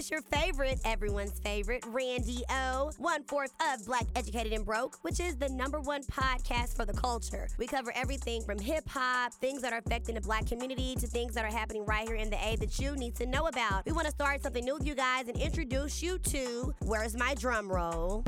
it's 0.00 0.10
your 0.10 0.22
favorite, 0.22 0.80
everyone's 0.86 1.38
favorite, 1.40 1.84
Randy 1.88 2.42
O, 2.48 2.90
one 2.96 3.22
fourth 3.24 3.52
of 3.70 3.84
Black 3.84 4.06
Educated 4.16 4.54
and 4.54 4.64
Broke, 4.64 4.96
which 5.02 5.20
is 5.20 5.36
the 5.36 5.50
number 5.50 5.78
one 5.78 6.02
podcast 6.04 6.74
for 6.74 6.86
the 6.86 6.94
culture. 6.94 7.48
We 7.58 7.66
cover 7.66 7.92
everything 7.94 8.40
from 8.40 8.58
hip 8.58 8.88
hop, 8.88 9.34
things 9.34 9.60
that 9.60 9.74
are 9.74 9.78
affecting 9.78 10.14
the 10.14 10.22
black 10.22 10.46
community, 10.46 10.94
to 10.94 11.06
things 11.06 11.34
that 11.34 11.44
are 11.44 11.54
happening 11.54 11.84
right 11.84 12.08
here 12.08 12.16
in 12.16 12.30
the 12.30 12.38
A 12.42 12.56
that 12.56 12.78
you 12.78 12.96
need 12.96 13.14
to 13.16 13.26
know 13.26 13.48
about. 13.48 13.84
We 13.84 13.92
want 13.92 14.06
to 14.06 14.10
start 14.10 14.42
something 14.42 14.64
new 14.64 14.72
with 14.72 14.86
you 14.86 14.94
guys 14.94 15.28
and 15.28 15.38
introduce 15.38 16.02
you 16.02 16.16
to 16.18 16.74
Where's 16.80 17.14
My 17.14 17.34
Drum 17.34 17.70
Roll? 17.70 18.24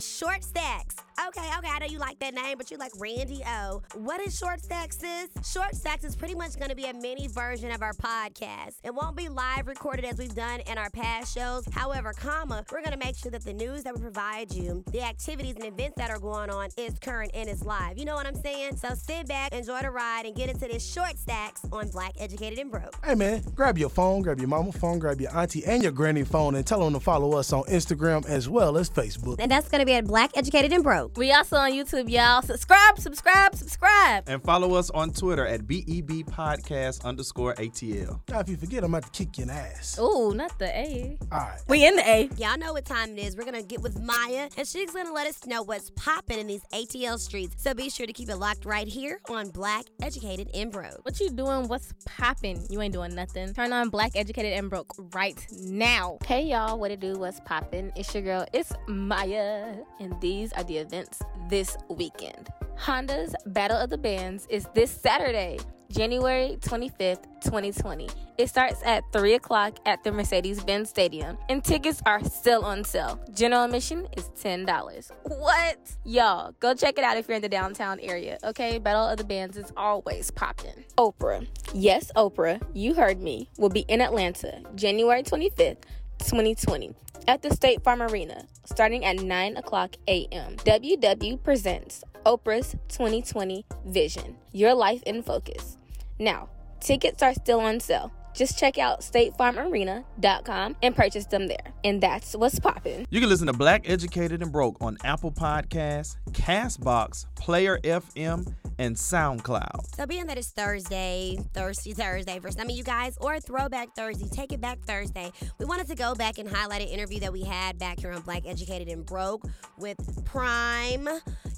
Short 0.00 0.44
Stacks. 0.44 0.93
Okay, 1.28 1.48
okay, 1.58 1.68
I 1.70 1.78
know 1.78 1.86
you 1.86 1.98
like 1.98 2.18
that 2.18 2.34
name, 2.34 2.58
but 2.58 2.70
you 2.70 2.76
like 2.76 2.92
Randy 2.98 3.40
O. 3.46 3.82
What 3.94 4.20
is 4.20 4.36
Short 4.36 4.60
Stacks, 4.60 4.98
sis? 4.98 5.28
Short 5.50 5.74
Stacks 5.74 6.04
is 6.04 6.14
pretty 6.14 6.34
much 6.34 6.58
going 6.58 6.68
to 6.68 6.74
be 6.74 6.84
a 6.84 6.92
mini 6.92 7.28
version 7.28 7.70
of 7.70 7.80
our 7.80 7.94
podcast. 7.94 8.74
It 8.82 8.94
won't 8.94 9.16
be 9.16 9.30
live 9.30 9.66
recorded 9.66 10.04
as 10.04 10.18
we've 10.18 10.34
done 10.34 10.60
in 10.60 10.76
our 10.76 10.90
past 10.90 11.34
shows. 11.34 11.64
However, 11.72 12.12
comma, 12.12 12.64
we're 12.70 12.82
going 12.82 12.92
to 12.92 12.98
make 12.98 13.16
sure 13.16 13.30
that 13.30 13.42
the 13.42 13.54
news 13.54 13.84
that 13.84 13.94
we 13.94 14.02
provide 14.02 14.52
you, 14.52 14.84
the 14.92 15.00
activities 15.02 15.54
and 15.54 15.64
events 15.64 15.94
that 15.96 16.10
are 16.10 16.18
going 16.18 16.50
on 16.50 16.68
is 16.76 16.98
current 16.98 17.30
and 17.32 17.48
is 17.48 17.64
live. 17.64 17.96
You 17.96 18.04
know 18.04 18.16
what 18.16 18.26
I'm 18.26 18.36
saying? 18.36 18.76
So 18.76 18.88
sit 18.94 19.26
back, 19.26 19.54
enjoy 19.54 19.80
the 19.80 19.90
ride, 19.90 20.26
and 20.26 20.34
get 20.34 20.50
into 20.50 20.66
this 20.66 20.84
Short 20.84 21.16
Stacks 21.18 21.62
on 21.72 21.88
Black 21.88 22.12
Educated 22.18 22.58
and 22.58 22.70
Broke. 22.70 22.94
Hey 23.02 23.14
man, 23.14 23.42
grab 23.54 23.78
your 23.78 23.88
phone, 23.88 24.20
grab 24.20 24.40
your 24.40 24.48
mama 24.48 24.72
phone, 24.72 24.98
grab 24.98 25.20
your 25.22 25.34
auntie 25.34 25.64
and 25.64 25.82
your 25.82 25.92
granny 25.92 26.24
phone, 26.24 26.54
and 26.54 26.66
tell 26.66 26.80
them 26.80 26.92
to 26.92 27.00
follow 27.00 27.38
us 27.38 27.50
on 27.52 27.62
Instagram 27.64 28.26
as 28.26 28.46
well 28.46 28.76
as 28.76 28.90
Facebook. 28.90 29.36
And 29.38 29.50
that's 29.50 29.70
going 29.70 29.80
to 29.80 29.86
be 29.86 29.94
at 29.94 30.04
Black 30.04 30.30
Educated 30.36 30.72
and 30.74 30.82
Broke. 30.82 31.13
We 31.16 31.30
also 31.30 31.56
on 31.56 31.70
YouTube, 31.70 32.10
y'all. 32.10 32.42
Subscribe, 32.42 32.98
subscribe, 32.98 33.54
subscribe. 33.54 34.24
And 34.26 34.42
follow 34.42 34.74
us 34.74 34.90
on 34.90 35.12
Twitter 35.12 35.46
at 35.46 35.64
BEB 35.64 36.26
Podcast 36.26 37.04
underscore 37.04 37.54
ATL. 37.54 38.20
Now, 38.28 38.40
if 38.40 38.48
you 38.48 38.56
forget, 38.56 38.82
I'm 38.82 38.92
about 38.92 39.12
to 39.12 39.24
kick 39.24 39.38
your 39.38 39.48
ass. 39.48 39.96
Ooh, 40.00 40.34
not 40.34 40.58
the 40.58 40.66
A. 40.76 41.16
All 41.30 41.38
right. 41.38 41.60
We 41.68 41.86
in 41.86 41.94
the 41.94 42.02
A. 42.02 42.30
Y'all 42.36 42.58
know 42.58 42.72
what 42.72 42.84
time 42.84 43.16
it 43.16 43.20
is. 43.20 43.36
We're 43.36 43.44
gonna 43.44 43.62
get 43.62 43.80
with 43.80 44.00
Maya, 44.00 44.48
and 44.56 44.66
she's 44.66 44.90
gonna 44.90 45.12
let 45.12 45.28
us 45.28 45.46
know 45.46 45.62
what's 45.62 45.90
popping 45.90 46.40
in 46.40 46.48
these 46.48 46.62
ATL 46.72 47.20
streets. 47.20 47.62
So 47.62 47.74
be 47.74 47.90
sure 47.90 48.06
to 48.06 48.12
keep 48.12 48.28
it 48.28 48.36
locked 48.36 48.64
right 48.64 48.88
here 48.88 49.20
on 49.30 49.50
Black 49.50 49.84
Educated 50.02 50.50
and 50.52 50.72
Broke. 50.72 51.04
What 51.04 51.20
you 51.20 51.30
doing? 51.30 51.68
What's 51.68 51.94
popping? 52.06 52.66
You 52.68 52.82
ain't 52.82 52.92
doing 52.92 53.14
nothing. 53.14 53.54
Turn 53.54 53.72
on 53.72 53.88
Black 53.88 54.12
Educated 54.16 54.54
and 54.54 54.68
Broke 54.68 54.92
right 55.14 55.46
now. 55.52 56.18
Hey 56.26 56.42
y'all, 56.46 56.76
what 56.76 56.90
it 56.90 56.98
do? 56.98 57.14
What's 57.14 57.38
popping? 57.44 57.92
It's 57.94 58.12
your 58.12 58.24
girl, 58.24 58.46
it's 58.52 58.72
Maya. 58.88 59.76
And 60.00 60.20
these 60.20 60.52
are 60.54 60.64
the 60.64 60.78
events 60.78 61.03
this 61.48 61.76
weekend. 61.88 62.48
Honda's 62.76 63.34
Battle 63.46 63.78
of 63.78 63.90
the 63.90 63.98
Bands 63.98 64.46
is 64.50 64.68
this 64.74 64.90
Saturday, 64.90 65.58
January 65.90 66.58
25th, 66.60 67.22
2020. 67.42 68.08
It 68.36 68.48
starts 68.48 68.80
at 68.84 69.04
3 69.12 69.34
o'clock 69.34 69.78
at 69.86 70.02
the 70.02 70.10
Mercedes 70.10 70.62
Benz 70.64 70.88
Stadium, 70.90 71.38
and 71.48 71.62
tickets 71.62 72.02
are 72.04 72.22
still 72.24 72.64
on 72.64 72.82
sale. 72.82 73.20
General 73.32 73.64
admission 73.64 74.08
is 74.16 74.24
$10. 74.30 75.10
What? 75.22 75.78
Y'all, 76.04 76.52
go 76.58 76.74
check 76.74 76.98
it 76.98 77.04
out 77.04 77.16
if 77.16 77.28
you're 77.28 77.36
in 77.36 77.42
the 77.42 77.48
downtown 77.48 78.00
area, 78.00 78.38
okay? 78.42 78.78
Battle 78.78 79.06
of 79.06 79.18
the 79.18 79.24
Bands 79.24 79.56
is 79.56 79.72
always 79.76 80.32
popping. 80.32 80.84
Oprah, 80.98 81.46
yes, 81.72 82.10
Oprah, 82.16 82.60
you 82.74 82.94
heard 82.94 83.20
me, 83.20 83.48
will 83.56 83.68
be 83.68 83.84
in 83.88 84.00
Atlanta 84.00 84.62
January 84.74 85.22
25th, 85.22 85.78
2020 86.18 86.94
at 87.28 87.42
the 87.42 87.50
State 87.50 87.82
Farm 87.82 88.02
Arena 88.02 88.44
starting 88.64 89.04
at 89.04 89.16
9 89.16 89.56
o'clock 89.56 89.96
a.m. 90.08 90.56
WW 90.56 91.42
presents 91.42 92.02
Oprah's 92.26 92.72
2020 92.88 93.64
Vision 93.86 94.36
Your 94.52 94.74
Life 94.74 95.02
in 95.04 95.22
Focus. 95.22 95.76
Now, 96.18 96.48
tickets 96.80 97.22
are 97.22 97.34
still 97.34 97.60
on 97.60 97.80
sale. 97.80 98.12
Just 98.34 98.58
check 98.58 98.78
out 98.78 99.00
statefarmarena.com 99.00 100.76
and 100.82 100.96
purchase 100.96 101.26
them 101.26 101.46
there. 101.46 101.72
And 101.84 102.00
that's 102.00 102.34
what's 102.34 102.58
popping. 102.58 103.06
You 103.10 103.20
can 103.20 103.28
listen 103.28 103.46
to 103.46 103.52
Black 103.52 103.88
Educated 103.88 104.42
and 104.42 104.52
Broke 104.52 104.76
on 104.80 104.98
Apple 105.04 105.30
Podcasts, 105.30 106.16
Castbox, 106.32 107.26
Player 107.36 107.78
FM, 107.84 108.52
and 108.78 108.96
SoundCloud. 108.96 109.94
So 109.94 110.06
being 110.06 110.26
that 110.26 110.36
it's 110.36 110.50
Thursday, 110.50 111.38
Thirsty 111.52 111.92
Thursday 111.92 112.40
for 112.40 112.50
some 112.50 112.68
of 112.68 112.76
you 112.76 112.82
guys, 112.82 113.16
or 113.20 113.38
Throwback 113.38 113.94
Thursday, 113.94 114.28
Take 114.28 114.52
It 114.52 114.60
Back 114.60 114.80
Thursday, 114.80 115.30
we 115.58 115.64
wanted 115.64 115.86
to 115.88 115.94
go 115.94 116.14
back 116.14 116.38
and 116.38 116.48
highlight 116.48 116.82
an 116.82 116.88
interview 116.88 117.20
that 117.20 117.32
we 117.32 117.44
had 117.44 117.78
back 117.78 118.00
here 118.00 118.12
on 118.12 118.20
Black 118.22 118.42
Educated 118.46 118.88
and 118.88 119.06
Broke 119.06 119.44
with 119.78 120.24
Prime. 120.24 121.08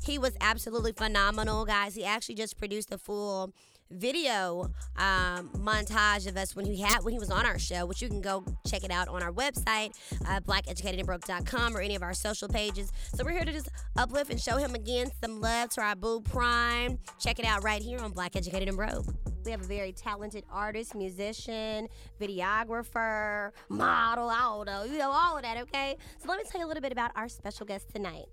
He 0.04 0.18
was 0.18 0.36
absolutely 0.40 0.92
phenomenal, 0.92 1.64
guys. 1.64 1.94
He 1.94 2.04
actually 2.04 2.36
just 2.36 2.58
produced 2.58 2.92
a 2.92 2.98
full 2.98 3.52
video 3.90 4.70
um, 4.96 5.50
montage 5.56 6.26
of 6.26 6.36
us 6.36 6.56
when 6.56 6.66
he 6.66 6.80
had 6.80 7.02
when 7.02 7.12
he 7.12 7.18
was 7.18 7.30
on 7.30 7.46
our 7.46 7.58
show, 7.58 7.86
which 7.86 8.02
you 8.02 8.08
can 8.08 8.20
go 8.20 8.44
check 8.66 8.84
it 8.84 8.90
out 8.90 9.08
on 9.08 9.22
our 9.22 9.32
website, 9.32 9.90
uh, 10.26 10.40
blackeducatedandbroke.com, 10.40 11.76
or 11.76 11.80
any 11.80 11.94
of 11.94 12.02
our 12.02 12.14
social 12.14 12.48
pages. 12.48 12.92
So 13.14 13.24
we're 13.24 13.32
here 13.32 13.44
to 13.44 13.52
just 13.52 13.68
uplift 13.96 14.30
and 14.30 14.40
show 14.40 14.56
him 14.56 14.74
again 14.74 15.10
some 15.22 15.40
love 15.40 15.70
to 15.70 15.82
our 15.82 15.94
boo 15.94 16.20
Prime. 16.20 16.98
Check 17.18 17.38
it 17.38 17.44
out 17.44 17.62
right 17.62 17.82
here 17.82 18.00
on 18.00 18.12
Black 18.12 18.36
Educated 18.36 18.68
and 18.68 18.76
Broke. 18.76 19.06
We 19.44 19.52
have 19.52 19.60
a 19.60 19.66
very 19.66 19.92
talented 19.92 20.44
artist, 20.50 20.96
musician, 20.96 21.86
videographer, 22.20 23.52
model, 23.68 24.28
don't 24.28 24.66
know, 24.66 24.84
you 24.84 24.98
know, 24.98 25.10
all 25.10 25.36
of 25.36 25.42
that, 25.42 25.56
okay? 25.58 25.96
So 26.18 26.28
let 26.28 26.38
me 26.38 26.44
tell 26.50 26.60
you 26.60 26.66
a 26.66 26.68
little 26.68 26.80
bit 26.80 26.92
about 26.92 27.12
our 27.14 27.28
special 27.28 27.66
guest 27.66 27.88
tonight. 27.94 28.26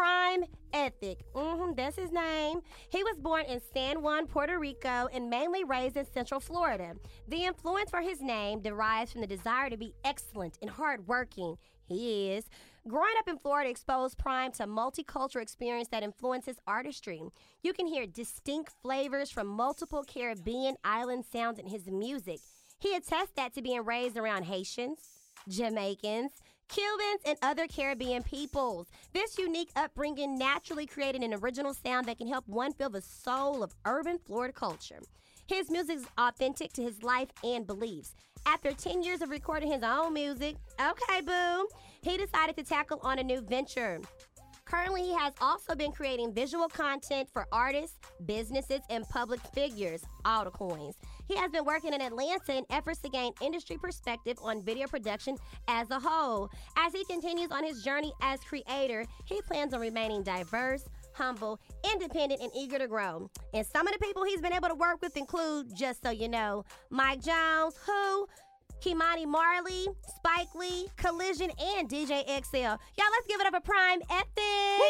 Prime 0.00 0.44
Ethic. 0.72 1.26
hmm 1.34 1.72
that's 1.76 1.96
his 1.96 2.10
name. 2.10 2.60
He 2.88 3.04
was 3.04 3.18
born 3.18 3.44
in 3.44 3.60
San 3.74 4.00
Juan, 4.00 4.26
Puerto 4.26 4.58
Rico, 4.58 5.08
and 5.12 5.28
mainly 5.28 5.62
raised 5.62 5.98
in 5.98 6.06
Central 6.06 6.40
Florida. 6.40 6.94
The 7.28 7.44
influence 7.44 7.90
for 7.90 8.00
his 8.00 8.22
name 8.22 8.62
derives 8.62 9.12
from 9.12 9.20
the 9.20 9.26
desire 9.26 9.68
to 9.68 9.76
be 9.76 9.92
excellent 10.02 10.56
and 10.62 10.70
hardworking. 10.70 11.56
He 11.86 12.30
is. 12.30 12.46
Growing 12.88 13.12
up 13.18 13.28
in 13.28 13.36
Florida 13.36 13.68
exposed 13.68 14.16
Prime 14.16 14.52
to 14.52 14.66
multicultural 14.66 15.42
experience 15.42 15.88
that 15.88 16.02
influences 16.02 16.56
artistry. 16.66 17.20
You 17.62 17.74
can 17.74 17.86
hear 17.86 18.06
distinct 18.06 18.72
flavors 18.80 19.30
from 19.30 19.48
multiple 19.48 20.02
Caribbean 20.02 20.76
island 20.82 21.26
sounds 21.30 21.58
in 21.58 21.66
his 21.66 21.88
music. 21.88 22.40
He 22.78 22.94
attests 22.94 23.32
that 23.36 23.52
to 23.52 23.60
being 23.60 23.84
raised 23.84 24.16
around 24.16 24.44
Haitians, 24.44 24.98
Jamaicans, 25.46 26.32
Cubans, 26.70 27.20
and 27.26 27.36
other 27.42 27.66
Caribbean 27.66 28.22
peoples. 28.22 28.86
This 29.12 29.38
unique 29.38 29.70
upbringing 29.74 30.38
naturally 30.38 30.86
created 30.86 31.22
an 31.22 31.34
original 31.34 31.74
sound 31.74 32.06
that 32.06 32.18
can 32.18 32.28
help 32.28 32.46
one 32.46 32.72
feel 32.72 32.90
the 32.90 33.00
soul 33.00 33.64
of 33.64 33.74
urban 33.84 34.18
Florida 34.18 34.52
culture. 34.52 35.00
His 35.48 35.68
music 35.68 35.96
is 35.96 36.06
authentic 36.16 36.72
to 36.74 36.82
his 36.82 37.02
life 37.02 37.30
and 37.42 37.66
beliefs. 37.66 38.14
After 38.46 38.72
10 38.72 39.02
years 39.02 39.20
of 39.20 39.30
recording 39.30 39.72
his 39.72 39.82
own 39.82 40.14
music, 40.14 40.56
okay, 40.80 41.20
boo, 41.20 41.66
he 42.02 42.16
decided 42.16 42.56
to 42.56 42.62
tackle 42.62 43.00
on 43.02 43.18
a 43.18 43.24
new 43.24 43.40
venture. 43.40 44.00
Currently, 44.64 45.02
he 45.02 45.14
has 45.14 45.34
also 45.40 45.74
been 45.74 45.90
creating 45.90 46.32
visual 46.32 46.68
content 46.68 47.28
for 47.32 47.48
artists, 47.50 47.98
businesses, 48.26 48.80
and 48.88 49.08
public 49.08 49.40
figures, 49.52 50.04
all 50.24 50.44
the 50.44 50.52
coins. 50.52 50.94
He 51.30 51.36
has 51.36 51.52
been 51.52 51.64
working 51.64 51.94
in 51.94 52.00
Atlanta 52.00 52.56
in 52.56 52.64
efforts 52.70 52.98
to 53.02 53.08
gain 53.08 53.32
industry 53.40 53.78
perspective 53.78 54.36
on 54.42 54.64
video 54.64 54.88
production 54.88 55.36
as 55.68 55.88
a 55.92 56.00
whole. 56.00 56.50
As 56.76 56.92
he 56.92 57.04
continues 57.04 57.52
on 57.52 57.62
his 57.62 57.84
journey 57.84 58.12
as 58.20 58.40
creator, 58.40 59.04
he 59.26 59.40
plans 59.42 59.72
on 59.72 59.80
remaining 59.80 60.24
diverse, 60.24 60.82
humble, 61.12 61.60
independent, 61.92 62.40
and 62.40 62.50
eager 62.52 62.78
to 62.78 62.88
grow. 62.88 63.30
And 63.54 63.64
some 63.64 63.86
of 63.86 63.92
the 63.92 64.00
people 64.00 64.24
he's 64.24 64.40
been 64.40 64.52
able 64.52 64.70
to 64.70 64.74
work 64.74 65.00
with 65.00 65.16
include, 65.16 65.68
just 65.72 66.02
so 66.02 66.10
you 66.10 66.26
know, 66.26 66.64
Mike 66.90 67.22
Jones, 67.22 67.76
who 67.86 68.26
Ky-Mani 68.80 69.26
Marley, 69.26 69.86
Spike 70.16 70.52
Lee, 70.56 70.88
Collision, 70.96 71.52
and 71.76 71.88
DJ 71.88 72.24
XL. 72.26 72.56
Y'all, 72.56 73.10
let's 73.12 73.26
give 73.28 73.40
it 73.40 73.46
up 73.46 73.54
for 73.54 73.60
Prime 73.60 74.00
Ethic. 74.10 74.80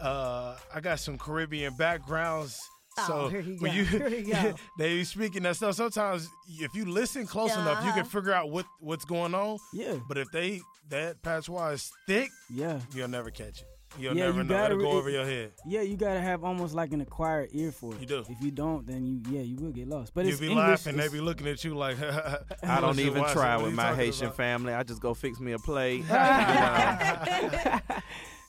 uh, 0.00 0.56
I 0.72 0.80
got 0.80 1.00
some 1.00 1.18
Caribbean 1.18 1.74
backgrounds. 1.76 2.60
So 3.06 3.14
Oh, 3.14 3.28
here 3.28 3.40
he 3.40 3.54
when 3.56 3.70
go. 3.72 3.76
you 3.78 3.84
Here 3.84 4.08
he 4.10 4.22
go. 4.22 4.54
they 4.78 5.04
speaking 5.04 5.42
that 5.44 5.56
stuff, 5.56 5.74
sometimes 5.74 6.28
if 6.48 6.74
you 6.74 6.84
listen 6.86 7.26
close 7.26 7.52
enough, 7.54 7.82
you 7.84 7.90
Uh-huh. 7.90 8.02
can 8.02 8.04
figure 8.04 8.32
out 8.32 8.50
what 8.50 8.66
what's 8.80 9.04
going 9.04 9.34
on. 9.34 9.58
yeah, 9.72 9.96
But 10.08 10.18
if 10.18 10.30
they 10.32 10.60
that 10.90 11.22
patois 11.22 11.68
is 11.70 11.90
thick, 12.06 12.30
yeah, 12.50 12.80
you'll 12.94 13.08
never 13.08 13.30
catch 13.30 13.60
it. 13.60 13.66
You'll 13.98 14.14
Yeah, 14.16 14.26
never 14.26 14.38
you 14.38 14.44
know. 14.44 14.54
gotta 14.54 14.74
It'll 14.74 14.84
go 14.84 14.92
re- 14.92 14.98
over 14.98 15.10
your 15.10 15.24
head. 15.24 15.52
yeah. 15.66 15.80
You 15.80 15.96
gotta 15.96 16.20
have 16.20 16.44
almost 16.44 16.74
like 16.74 16.92
an 16.92 17.00
acquired 17.00 17.48
ear 17.52 17.72
for 17.72 17.94
it. 17.94 18.00
You 18.00 18.06
do. 18.06 18.18
If 18.28 18.40
you 18.42 18.50
don't, 18.50 18.86
then 18.86 19.06
you 19.06 19.20
yeah 19.30 19.40
you 19.40 19.56
will 19.56 19.72
get 19.72 19.88
lost. 19.88 20.12
But 20.14 20.26
You 20.26 20.32
it's 20.32 20.40
be 20.40 20.48
English. 20.50 20.62
laughing, 20.68 20.96
they 20.98 21.08
be 21.08 21.20
looking 21.22 21.46
at 21.48 21.64
you 21.64 21.74
like. 21.74 21.96
I 22.62 22.80
don't 22.82 22.98
even 23.00 23.24
try 23.26 23.56
with 23.56 23.72
my 23.72 23.94
Haitian 23.94 24.26
about? 24.26 24.36
family. 24.36 24.74
I 24.74 24.82
just 24.82 25.00
go 25.00 25.14
fix 25.14 25.40
me 25.40 25.52
a 25.52 25.58
plate. 25.58 26.04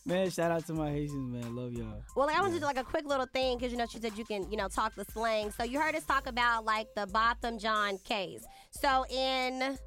Man, 0.06 0.30
shout 0.30 0.52
out 0.52 0.66
to 0.68 0.74
my 0.74 0.90
Haitians, 0.92 1.32
man. 1.32 1.56
Love 1.56 1.74
y'all. 1.74 2.02
Well, 2.16 2.30
I 2.30 2.40
want 2.42 2.54
to 2.54 2.60
do 2.60 2.66
like 2.66 2.78
a 2.78 2.84
quick 2.84 3.06
little 3.06 3.28
thing 3.28 3.58
because 3.58 3.72
you 3.72 3.78
know 3.78 3.86
she 3.86 4.00
said 4.00 4.18
you 4.18 4.26
can 4.26 4.50
you 4.50 4.58
know 4.58 4.68
talk 4.68 4.96
the 4.96 5.06
slang. 5.06 5.52
So 5.52 5.64
you 5.64 5.80
heard 5.80 5.96
us 5.96 6.06
talk 6.06 6.28
about 6.28 6.66
like 6.66 6.88
the 6.96 7.06
Botham 7.08 7.60
Jean 7.60 7.98
case. 8.00 8.44
So 8.72 9.06
in 9.10 9.78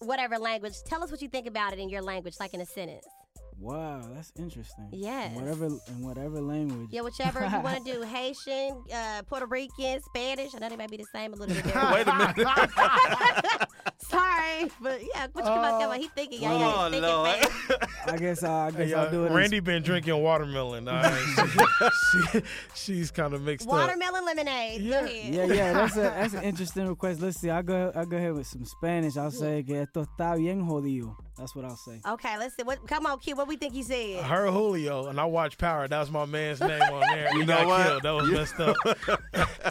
whatever 0.00 0.38
language, 0.38 0.74
tell 0.86 1.02
us 1.02 1.10
what 1.10 1.20
you 1.22 1.28
think 1.28 1.46
about 1.46 1.72
it 1.72 1.78
in 1.78 1.88
your 1.88 2.02
language, 2.02 2.34
like 2.38 2.54
in 2.54 2.60
a 2.60 2.66
sentence. 2.66 3.04
Wow, 3.58 4.02
that's 4.14 4.32
interesting. 4.38 4.88
Yes. 4.92 5.34
Whatever 5.34 5.66
in 5.66 6.02
whatever 6.02 6.40
language. 6.42 6.88
Yeah, 6.90 7.00
whichever 7.00 7.40
you 7.44 7.60
want 7.60 7.84
to 7.86 7.92
do, 7.92 8.02
Haitian, 8.06 8.82
uh, 8.94 9.22
Puerto 9.26 9.46
Rican, 9.46 10.00
Spanish. 10.02 10.54
I 10.54 10.58
know 10.58 10.68
they 10.68 10.76
might 10.76 10.90
be 10.90 10.98
the 10.98 11.06
same 11.12 11.32
a 11.32 11.36
little 11.36 11.54
bit. 11.54 11.64
different. 11.64 11.90
Wait 11.92 12.06
a 12.06 12.14
minute. 12.14 12.36
Sorry, 13.98 14.70
but 14.80 15.00
yeah, 15.02 15.26
what 15.32 15.44
you 15.44 15.50
come 15.50 15.58
on, 15.64 15.80
come 15.80 15.90
on. 15.90 16.00
He 16.00 16.08
thinking, 16.08 16.42
yeah, 16.42 16.58
yeah, 16.58 16.72
Oh, 16.76 16.82
he's 16.84 16.90
thinking 16.92 17.02
Lord. 17.10 17.28
fast. 17.38 18.08
I 18.12 18.16
guess 18.18 18.42
uh, 18.44 18.52
I 18.52 18.70
guess 18.70 18.88
Hey, 18.88 18.94
I'll 18.94 19.06
uh, 19.06 19.10
do 19.10 19.24
it. 19.24 19.26
in 19.28 19.32
Randy 19.32 19.60
been 19.60 19.82
drinking 19.82 20.22
watermelon. 20.22 20.86
all 20.86 21.02
right? 21.02 21.90
she, 22.12 22.38
she- 22.38 22.42
she's 22.74 23.10
kind 23.10 23.32
of 23.34 23.42
mixed 23.42 23.66
up. 23.66 23.72
Watermelon 23.72 24.24
lemonade. 24.26 24.82
Yeah. 24.82 25.06
Yeah, 25.06 25.44
yeah, 25.46 25.72
that's 25.72 25.96
a 25.96 26.00
that's 26.02 26.34
an 26.34 26.42
interesting 26.44 26.86
request. 26.86 27.20
Let's 27.20 27.40
see. 27.40 27.50
I'll 27.50 27.62
go 27.62 27.90
I'll 27.96 28.06
go 28.06 28.16
ahead 28.16 28.34
with 28.34 28.46
some 28.46 28.64
Spanish. 28.64 29.16
I'll 29.16 29.30
say 29.30 29.62
que 29.62 29.76
esto 29.76 30.04
está 30.04 30.36
bien 30.36 30.62
jodido. 30.62 31.16
That's 31.36 31.54
what 31.54 31.64
I'll 31.64 31.76
say. 31.76 32.00
Okay, 32.08 32.38
let's 32.38 32.56
see. 32.56 32.62
What? 32.62 32.86
Come 32.86 33.06
on, 33.06 33.18
kid. 33.18 33.36
What 33.36 33.45
we 33.48 33.56
think 33.56 33.72
he 33.74 33.82
said? 33.82 34.24
Her 34.24 34.50
Julio, 34.50 35.06
and 35.06 35.20
I 35.20 35.24
watched 35.24 35.58
Power. 35.58 35.86
That 35.88 36.00
was 36.00 36.10
my 36.10 36.24
man's 36.26 36.60
name 36.60 36.80
on 36.82 37.00
there. 37.00 37.28
He 37.32 37.38
You 37.40 37.46
got 37.46 37.62
know 37.62 37.68
what? 37.68 37.86
killed. 37.86 38.02
That 38.02 38.10
was 38.14 38.30
messed 38.30 38.60
up. 38.60 38.76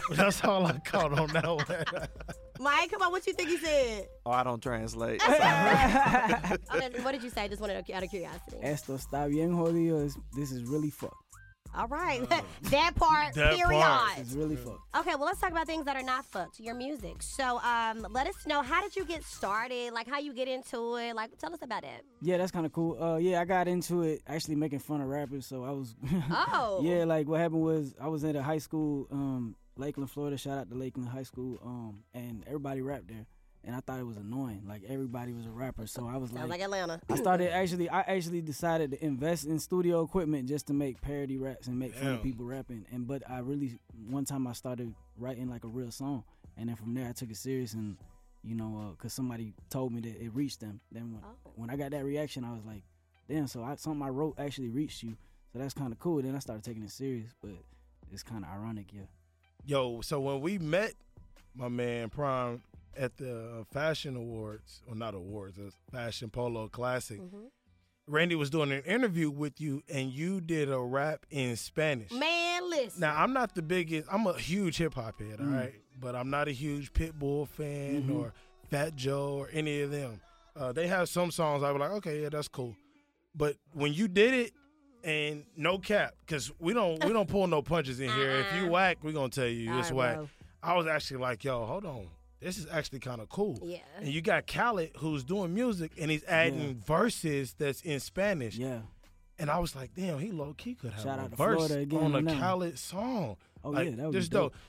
That's 0.12 0.42
all 0.44 0.66
I 0.66 0.78
caught 0.84 1.18
on 1.18 1.28
that 1.28 1.46
one. 1.46 2.08
Mike, 2.60 2.90
come 2.90 3.02
on. 3.02 3.12
What 3.12 3.26
you 3.26 3.32
think 3.34 3.50
he 3.50 3.58
said? 3.58 4.06
Oh, 4.24 4.30
I 4.30 4.42
don't 4.42 4.62
translate. 4.62 5.20
Okay, 5.28 7.00
what 7.02 7.12
did 7.12 7.22
you 7.22 7.30
say? 7.30 7.48
Just 7.48 7.60
wanted 7.60 7.76
out 7.92 8.02
of 8.02 8.10
curiosity. 8.10 8.56
Esto 8.62 8.94
está 8.94 9.28
bien 9.28 9.52
jodido. 9.52 10.02
Is 10.04 10.16
this 10.34 10.50
is 10.52 10.62
really 10.64 10.90
fucked. 10.90 11.14
All 11.76 11.88
right, 11.88 12.26
that 12.62 12.94
part. 12.96 13.34
That 13.34 13.54
period. 13.54 13.82
part. 13.82 14.18
It's 14.18 14.32
really 14.32 14.56
fucked. 14.56 14.80
Okay, 14.96 15.14
well, 15.14 15.26
let's 15.26 15.40
talk 15.40 15.50
about 15.50 15.66
things 15.66 15.84
that 15.84 15.96
are 15.96 16.02
not 16.02 16.24
fucked. 16.24 16.58
Your 16.58 16.74
music. 16.74 17.22
So, 17.22 17.60
um, 17.60 18.06
let 18.10 18.26
us 18.26 18.46
know 18.46 18.62
how 18.62 18.80
did 18.82 18.96
you 18.96 19.04
get 19.04 19.22
started? 19.24 19.92
Like 19.92 20.08
how 20.08 20.18
you 20.18 20.32
get 20.32 20.48
into 20.48 20.96
it? 20.96 21.14
Like, 21.14 21.36
tell 21.38 21.52
us 21.52 21.60
about 21.62 21.84
it. 21.84 22.04
Yeah, 22.22 22.38
that's 22.38 22.50
kind 22.50 22.64
of 22.64 22.72
cool. 22.72 23.02
Uh, 23.02 23.16
yeah, 23.18 23.40
I 23.40 23.44
got 23.44 23.68
into 23.68 24.02
it 24.02 24.22
actually 24.26 24.54
making 24.56 24.78
fun 24.78 25.00
of 25.00 25.08
rappers. 25.08 25.46
So 25.46 25.64
I 25.64 25.70
was. 25.70 25.94
Oh. 26.58 26.80
yeah, 26.82 27.04
like 27.04 27.28
what 27.28 27.40
happened 27.40 27.62
was 27.62 27.94
I 28.00 28.08
was 28.08 28.24
at 28.24 28.36
a 28.36 28.42
high 28.42 28.58
school, 28.58 29.06
um, 29.10 29.54
Lakeland, 29.76 30.10
Florida. 30.10 30.36
Shout 30.36 30.58
out 30.58 30.70
to 30.70 30.74
Lakeland 30.76 31.08
High 31.08 31.22
School. 31.22 31.58
Um, 31.64 32.02
and 32.14 32.42
everybody 32.46 32.80
rapped 32.80 33.08
there, 33.08 33.26
and 33.66 33.74
I 33.74 33.80
thought 33.80 33.98
it 33.98 34.06
was 34.06 34.16
annoying. 34.16 34.62
Like 34.66 34.82
everybody 34.88 35.32
was 35.32 35.44
a 35.44 35.50
rapper, 35.50 35.86
so 35.86 36.06
I 36.06 36.16
was 36.16 36.30
Sounds 36.30 36.48
like 36.48 36.60
Atlanta. 36.60 37.00
I 37.10 37.16
started 37.16 37.52
actually. 37.52 37.90
I 37.90 38.00
actually 38.00 38.40
decided 38.40 38.92
to 38.92 39.04
invest 39.04 39.44
in 39.44 39.58
studio 39.58 40.02
equipment 40.02 40.48
just 40.48 40.68
to 40.68 40.72
make 40.72 41.00
parody 41.00 41.36
raps 41.36 41.66
and 41.66 41.78
make 41.78 41.94
fun 41.94 42.14
of 42.14 42.22
people 42.22 42.46
rapping. 42.46 42.86
And 42.92 43.06
but 43.06 43.28
I 43.28 43.40
really 43.40 43.78
one 44.08 44.24
time 44.24 44.46
I 44.46 44.52
started 44.52 44.94
writing 45.18 45.48
like 45.50 45.64
a 45.64 45.68
real 45.68 45.90
song, 45.90 46.24
and 46.56 46.68
then 46.68 46.76
from 46.76 46.94
there 46.94 47.08
I 47.08 47.12
took 47.12 47.30
it 47.30 47.36
serious 47.36 47.74
and 47.74 47.96
you 48.44 48.54
know 48.54 48.80
uh, 48.80 48.90
because 48.92 49.12
somebody 49.12 49.52
told 49.68 49.92
me 49.92 50.00
that 50.02 50.22
it 50.22 50.30
reached 50.32 50.60
them. 50.60 50.80
Then 50.92 51.12
when, 51.12 51.22
Oh. 51.24 51.50
when 51.56 51.68
I 51.70 51.76
got 51.76 51.90
that 51.90 52.04
reaction, 52.04 52.44
I 52.44 52.52
was 52.52 52.64
like, 52.64 52.82
damn. 53.28 53.48
So 53.48 53.64
I, 53.64 53.74
something 53.74 54.02
I 54.02 54.08
wrote 54.10 54.36
actually 54.38 54.68
reached 54.68 55.02
you. 55.02 55.16
So 55.52 55.58
that's 55.58 55.74
kind 55.74 55.92
of 55.92 55.98
cool. 55.98 56.22
Then 56.22 56.36
I 56.36 56.38
started 56.38 56.62
taking 56.64 56.84
it 56.84 56.90
serious, 56.90 57.30
but 57.42 57.52
it's 58.12 58.22
kind 58.22 58.44
of 58.44 58.50
ironic, 58.50 58.92
yeah. 58.92 59.02
Yo, 59.64 60.00
so 60.02 60.20
when 60.20 60.40
we 60.40 60.58
met 60.58 60.92
my 61.56 61.68
man 61.68 62.08
Prime 62.10 62.62
at 62.96 63.16
the 63.16 63.64
Fashion 63.72 64.16
Awards, 64.16 64.82
well, 64.86 64.96
not 64.96 65.14
awards, 65.14 65.56
the 65.56 65.72
Fashion 65.90 66.30
Polo 66.30 66.68
Classic, 66.68 67.20
Mhm. 67.20 67.50
Randy 68.08 68.36
was 68.36 68.50
doing 68.50 68.70
an 68.70 68.82
interview 68.84 69.30
with 69.30 69.60
you, 69.60 69.82
and 69.88 70.12
you 70.12 70.40
did 70.40 70.70
a 70.70 70.78
rap 70.78 71.26
in 71.30 71.56
Spanish. 71.56 72.12
Man, 72.12 72.70
listen. 72.70 73.00
Now, 73.00 73.20
I'm 73.20 73.32
not 73.32 73.54
the 73.54 73.62
biggest, 73.62 74.08
I'm 74.12 74.26
a 74.26 74.38
huge 74.38 74.76
hip 74.78 74.94
hop 74.94 75.18
head, 75.20 75.40
all 75.40 75.46
Mm. 75.46 75.54
right? 75.56 75.74
But 75.98 76.14
I'm 76.14 76.30
not 76.30 76.46
a 76.46 76.52
huge 76.52 76.92
Pitbull 76.92 77.48
fan 77.48 78.04
Mhm. 78.04 78.14
or 78.14 78.32
Fat 78.70 78.94
Joe 78.94 79.34
or 79.38 79.48
any 79.52 79.80
of 79.80 79.90
them. 79.90 80.20
Uh, 80.54 80.72
they 80.72 80.86
have 80.86 81.08
some 81.08 81.30
songs 81.30 81.62
I 81.62 81.70
was 81.72 81.80
like, 81.80 81.90
okay, 81.92 82.22
yeah, 82.22 82.28
that's 82.28 82.48
cool. 82.48 82.76
But 83.34 83.56
when 83.72 83.92
you 83.92 84.06
did 84.08 84.32
it, 84.34 84.52
and 85.04 85.44
no 85.56 85.78
cap, 85.78 86.14
because 86.20 86.50
we 86.58 86.72
don't 86.74 87.04
we 87.04 87.12
don't 87.12 87.28
pull 87.28 87.46
no 87.46 87.62
punches 87.62 88.00
in 88.00 88.10
here. 88.10 88.30
If 88.40 88.52
you 88.56 88.62
Uh-uh. 88.64 88.70
whack, 88.70 88.98
we 89.04 89.12
gonna 89.12 89.28
tell 89.28 89.46
you 89.46 89.70
All 89.72 89.78
it's 89.78 89.90
right, 89.90 89.96
whack. 89.96 90.16
bro. 90.16 90.28
I 90.62 90.74
was 90.76 90.86
actually 90.88 91.18
like, 91.18 91.44
yo, 91.44 91.64
hold 91.64 91.84
on, 91.84 92.08
this 92.40 92.58
is 92.58 92.66
actually 92.70 92.98
kind 93.00 93.20
of 93.20 93.28
cool. 93.28 93.58
Yeah. 93.62 93.78
And 93.98 94.08
you 94.08 94.20
got 94.22 94.46
Khaled 94.46 94.90
who's 94.98 95.24
doing 95.24 95.54
music 95.54 95.92
and 95.98 96.10
he's 96.10 96.24
adding 96.24 96.60
Yeah. 96.60 96.84
verses 96.86 97.54
that's 97.58 97.80
in 97.82 98.00
Spanish. 98.00 98.56
Yeah. 98.56 98.80
And 99.38 99.50
I 99.50 99.58
was 99.58 99.74
like, 99.76 99.94
damn, 99.94 100.18
he 100.18 100.30
low 100.32 100.54
key 100.54 100.74
could 100.74 100.92
have 100.92 101.02
Shout 101.02 101.18
a 101.18 101.22
out 101.22 101.30
verse 101.30 101.56
Florida 101.66 101.78
again 101.80 101.98
on 102.02 102.14
a 102.14 102.16
on 102.18 102.24
that 102.24 102.30
one. 102.32 102.40
Khaled 102.40 102.78
song. 102.78 103.36
Oh 103.64 103.70
like, 103.70 103.90
yeah, 103.90 103.96
that 103.96 104.02
would 104.04 104.12
be 104.12 104.18
just 104.18 104.30
dope. 104.32 104.52
dope. 104.52 104.60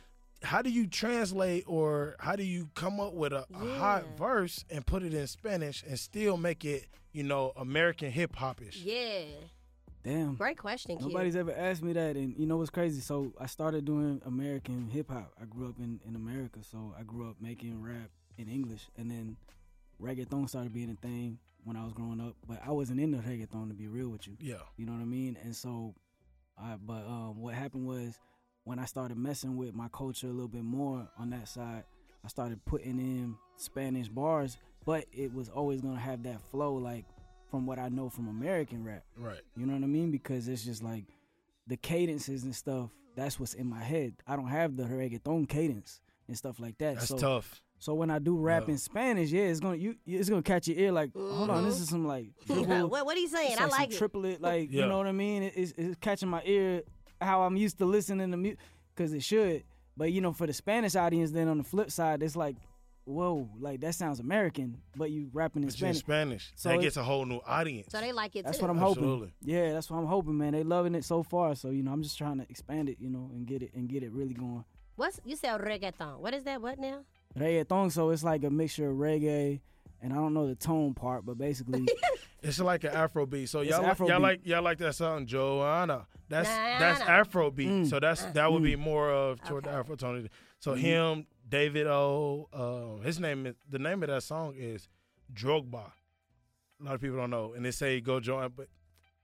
How 0.44 0.62
do 0.62 0.70
you 0.70 0.86
translate 0.88 1.64
or 1.68 2.16
how 2.20 2.36
do 2.36 2.44
you 2.44 2.70
come 2.76 3.00
up 3.00 3.14
with 3.14 3.34
a, 3.34 3.46
a 3.54 3.78
hot 3.80 4.06
verse 4.18 4.64
and 4.70 4.86
put 4.86 5.04
it 5.04 5.14
in 5.14 5.26
Spanish 5.28 5.84
and 5.88 5.98
still 5.98 6.38
make 6.38 6.64
it, 6.64 6.86
you 7.12 7.24
know, 7.24 7.54
American 7.56 8.12
hip 8.12 8.36
hop 8.36 8.62
ish? 8.62 8.78
Yeah. 8.78 9.22
Damn. 10.08 10.36
Great 10.36 10.58
question, 10.58 10.98
kid. 10.98 11.06
Nobody's 11.08 11.36
ever 11.36 11.54
asked 11.54 11.84
me 11.84 11.92
that, 11.92 12.16
and 12.16 12.34
you 12.38 12.46
know 12.46 12.56
what's 12.56 12.70
crazy? 12.70 13.02
So 13.02 13.34
I 13.42 13.46
started 13.46 13.84
doing 13.84 14.22
American 14.26 14.88
hip 14.90 15.12
hop. 15.12 15.34
I 15.42 15.44
grew 15.44 15.68
up 15.68 15.76
in, 15.80 16.00
in 16.08 16.16
America, 16.16 16.60
so 16.62 16.96
I 16.98 17.04
grew 17.04 17.30
up 17.30 17.36
making 17.42 17.82
rap 17.82 18.10
in 18.38 18.48
English, 18.48 18.88
and 18.98 19.12
then 19.12 19.36
reggaeton 20.02 20.48
started 20.48 20.74
being 20.74 20.90
a 20.90 21.06
thing 21.06 21.40
when 21.66 21.76
I 21.76 21.84
was 21.84 21.92
growing 21.92 22.22
up. 22.22 22.36
But 22.48 22.62
I 22.66 22.72
wasn't 22.72 23.02
into 23.02 23.18
reggaeton 23.18 23.68
to 23.68 23.74
be 23.74 23.90
real 23.90 24.08
with 24.08 24.26
you. 24.28 24.38
Yeah. 24.40 24.64
You 24.78 24.86
know 24.86 24.94
what 24.94 25.02
I 25.02 25.06
mean? 25.06 25.38
And 25.44 25.54
so, 25.54 25.94
I 26.58 26.76
but 26.82 27.06
um, 27.06 27.42
what 27.42 27.54
happened 27.54 27.86
was 27.86 28.18
when 28.64 28.80
I 28.80 28.86
started 28.86 29.18
messing 29.18 29.58
with 29.58 29.76
my 29.76 29.90
culture 29.92 30.28
a 30.28 30.32
little 30.32 30.48
bit 30.48 30.64
more 30.64 31.06
on 31.20 31.32
that 31.32 31.50
side, 31.50 31.84
I 32.24 32.30
started 32.30 32.64
putting 32.64 32.98
in 32.98 33.36
Spanish 33.58 34.08
bars, 34.08 34.58
but 34.86 35.04
it 35.12 35.34
was 35.34 35.50
always 35.50 35.82
gonna 35.82 36.00
have 36.00 36.24
that 36.24 36.40
flow 36.50 36.76
like 36.76 37.04
from 37.50 37.66
what 37.66 37.80
I 37.80 37.90
know 37.90 38.10
from 38.10 38.28
American 38.28 38.84
rap. 38.84 39.04
Right. 39.18 39.40
You 39.56 39.66
know 39.66 39.74
what 39.74 39.84
I 39.84 39.88
mean? 39.88 40.12
Because 40.12 40.48
it's 40.48 40.64
just 40.64 40.84
like 40.84 41.06
the 41.68 41.78
cadences 41.78 42.44
and 42.44 42.56
stuff. 42.56 42.90
That's 43.16 43.40
what's 43.40 43.54
in 43.54 43.68
my 43.68 43.82
head. 43.82 44.14
I 44.28 44.36
don't 44.36 44.48
have 44.48 44.76
the 44.78 44.84
reggaeton 44.84 45.50
cadence 45.50 46.02
and 46.28 46.38
stuff 46.38 46.60
like 46.60 46.78
that. 46.80 46.96
That's 46.96 47.08
so, 47.08 47.18
tough. 47.18 47.62
so 47.80 47.94
when 47.96 48.12
I 48.12 48.20
do 48.20 48.38
rap 48.38 48.64
Yeah. 48.68 48.74
in 48.74 48.78
Spanish, 48.78 49.32
yeah, 49.32 49.44
it's 49.46 49.60
gonna 49.60 49.78
you 49.78 49.96
it's 50.06 50.30
gonna 50.30 50.44
catch 50.44 50.68
your 50.68 50.78
ear. 50.78 50.92
Like, 50.92 51.14
hold 51.14 51.50
on, 51.50 51.66
this 51.66 51.80
is 51.80 51.90
some 51.90 52.06
like 52.06 52.28
triple, 52.46 52.88
what, 52.90 53.06
what 53.06 53.18
are 53.18 53.20
you 53.20 53.28
saying? 53.28 53.54
it's 53.54 53.62
I 53.62 53.64
like 53.66 53.72
some 53.72 53.80
like 53.82 53.92
it. 53.94 53.98
triplet. 53.98 54.42
Like 54.42 54.72
Yeah. 54.72 54.84
you 54.84 54.90
know 54.90 54.98
what 54.98 55.08
I 55.08 55.12
mean? 55.14 55.44
It- 55.44 55.54
it's, 55.56 55.74
it's 55.78 55.96
catching 56.00 56.30
my 56.30 56.42
ear 56.46 56.84
how 57.20 57.42
I'm 57.44 57.58
used 57.58 57.80
to 57.80 57.86
listening 57.86 58.30
to 58.32 58.38
music 58.38 58.60
because 58.96 59.14
it 59.14 59.24
should. 59.24 59.64
But 59.96 60.12
you 60.12 60.22
know, 60.22 60.32
for 60.32 60.46
the 60.46 60.54
Spanish 60.54 60.96
audience, 60.96 61.32
then 61.32 61.48
on 61.48 61.58
the 61.58 61.64
flip 61.64 61.90
side, 61.90 62.22
it's 62.22 62.36
like 62.36 62.56
whoa, 63.08 63.50
like 63.60 63.80
that 63.82 63.96
sounds 63.96 64.20
American, 64.20 64.78
but 64.96 65.10
you 65.12 65.30
rapping 65.34 65.64
in 65.64 65.70
It's 65.70 65.76
in 65.82 65.94
Spanish. 65.94 65.98
Spanish. 66.00 66.52
So 66.56 66.70
that 66.70 66.80
it- 66.80 66.82
gets 66.82 66.98
a 66.98 67.04
whole 67.04 67.26
new 67.26 67.40
audience. 67.46 67.88
So 67.92 68.00
they 68.02 68.12
like 68.12 68.36
it 68.36 68.46
That's 68.46 68.58
too. 68.58 68.66
what 68.66 68.72
I'm 68.72 68.78
Absolutely. 68.84 69.28
hoping. 69.28 69.34
Yeah, 69.44 69.74
that's 69.74 69.90
what 69.90 69.98
I'm 69.98 70.06
hoping, 70.06 70.38
man. 70.38 70.54
They 70.54 70.64
loving 70.64 70.94
it 70.96 71.06
so 71.06 71.24
far, 71.24 71.56
so 71.56 71.70
you 71.70 71.84
know, 71.84 71.92
I'm 71.92 72.04
just 72.04 72.18
trying 72.18 72.38
to 72.40 72.46
expand 72.50 72.90
it, 72.90 72.98
you 73.00 73.10
know, 73.10 73.30
and 73.34 73.46
get 73.48 73.64
it 73.64 73.72
and 73.74 73.88
get 73.88 74.04
it 74.04 74.12
really 74.12 74.34
going. 74.34 74.64
What's 74.96 75.20
you 75.26 75.36
said 75.36 75.60
reggaeton? 75.62 76.20
What 76.20 76.34
is 76.34 76.44
that? 76.44 76.62
What 76.62 76.80
now? 76.80 77.02
Reggaeton, 77.38 77.92
so 77.92 78.10
it's 78.10 78.24
like 78.24 78.44
a 78.44 78.50
mixture 78.50 78.90
of 78.90 78.98
reggae, 78.98 79.60
and 80.02 80.12
I 80.12 80.16
don't 80.16 80.34
know 80.34 80.48
the 80.48 80.56
tone 80.56 80.94
part, 80.94 81.26
but 81.26 81.38
basically, 81.38 81.88
It's 82.44 82.60
like 82.60 82.84
an 82.84 82.92
Afro 82.94 83.26
beat. 83.26 83.50
So 83.50 83.62
y'all, 83.62 83.82
like, 83.82 83.98
y'all 84.00 84.08
Afrobeat. 84.10 84.22
like 84.22 84.40
y'all 84.46 84.62
like 84.62 84.78
that 84.78 84.94
song 84.96 85.26
Joanna. 85.26 86.06
That's 86.30 86.48
Nah, 86.50 86.80
that's 86.80 87.00
nah. 87.00 87.06
Afro 87.08 87.52
beat. 87.52 87.68
Mm. 87.70 87.90
So 87.90 88.00
that's 88.00 88.24
that 88.26 88.52
would 88.52 88.62
be 88.64 88.76
more 88.76 89.10
of 89.12 89.42
toward 89.44 89.66
Okay. 89.66 89.74
the 89.74 89.80
Afro 89.80 89.96
tone. 89.96 90.30
So 90.60 90.74
Mhm. 90.76 90.78
him, 90.80 91.26
David 91.48 91.88
O. 91.88 92.50
Uh, 92.52 93.04
his 93.04 93.20
name 93.20 93.46
is 93.46 93.56
the 93.70 93.80
name 93.80 94.04
of 94.04 94.10
that 94.10 94.24
song 94.24 94.56
is 94.58 94.88
Drogba. 95.34 95.92
A 96.80 96.84
lot 96.84 96.96
of 96.96 97.02
people 97.02 97.18
don't 97.18 97.30
know, 97.30 97.54
and 97.54 97.66
they 97.66 97.72
say 97.72 98.02
go 98.02 98.20
join, 98.20 98.52
but 98.56 98.68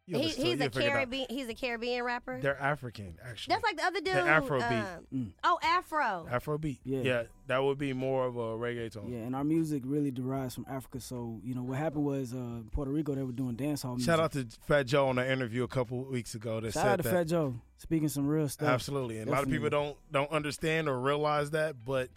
He, 0.06 0.14
listen 0.16 0.44
to 0.44 0.50
he's 0.50 0.60
a 0.60 0.64
you'll 0.64 0.70
figure 0.72 0.82
it 0.82 0.88
out. 0.90 0.94
Caribbean. 0.96 1.26
He's 1.30 1.48
a 1.48 1.54
Caribbean 1.54 2.04
rapper. 2.04 2.40
They're 2.42 2.60
African 2.62 3.18
actually. 3.26 3.54
That's 3.54 3.64
like 3.64 3.78
the 3.78 3.84
other 3.86 4.02
dude. 4.02 4.16
Afrobeat. 4.16 4.98
um, 4.98 5.08
Mm. 5.14 5.32
oh, 5.46 5.60
Afro. 5.64 6.28
Afro 6.30 6.58
beat. 6.58 6.80
Yeah. 6.84 7.00
yeah, 7.04 7.24
that 7.48 7.64
would 7.64 7.78
be 7.78 7.94
more 7.94 8.26
of 8.26 8.36
a 8.36 8.58
reggaeton. 8.58 9.10
yeah, 9.10 9.20
and 9.20 9.34
our 9.36 9.44
music 9.46 9.84
really 9.86 10.12
derives 10.12 10.56
from 10.56 10.66
Africa. 10.70 11.00
So 11.00 11.40
you 11.44 11.56
know, 11.56 11.64
what 11.64 11.78
happened 11.78 12.04
was 12.04 12.34
uh, 12.34 12.64
Puerto 12.72 12.92
Rico 12.92 13.16
they 13.16 13.24
were 13.24 13.32
doing 13.32 13.56
dance 13.56 13.84
hall 13.84 13.94
music. 13.96 14.06
Shout 14.12 14.20
out 14.20 14.32
to 14.34 14.46
Fat 14.68 14.88
Joe 14.88 15.08
on 15.08 15.16
the 15.16 15.32
interview 15.32 15.64
a 15.64 15.68
couple 15.70 16.04
weeks 16.04 16.36
ago 16.36 16.60
that 16.60 16.74
Shout 16.74 16.84
said 16.84 16.92
out 16.92 16.98
to 16.98 17.04
that. 17.04 17.10
Fat 17.14 17.28
Joe 17.28 17.56
speaking 17.78 18.10
some 18.10 18.28
real 18.28 18.50
stuff. 18.50 18.68
Absolutely, 18.70 19.20
and 19.20 19.30
a 19.30 19.32
lot 19.32 19.44
of 19.44 19.50
people 19.50 19.70
don't 19.70 19.96
don't 20.12 20.32
understand 20.32 20.90
or 20.90 21.00
realize 21.00 21.52
that. 21.52 21.76
But 21.86 22.10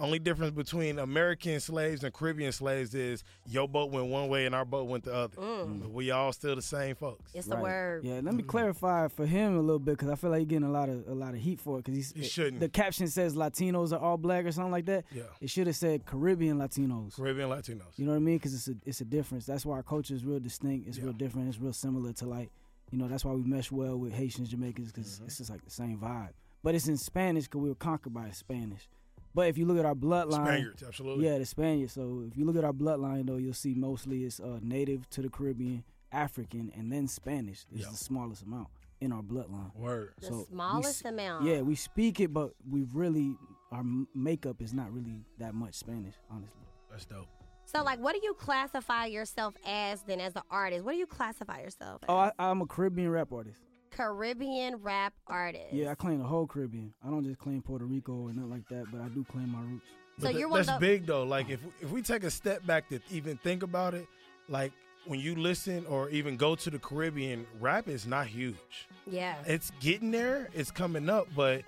only 0.00 0.18
difference 0.18 0.52
between 0.52 0.98
American 0.98 1.60
slaves 1.60 2.02
and 2.04 2.12
Caribbean 2.12 2.52
slaves 2.52 2.94
is 2.94 3.22
your 3.46 3.68
boat 3.68 3.90
went 3.90 4.06
one 4.08 4.28
way 4.28 4.46
and 4.46 4.54
our 4.54 4.64
boat 4.64 4.88
went 4.88 5.04
the 5.04 5.14
other. 5.14 5.36
Mm. 5.36 5.92
We 5.92 6.10
all 6.10 6.32
still 6.32 6.56
the 6.56 6.62
same 6.62 6.94
folks. 6.96 7.30
It's 7.34 7.46
the 7.46 7.54
Right. 7.56 7.62
word. 7.62 8.04
Yeah, 8.04 8.20
let 8.22 8.34
me 8.34 8.42
clarify 8.42 9.08
for 9.08 9.26
him 9.26 9.56
a 9.56 9.60
little 9.60 9.78
bit 9.78 9.92
because 9.98 10.08
I 10.10 10.14
feel 10.16 10.30
like 10.30 10.40
he's 10.40 10.48
getting 10.48 10.66
a 10.68 10.70
lot 10.70 10.88
of 10.88 11.06
a 11.08 11.14
lot 11.14 11.34
of 11.34 11.40
heat 11.40 11.60
for 11.60 11.78
it 11.78 11.84
because 11.84 11.94
he's 11.96 12.12
You 12.16 12.24
shouldn't. 12.24 12.60
the 12.60 12.68
caption 12.68 13.06
says 13.08 13.34
Latinos 13.36 13.92
are 13.92 13.98
all 14.00 14.16
black 14.16 14.44
or 14.44 14.52
something 14.52 14.72
like 14.72 14.86
that. 14.86 15.04
Yeah, 15.12 15.24
It 15.40 15.50
should 15.50 15.66
have 15.66 15.76
said 15.76 16.06
Caribbean 16.06 16.58
Latinos. 16.58 17.14
Caribbean 17.16 17.48
Latinos. 17.50 17.96
You 17.96 18.06
know 18.06 18.12
what 18.12 18.16
I 18.16 18.20
mean? 18.20 18.36
Because 18.38 18.54
it's 18.54 18.68
a 18.68 18.74
it's 18.86 19.00
a 19.00 19.04
difference. 19.04 19.46
That's 19.46 19.64
why 19.66 19.76
our 19.76 19.82
culture 19.82 20.14
is 20.14 20.24
real 20.24 20.40
distinct. 20.40 20.88
It's 20.88 20.98
real 20.98 21.12
different. 21.12 21.48
It's 21.48 21.58
real 21.58 21.72
similar 21.72 22.12
to 22.14 22.26
like, 22.26 22.50
you 22.90 22.98
know, 22.98 23.06
that's 23.08 23.24
why 23.24 23.32
we 23.32 23.42
mesh 23.42 23.70
well 23.70 23.96
with 23.98 24.12
Haitians, 24.12 24.48
Jamaicans, 24.48 24.92
because 24.92 25.16
Mm-hmm. 25.16 25.26
it's 25.26 25.38
just 25.38 25.50
like 25.50 25.64
the 25.64 25.70
same 25.70 25.98
vibe. 25.98 26.30
But 26.62 26.74
it's 26.74 26.88
in 26.88 26.96
Spanish 26.98 27.44
because 27.44 27.60
we 27.62 27.68
were 27.70 27.74
conquered 27.74 28.12
by 28.12 28.28
the 28.28 28.34
Spanish. 28.34 28.88
But 29.34 29.48
if 29.48 29.56
you 29.58 29.64
look 29.66 29.78
at 29.78 29.84
our 29.84 29.94
bloodline, 29.94 30.32
Spaniards, 30.44 30.82
absolutely. 30.82 31.24
yeah, 31.26 31.38
the 31.38 31.46
Spaniards. 31.46 31.92
So 31.92 32.24
if 32.30 32.36
you 32.36 32.44
look 32.44 32.56
at 32.56 32.64
our 32.64 32.72
bloodline, 32.72 33.26
though, 33.26 33.36
you'll 33.36 33.54
see 33.54 33.74
mostly 33.74 34.24
it's 34.24 34.40
uh, 34.40 34.58
native 34.62 35.08
to 35.10 35.22
the 35.22 35.28
Caribbean, 35.28 35.84
African, 36.12 36.72
and 36.76 36.92
then 36.92 37.06
Spanish 37.06 37.64
is 37.72 37.82
Yeah. 37.82 37.90
the 37.90 37.96
smallest 37.96 38.42
amount 38.42 38.68
in 39.00 39.12
our 39.12 39.22
bloodline. 39.22 39.74
Word. 39.76 40.14
The 40.20 40.26
So 40.26 40.46
smallest 40.50 41.04
s- 41.06 41.10
amount. 41.10 41.44
Yeah, 41.46 41.60
we 41.62 41.74
speak 41.76 42.18
it, 42.20 42.32
but 42.32 42.50
we 42.68 42.84
really 42.92 43.36
our 43.72 43.84
makeup 44.16 44.60
is 44.60 44.74
not 44.74 44.92
really 44.92 45.24
that 45.38 45.54
much 45.54 45.74
Spanish, 45.74 46.14
honestly. 46.28 46.60
That's 46.90 47.04
dope. 47.04 47.28
So, 47.66 47.84
like, 47.84 48.00
what 48.00 48.14
do 48.16 48.20
you 48.24 48.34
classify 48.34 49.06
yourself 49.06 49.54
as 49.64 50.02
then 50.02 50.20
as 50.20 50.34
an 50.34 50.42
artist? 50.50 50.84
What 50.84 50.90
do 50.92 50.98
you 50.98 51.06
classify 51.06 51.60
yourself 51.60 52.02
as? 52.02 52.06
Oh, 52.08 52.16
I, 52.16 52.32
I'm 52.36 52.60
a 52.62 52.66
Caribbean 52.66 53.08
rap 53.10 53.30
artist. 53.32 53.60
Caribbean 54.04 54.76
rap 54.76 55.12
artist. 55.26 55.72
Yeah, 55.72 55.90
I 55.90 55.94
claim 55.94 56.18
the 56.18 56.24
whole 56.24 56.46
Caribbean. 56.46 56.92
I 57.06 57.10
don't 57.10 57.24
just 57.24 57.38
claim 57.38 57.60
Puerto 57.62 57.84
Rico 57.84 58.12
or 58.12 58.32
nothing 58.32 58.50
like 58.50 58.66
that, 58.70 58.86
but 58.90 59.00
I 59.00 59.08
do 59.08 59.24
claim 59.30 59.50
my 59.52 59.60
roots. 59.60 59.86
So 60.18 60.22
But 60.24 60.28
th- 60.30 60.38
you're 60.40 60.48
one 60.48 60.58
that's 60.64 60.72
the- 60.78 60.80
big 60.86 61.06
though. 61.06 61.24
Like 61.24 61.50
if 61.50 61.60
if 61.80 61.90
we 61.90 62.02
take 62.02 62.24
a 62.24 62.30
step 62.30 62.64
back 62.66 62.88
to 62.88 63.00
even 63.10 63.36
think 63.38 63.62
about 63.62 63.94
it, 63.94 64.06
like 64.48 64.72
when 65.06 65.20
you 65.20 65.34
listen 65.34 65.84
or 65.86 66.08
even 66.10 66.36
go 66.36 66.54
to 66.54 66.70
the 66.70 66.78
Caribbean, 66.78 67.46
rap 67.60 67.88
is 67.88 68.06
not 68.06 68.26
huge. 68.26 68.88
Yeah. 69.06 69.36
It's 69.46 69.70
getting 69.80 70.10
there. 70.10 70.48
It's 70.54 70.70
coming 70.70 71.08
up, 71.08 71.26
but 71.36 71.62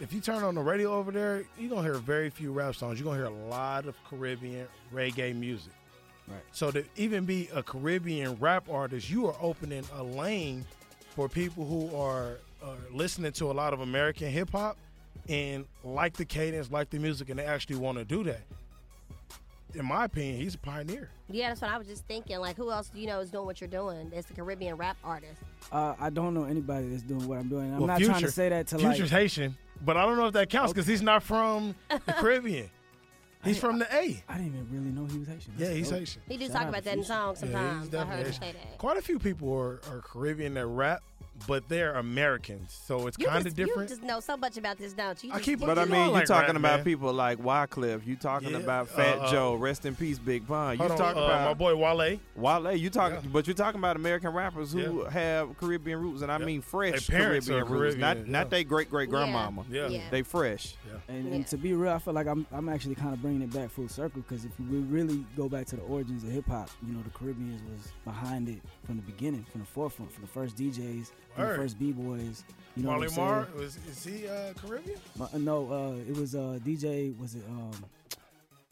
if 0.00 0.12
you 0.12 0.20
turn 0.20 0.42
on 0.42 0.54
the 0.54 0.60
radio 0.62 0.92
over 0.94 1.10
there, 1.12 1.44
you're 1.58 1.70
gonna 1.70 1.82
hear 1.82 1.94
very 1.94 2.30
few 2.30 2.52
rap 2.52 2.74
songs. 2.76 2.98
You're 3.00 3.04
gonna 3.12 3.18
hear 3.18 3.26
a 3.26 3.48
lot 3.48 3.86
of 3.86 3.96
Caribbean 4.04 4.66
reggae 4.92 5.34
music. 5.34 5.72
Right. 6.28 6.42
So 6.52 6.70
to 6.70 6.84
even 6.96 7.24
be 7.24 7.48
a 7.52 7.62
Caribbean 7.62 8.36
rap 8.36 8.68
artist, 8.70 9.10
you 9.10 9.26
are 9.26 9.36
opening 9.40 9.84
a 9.96 10.02
lane 10.02 10.64
for 11.10 11.28
people 11.28 11.64
who 11.64 11.94
are, 11.96 12.38
are 12.62 12.76
listening 12.92 13.32
to 13.32 13.50
a 13.50 13.52
lot 13.52 13.72
of 13.72 13.80
American 13.80 14.30
hip 14.30 14.50
hop 14.50 14.76
and 15.28 15.64
like 15.84 16.14
the 16.14 16.24
cadence, 16.24 16.70
like 16.70 16.90
the 16.90 16.98
music, 16.98 17.30
and 17.30 17.38
they 17.38 17.44
actually 17.44 17.76
want 17.76 17.98
to 17.98 18.04
do 18.04 18.24
that. 18.24 18.40
In 19.74 19.84
my 19.84 20.06
opinion, 20.06 20.40
he's 20.40 20.56
a 20.56 20.58
pioneer. 20.58 21.10
Yeah, 21.30 21.50
that's 21.50 21.60
what 21.62 21.70
I 21.70 21.78
was 21.78 21.86
just 21.86 22.04
thinking. 22.06 22.38
Like, 22.40 22.56
who 22.56 22.72
else 22.72 22.90
you 22.92 23.06
know 23.06 23.20
is 23.20 23.30
doing 23.30 23.46
what 23.46 23.60
you're 23.60 23.68
doing? 23.70 24.10
That's 24.12 24.28
a 24.28 24.34
Caribbean 24.34 24.74
rap 24.76 24.96
artist. 25.04 25.40
Uh, 25.70 25.94
I 26.00 26.10
don't 26.10 26.34
know 26.34 26.44
anybody 26.44 26.88
that's 26.88 27.02
doing 27.02 27.28
what 27.28 27.38
I'm 27.38 27.48
doing. 27.48 27.72
I'm 27.72 27.78
Well, 27.78 27.86
not 27.86 28.00
trying 28.00 28.20
to 28.22 28.30
say 28.32 28.48
that 28.48 28.66
to 28.68 28.78
Future's 28.78 29.12
like. 29.12 29.20
Haitian, 29.22 29.56
but 29.84 29.96
I 29.96 30.06
don't 30.06 30.16
know 30.16 30.26
if 30.26 30.32
that 30.32 30.50
counts 30.50 30.72
because 30.72 30.88
he's 30.88 31.02
not 31.02 31.22
from 31.22 31.76
the 31.88 32.00
Caribbean. 32.14 32.68
He's 33.44 33.58
from 33.58 33.78
the 33.78 33.86
A. 33.94 34.22
I 34.28 34.34
didn't 34.36 34.48
even 34.48 34.68
really 34.70 34.90
know 34.90 35.06
he 35.06 35.18
was 35.18 35.28
Haitian. 35.28 35.54
Yeah, 35.56 35.70
he's 35.72 35.88
dope. 35.88 36.00
Haitian. 36.00 36.22
He 36.28 36.36
do 36.36 36.46
Shout 36.46 36.56
talk 36.56 36.68
about 36.68 36.84
that 36.84 36.92
in 36.92 36.98
Future. 37.04 37.06
songs 37.14 37.40
Yeah, 37.42 37.46
he's 37.46 37.54
sometimes. 37.90 37.94
I 37.94 38.04
heard 38.04 38.18
him 38.18 38.24
Haitian. 38.26 38.42
say 38.42 38.52
that. 38.52 38.78
Quite 38.78 38.96
a 38.98 39.02
few 39.02 39.18
people 39.18 39.52
are, 39.54 39.80
are 39.90 40.02
Caribbean 40.02 40.54
that 40.54 40.66
rap, 40.66 41.02
but 41.46 41.68
they're 41.68 41.94
Americans, 41.94 42.78
so 42.86 43.06
it's 43.06 43.16
kind 43.16 43.46
of 43.46 43.54
different. 43.54 43.88
You 43.90 43.96
just 43.96 44.02
know 44.06 44.20
so 44.20 44.36
much 44.36 44.56
about 44.56 44.78
this, 44.78 44.92
don't 44.92 45.22
you? 45.24 45.30
You 45.30 45.36
I 45.36 45.40
keep- 45.40 45.60
But 45.60 45.78
I 45.78 45.84
mean, 45.84 45.94
I 45.94 46.06
you 46.06 46.10
like 46.12 46.26
talking 46.26 46.48
rap, 46.48 46.56
about 46.56 46.76
man. 46.78 46.84
people 46.84 47.12
like 47.12 47.38
Wyclef. 47.42 48.06
You 48.06 48.16
talking 48.16 48.50
Yeah, 48.50 48.58
about 48.58 48.88
Fat 48.88 49.18
uh, 49.18 49.22
uh, 49.22 49.30
Joe. 49.30 49.54
Rest 49.54 49.86
in 49.86 49.94
peace, 49.96 50.18
Big 50.18 50.46
Pun. 50.46 50.72
You 50.74 50.78
Hold 50.78 50.92
on, 50.92 50.98
talking 50.98 51.22
uh, 51.22 51.26
about 51.26 51.44
my 51.46 51.54
boy 51.54 51.76
Wale. 51.76 52.18
Wale. 52.36 52.74
You 52.76 52.90
talking, 52.90 53.18
Yeah. 53.22 53.30
but 53.32 53.46
you're 53.46 53.54
talking 53.54 53.78
about 53.78 53.96
American 53.96 54.30
rappers 54.32 54.72
who 54.72 55.02
Yeah. 55.04 55.10
have 55.10 55.56
Caribbean 55.58 56.00
roots, 56.00 56.22
and 56.22 56.30
I 56.30 56.38
Yeah. 56.38 56.44
mean 56.46 56.60
fresh 56.62 57.06
Their 57.06 57.20
Caribbean 57.20 57.64
roots, 57.66 57.96
not 57.96 58.14
Caribbean, 58.16 58.32
not 58.32 58.38
yeah. 58.46 58.48
they 58.50 58.64
great 58.64 58.90
great 58.90 59.08
grandmama. 59.10 59.64
Yeah. 59.70 59.88
Yeah. 59.88 60.02
They 60.10 60.22
fresh. 60.22 60.74
And, 61.08 61.28
Yeah. 61.28 61.34
and 61.34 61.46
to 61.48 61.56
be 61.56 61.72
real, 61.74 61.92
I 61.92 61.98
feel 61.98 62.14
like 62.14 62.26
I'm 62.26 62.46
I'm 62.52 62.68
actually 62.68 62.94
kind 62.94 63.12
of 63.14 63.22
bringing 63.22 63.42
it 63.42 63.52
back 63.52 63.70
full 63.70 63.88
circle 63.88 64.22
because 64.22 64.44
if 64.44 64.52
we 64.58 64.78
really 64.78 65.24
go 65.36 65.48
back 65.48 65.66
to 65.66 65.76
the 65.76 65.82
origins 65.82 66.24
of 66.24 66.30
hip 66.30 66.46
hop, 66.48 66.70
you 66.86 66.92
know, 66.92 67.02
the 67.02 67.10
Caribbeans 67.10 67.60
was 67.70 67.92
behind 68.04 68.48
it 68.48 68.60
from 68.84 68.96
the 68.96 69.02
beginning, 69.02 69.44
from 69.50 69.60
the 69.60 69.66
forefront, 69.66 70.12
from 70.12 70.22
the 70.22 70.28
first 70.28 70.56
DJs, 70.56 71.10
from 71.29 71.29
the 71.36 71.42
first 71.56 71.78
b 71.78 71.92
boys. 71.92 72.44
You 72.76 72.84
know 72.84 72.90
Marley 72.90 73.08
what 73.08 73.18
I'm 73.18 73.24
Marr 73.24 73.44
saying? 73.46 73.58
was 73.58 73.78
is 73.90 74.04
he 74.04 74.28
uh, 74.28 74.52
Caribbean? 74.54 74.98
Ma- 75.16 75.28
uh, 75.34 75.38
no, 75.38 75.72
uh, 75.72 76.10
it 76.10 76.16
was 76.16 76.34
uh, 76.34 76.58
DJ. 76.64 77.18
Was 77.18 77.34
it 77.34 77.42
um, 77.48 77.72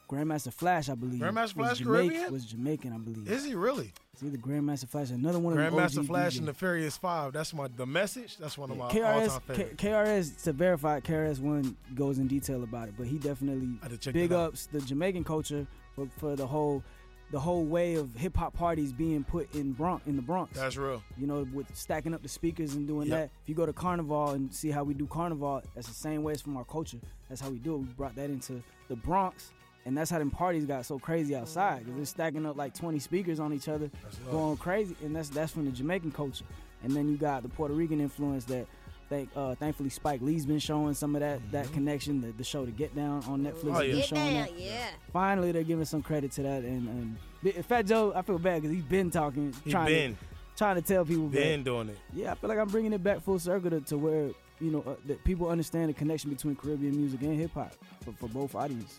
Grandmaster 0.09 0.53
Flash? 0.53 0.89
I 0.89 0.95
believe. 0.95 1.21
Grandmaster 1.21 1.35
was 1.35 1.53
Flash 1.53 1.79
Jamaican, 1.79 2.09
Caribbean? 2.11 2.33
Was 2.33 2.45
Jamaican, 2.47 2.93
I 2.93 2.99
believe. 2.99 3.31
Is 3.31 3.45
he 3.45 3.55
really? 3.55 3.93
It's 4.13 4.23
either 4.23 4.39
Grandmaster 4.39 4.89
Flash, 4.89 5.11
another 5.11 5.39
one 5.39 5.59
of 5.59 5.73
Grandmaster 5.73 6.05
Flash 6.07 6.39
and 6.39 6.49
the 6.49 6.55
Furious 6.55 6.97
Five. 6.97 7.33
That's 7.33 7.53
my 7.53 7.69
the 7.77 7.87
message. 7.87 8.37
That's 8.37 8.57
one 8.57 8.71
of 8.71 8.77
my 8.77 8.89
KRS, 8.91 9.05
all-time 9.31 9.41
K- 9.49 9.55
favorites. 9.77 9.83
KRS 9.83 10.43
to 10.45 10.53
verify, 10.53 11.01
KRS 11.01 11.41
One 11.41 11.77
goes 11.95 12.19
in 12.19 12.27
detail 12.29 12.63
about 12.63 12.89
it, 12.89 12.95
but 12.97 13.07
he 13.07 13.19
definitely 13.19 13.69
I 13.81 13.85
had 13.85 13.93
to 13.93 13.99
check 13.99 14.15
big 14.15 14.33
ups 14.33 14.67
the 14.67 14.81
Jamaican 14.81 15.25
culture 15.25 15.67
for, 15.95 16.09
for 16.19 16.35
the 16.37 16.47
whole 16.47 16.83
the 17.31 17.39
whole 17.39 17.65
way 17.65 17.95
of 17.97 18.15
hip 18.15 18.37
hop 18.37 18.55
parties 18.55 18.93
being 18.93 19.23
put 19.23 19.55
in 19.55 19.73
Bronx 19.73 20.07
in 20.07 20.17
the 20.17 20.23
Bronx. 20.23 20.59
That's 20.59 20.77
real. 20.77 21.03
you 21.19 21.27
know, 21.27 21.47
with 21.53 21.75
stacking 21.77 22.15
up 22.15 22.23
the 22.23 22.29
speakers 22.29 22.75
and 22.75 22.87
doing 22.89 23.09
Yep. 23.09 23.19
that. 23.19 23.25
If 23.43 23.49
you 23.49 23.55
go 23.55 23.67
to 23.67 23.73
Carnival 23.73 24.31
and 24.31 24.53
see 24.53 24.71
how 24.71 24.83
we 24.85 24.95
do 24.95 25.07
Carnival, 25.07 25.63
that's 25.75 25.89
the 25.89 25.95
same 25.95 26.23
way 26.23 26.33
it's 26.33 26.41
from 26.43 26.57
our 26.57 26.65
culture. 26.65 26.99
That's 27.29 27.41
how 27.41 27.51
we 27.51 27.59
do 27.59 27.75
it. 27.75 27.79
We 27.79 27.85
brought 27.85 28.15
that 28.17 28.31
into 28.31 28.63
the 28.89 28.97
Bronx, 28.97 29.53
and 29.85 29.97
that's 29.97 30.11
how 30.11 30.19
them 30.19 30.31
parties 30.31 30.65
got 30.65 30.87
so 30.87 30.99
crazy 30.99 31.37
outside 31.37 31.81
because 31.81 31.97
they're 31.97 32.05
stacking 32.07 32.47
up 32.47 32.57
like 32.57 32.73
20 32.75 32.99
speakers 32.99 33.39
on 33.41 33.53
each 33.53 33.69
other, 33.69 33.91
going 34.31 34.57
crazy, 34.57 34.97
and 35.05 35.15
that's 35.15 35.29
that's 35.29 35.53
from 35.53 35.67
the 35.67 35.73
Jamaican 35.73 36.13
culture. 36.13 36.45
And 36.83 36.93
then 36.93 37.09
you 37.11 37.17
got 37.19 37.43
the 37.43 37.49
Puerto 37.51 37.75
Rican 37.75 38.01
influence 38.01 38.45
that. 38.47 38.67
Thank, 39.09 39.31
uh, 39.35 39.55
thankfully, 39.55 39.89
Spike 39.89 40.21
Lee's 40.21 40.45
been 40.45 40.59
showing 40.59 40.93
some 40.95 41.15
of 41.17 41.21
that 41.21 41.41
that 41.53 41.73
connection. 41.73 42.21
The, 42.21 42.33
the 42.33 42.45
show 42.45 42.67
to 42.67 42.71
Get 42.71 42.95
Down 42.95 43.25
on 43.25 43.41
Netflix 43.43 43.63
Mm-hmm. 43.63 43.77
Oh, 43.77 43.81
yeah. 43.81 43.87
been 43.93 43.97
Get 43.97 44.05
showing 44.09 44.23
down, 44.35 44.35
that. 44.45 44.59
yeah. 44.61 44.87
Finally, 45.13 45.53
they're 45.53 45.63
giving 45.63 45.85
some 45.87 46.03
credit 46.03 46.31
to 46.33 46.43
that. 46.43 46.63
And, 46.63 46.89
and 46.89 47.17
Bi- 47.43 47.63
Fat 47.63 47.87
Joe, 47.87 48.13
I 48.15 48.21
feel 48.23 48.39
bad 48.39 48.61
because 48.63 48.75
he's 48.77 48.85
been 48.85 49.11
talking, 49.11 49.55
He 49.65 49.71
trying 49.71 49.87
been 49.87 50.13
to 50.15 50.19
trying 50.57 50.77
to 50.77 50.83
tell 50.83 51.05
people. 51.07 51.25
but- 51.25 51.33
been 51.35 51.63
doing 51.65 51.89
it. 51.89 51.99
yeah, 52.13 52.33
I 52.33 52.35
feel 52.35 52.49
like 52.51 52.59
I'm 52.59 52.69
bringing 52.69 52.93
it 52.93 53.03
back 53.03 53.23
full 53.23 53.39
circle 53.39 53.71
to, 53.71 53.81
to 53.81 53.97
where 53.97 54.31
you 54.61 54.71
know 54.73 54.83
uh, 54.87 54.95
that 55.07 55.23
people 55.25 55.49
understand 55.49 55.89
the 55.89 55.95
connection 55.95 56.29
between 56.31 56.57
Caribbean 56.57 56.95
music 56.97 57.23
and 57.23 57.39
hip 57.41 57.53
hop 57.55 57.73
for, 58.05 58.13
for 58.13 58.29
both 58.29 58.55
audiences. 58.57 58.99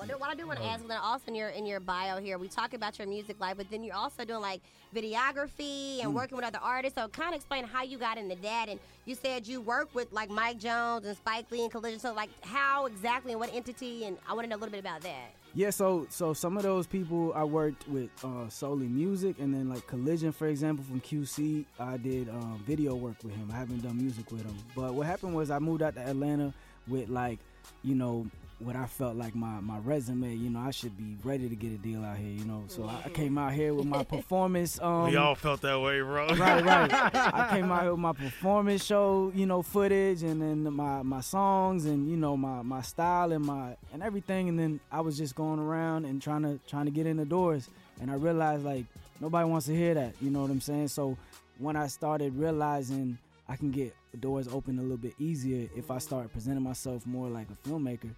What, 0.00 0.18
what 0.18 0.30
I 0.30 0.34
do 0.34 0.46
want 0.46 0.58
to 0.60 0.64
ask, 0.64 0.86
then 0.88 0.96
also 0.96 1.24
in 1.28 1.34
your 1.34 1.50
in 1.50 1.66
your 1.66 1.78
bio 1.78 2.16
here, 2.16 2.38
we 2.38 2.48
talk 2.48 2.72
about 2.72 2.98
your 2.98 3.06
music 3.06 3.38
life, 3.38 3.58
but 3.58 3.70
then 3.70 3.84
you're 3.84 3.94
also 3.94 4.24
doing 4.24 4.40
like 4.40 4.62
videography 4.96 6.02
and 6.02 6.14
working 6.14 6.36
with 6.36 6.46
other 6.46 6.58
artists. 6.62 6.98
So 6.98 7.06
kind 7.08 7.34
of 7.34 7.36
explain 7.36 7.64
how 7.64 7.82
you 7.82 7.98
got 7.98 8.16
into 8.16 8.34
that. 8.36 8.70
And 8.70 8.80
you 9.04 9.14
said 9.14 9.46
you 9.46 9.60
work 9.60 9.94
with 9.94 10.10
like 10.10 10.30
Mike 10.30 10.58
Jones 10.58 11.04
and 11.04 11.14
Spike 11.14 11.50
Lee 11.50 11.64
and 11.64 11.70
Collision. 11.70 12.00
So 12.00 12.14
like 12.14 12.30
how 12.42 12.86
exactly 12.86 13.32
and 13.32 13.40
what 13.40 13.52
entity? 13.52 14.06
And 14.06 14.16
I 14.26 14.32
want 14.32 14.44
to 14.44 14.48
know 14.48 14.56
a 14.56 14.60
little 14.60 14.70
bit 14.70 14.80
about 14.80 15.02
that. 15.02 15.32
Yeah, 15.52 15.68
so 15.68 16.06
so 16.08 16.32
some 16.32 16.56
of 16.56 16.62
those 16.62 16.86
people 16.86 17.34
I 17.34 17.44
worked 17.44 17.86
with 17.86 18.08
uh, 18.24 18.48
solely 18.48 18.86
music, 18.86 19.38
and 19.38 19.52
then 19.52 19.68
like 19.68 19.86
Collision, 19.86 20.32
for 20.32 20.46
example, 20.46 20.82
from 20.82 21.02
QC, 21.02 21.66
I 21.78 21.98
did 21.98 22.30
um, 22.30 22.62
video 22.66 22.94
work 22.94 23.16
with 23.22 23.34
him. 23.34 23.50
I 23.52 23.56
haven't 23.56 23.82
done 23.82 23.98
music 23.98 24.30
with 24.30 24.44
him, 24.44 24.56
but 24.74 24.94
what 24.94 25.06
happened 25.06 25.34
was 25.34 25.50
I 25.50 25.58
moved 25.58 25.82
out 25.82 25.94
to 25.96 26.00
Atlanta 26.00 26.54
with 26.88 27.10
like, 27.10 27.38
you 27.82 27.94
know, 27.94 28.26
what 28.60 28.76
I 28.76 28.86
felt 28.86 29.16
like 29.16 29.34
my 29.34 29.60
my 29.60 29.78
resume. 29.78 30.34
You 30.34 30.50
know, 30.50 30.60
I 30.60 30.70
should 30.70 30.96
be 30.96 31.16
ready 31.24 31.48
to 31.48 31.56
get 31.56 31.72
a 31.72 31.78
deal 31.78 32.04
out 32.04 32.18
here. 32.18 32.30
You 32.30 32.44
know, 32.44 32.64
so 32.68 32.84
I, 32.84 33.06
I 33.06 33.08
came 33.08 33.38
out 33.38 33.52
here 33.52 33.74
with 33.74 33.86
my 33.86 34.04
performance. 34.04 34.78
Um, 34.90 35.10
we 35.10 35.16
all 35.16 35.34
felt 35.34 35.60
that 35.62 35.78
way, 35.80 36.00
bro. 36.00 36.28
right, 36.28 36.64
right. 36.64 36.90
I 37.14 37.48
came 37.50 37.70
out 37.70 37.82
here 37.82 37.90
with 37.90 38.00
my 38.00 38.12
performance 38.12 38.84
show, 38.84 39.30
you 39.34 39.44
know, 39.44 39.62
footage, 39.62 40.22
and 40.22 40.40
then 40.40 40.72
my 40.72 41.02
my 41.02 41.20
songs, 41.20 41.84
and 41.84 42.08
you 42.08 42.16
know, 42.16 42.36
my 42.36 42.62
my 42.62 42.80
style 42.82 43.32
and 43.32 43.44
my 43.44 43.76
and 43.92 44.02
everything. 44.02 44.48
And 44.48 44.58
then 44.58 44.80
I 44.90 45.00
was 45.00 45.18
just 45.18 45.34
going 45.34 45.58
around 45.58 46.06
and 46.06 46.20
trying 46.22 46.42
to 46.42 46.58
trying 46.66 46.86
to 46.86 46.90
get 46.90 47.06
in 47.06 47.16
the 47.16 47.24
doors, 47.24 47.68
and 48.00 48.10
I 48.10 48.14
realized 48.14 48.64
like 48.64 48.84
nobody 49.20 49.48
wants 49.48 49.66
to 49.66 49.76
hear 49.76 49.94
that. 49.94 50.14
You 50.20 50.30
know 50.30 50.42
what 50.42 50.50
I'm 50.50 50.60
saying? 50.60 50.88
So 50.88 51.16
when 51.58 51.76
I 51.76 51.86
started 51.88 52.34
realizing 52.36 53.18
I 53.48 53.56
can 53.56 53.70
get 53.70 53.94
doors 54.18 54.48
open 54.48 54.78
a 54.78 54.82
little 54.82 54.96
bit 54.96 55.14
easier 55.18 55.68
if 55.76 55.90
I 55.90 55.98
start 55.98 56.32
presenting 56.32 56.62
myself 56.62 57.06
more 57.06 57.28
like 57.28 57.48
a 57.50 57.68
filmmaker 57.68 58.10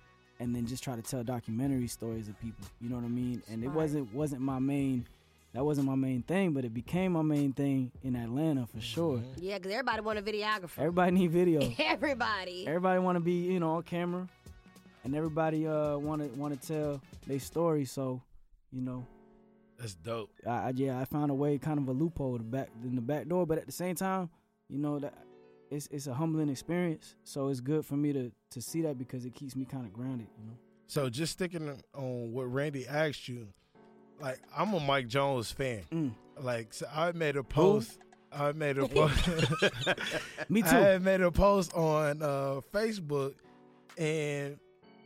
and 0.42 0.54
then 0.54 0.66
just 0.66 0.82
try 0.82 0.96
to 0.96 1.02
tell 1.02 1.22
documentary 1.22 1.86
stories 1.86 2.28
of 2.28 2.38
people. 2.40 2.66
You 2.80 2.90
know 2.90 2.96
what 2.96 3.04
I 3.04 3.08
mean? 3.08 3.42
And 3.50 3.62
it 3.62 3.68
wasn't 3.68 4.12
wasn't 4.12 4.42
my 4.42 4.58
main 4.58 5.06
that 5.54 5.64
wasn't 5.64 5.86
my 5.86 5.94
main 5.94 6.22
thing, 6.22 6.52
but 6.52 6.64
it 6.64 6.74
became 6.74 7.12
my 7.12 7.22
main 7.22 7.52
thing 7.52 7.92
in 8.02 8.16
Atlanta 8.16 8.66
for 8.66 8.80
sure. 8.80 9.22
Yeah, 9.36 9.58
because 9.58 9.72
everybody 9.72 10.00
want 10.00 10.18
a 10.18 10.22
videographer. 10.22 10.78
Everybody 10.78 11.12
need 11.12 11.30
video. 11.30 11.60
Everybody. 11.78 12.66
everybody 12.66 12.98
want 13.00 13.16
to 13.16 13.20
be, 13.20 13.52
you 13.52 13.60
know, 13.60 13.76
on 13.76 13.82
camera. 13.82 14.28
And 15.04 15.14
everybody 15.14 15.66
uh 15.66 15.96
want 15.98 16.22
to 16.22 16.28
want 16.38 16.60
to 16.60 16.66
tell 16.66 17.00
their 17.26 17.40
story, 17.40 17.84
so, 17.84 18.20
you 18.72 18.82
know, 18.82 19.06
That's 19.78 19.94
dope. 19.94 20.30
I, 20.46 20.50
I 20.50 20.72
yeah, 20.74 20.98
I 20.98 21.04
found 21.04 21.30
a 21.30 21.34
way, 21.34 21.58
kind 21.58 21.78
of 21.78 21.88
a 21.88 21.92
loophole 21.92 22.38
to 22.38 22.44
back 22.44 22.68
in 22.82 22.96
the 22.96 23.00
back 23.00 23.28
door, 23.28 23.46
but 23.46 23.58
at 23.58 23.66
the 23.66 23.72
same 23.72 23.94
time, 23.94 24.28
you 24.68 24.78
know 24.78 24.98
that 24.98 25.14
it's 25.72 25.88
it's 25.90 26.06
a 26.06 26.14
humbling 26.14 26.48
experience. 26.48 27.16
So 27.24 27.48
it's 27.48 27.60
good 27.60 27.84
for 27.84 27.96
me 27.96 28.12
to 28.12 28.30
to 28.50 28.60
see 28.60 28.82
that 28.82 28.98
because 28.98 29.24
it 29.24 29.34
keeps 29.34 29.56
me 29.56 29.64
kind 29.64 29.86
of 29.86 29.92
grounded, 29.92 30.28
you 30.38 30.46
know. 30.46 30.56
So 30.86 31.08
just 31.08 31.32
sticking 31.32 31.82
on 31.94 32.32
what 32.32 32.52
Randy 32.52 32.86
asked 32.86 33.26
you, 33.28 33.48
like 34.20 34.38
I'm 34.56 34.74
a 34.74 34.80
Mike 34.80 35.08
Jones 35.08 35.50
fan. 35.50 35.82
Mm. 35.90 36.12
Like 36.40 36.74
so 36.74 36.86
I 36.94 37.12
made 37.12 37.36
a 37.36 37.42
post. 37.42 37.98
I 38.30 38.52
made 38.52 38.78
a 38.78 38.86
post. 38.88 39.28
Me 40.48 40.62
too. 40.62 40.68
I 40.68 40.98
made 40.98 41.22
a 41.22 41.30
post 41.30 41.74
on 41.74 42.22
uh, 42.22 42.60
Facebook, 42.72 43.34
and 43.96 44.58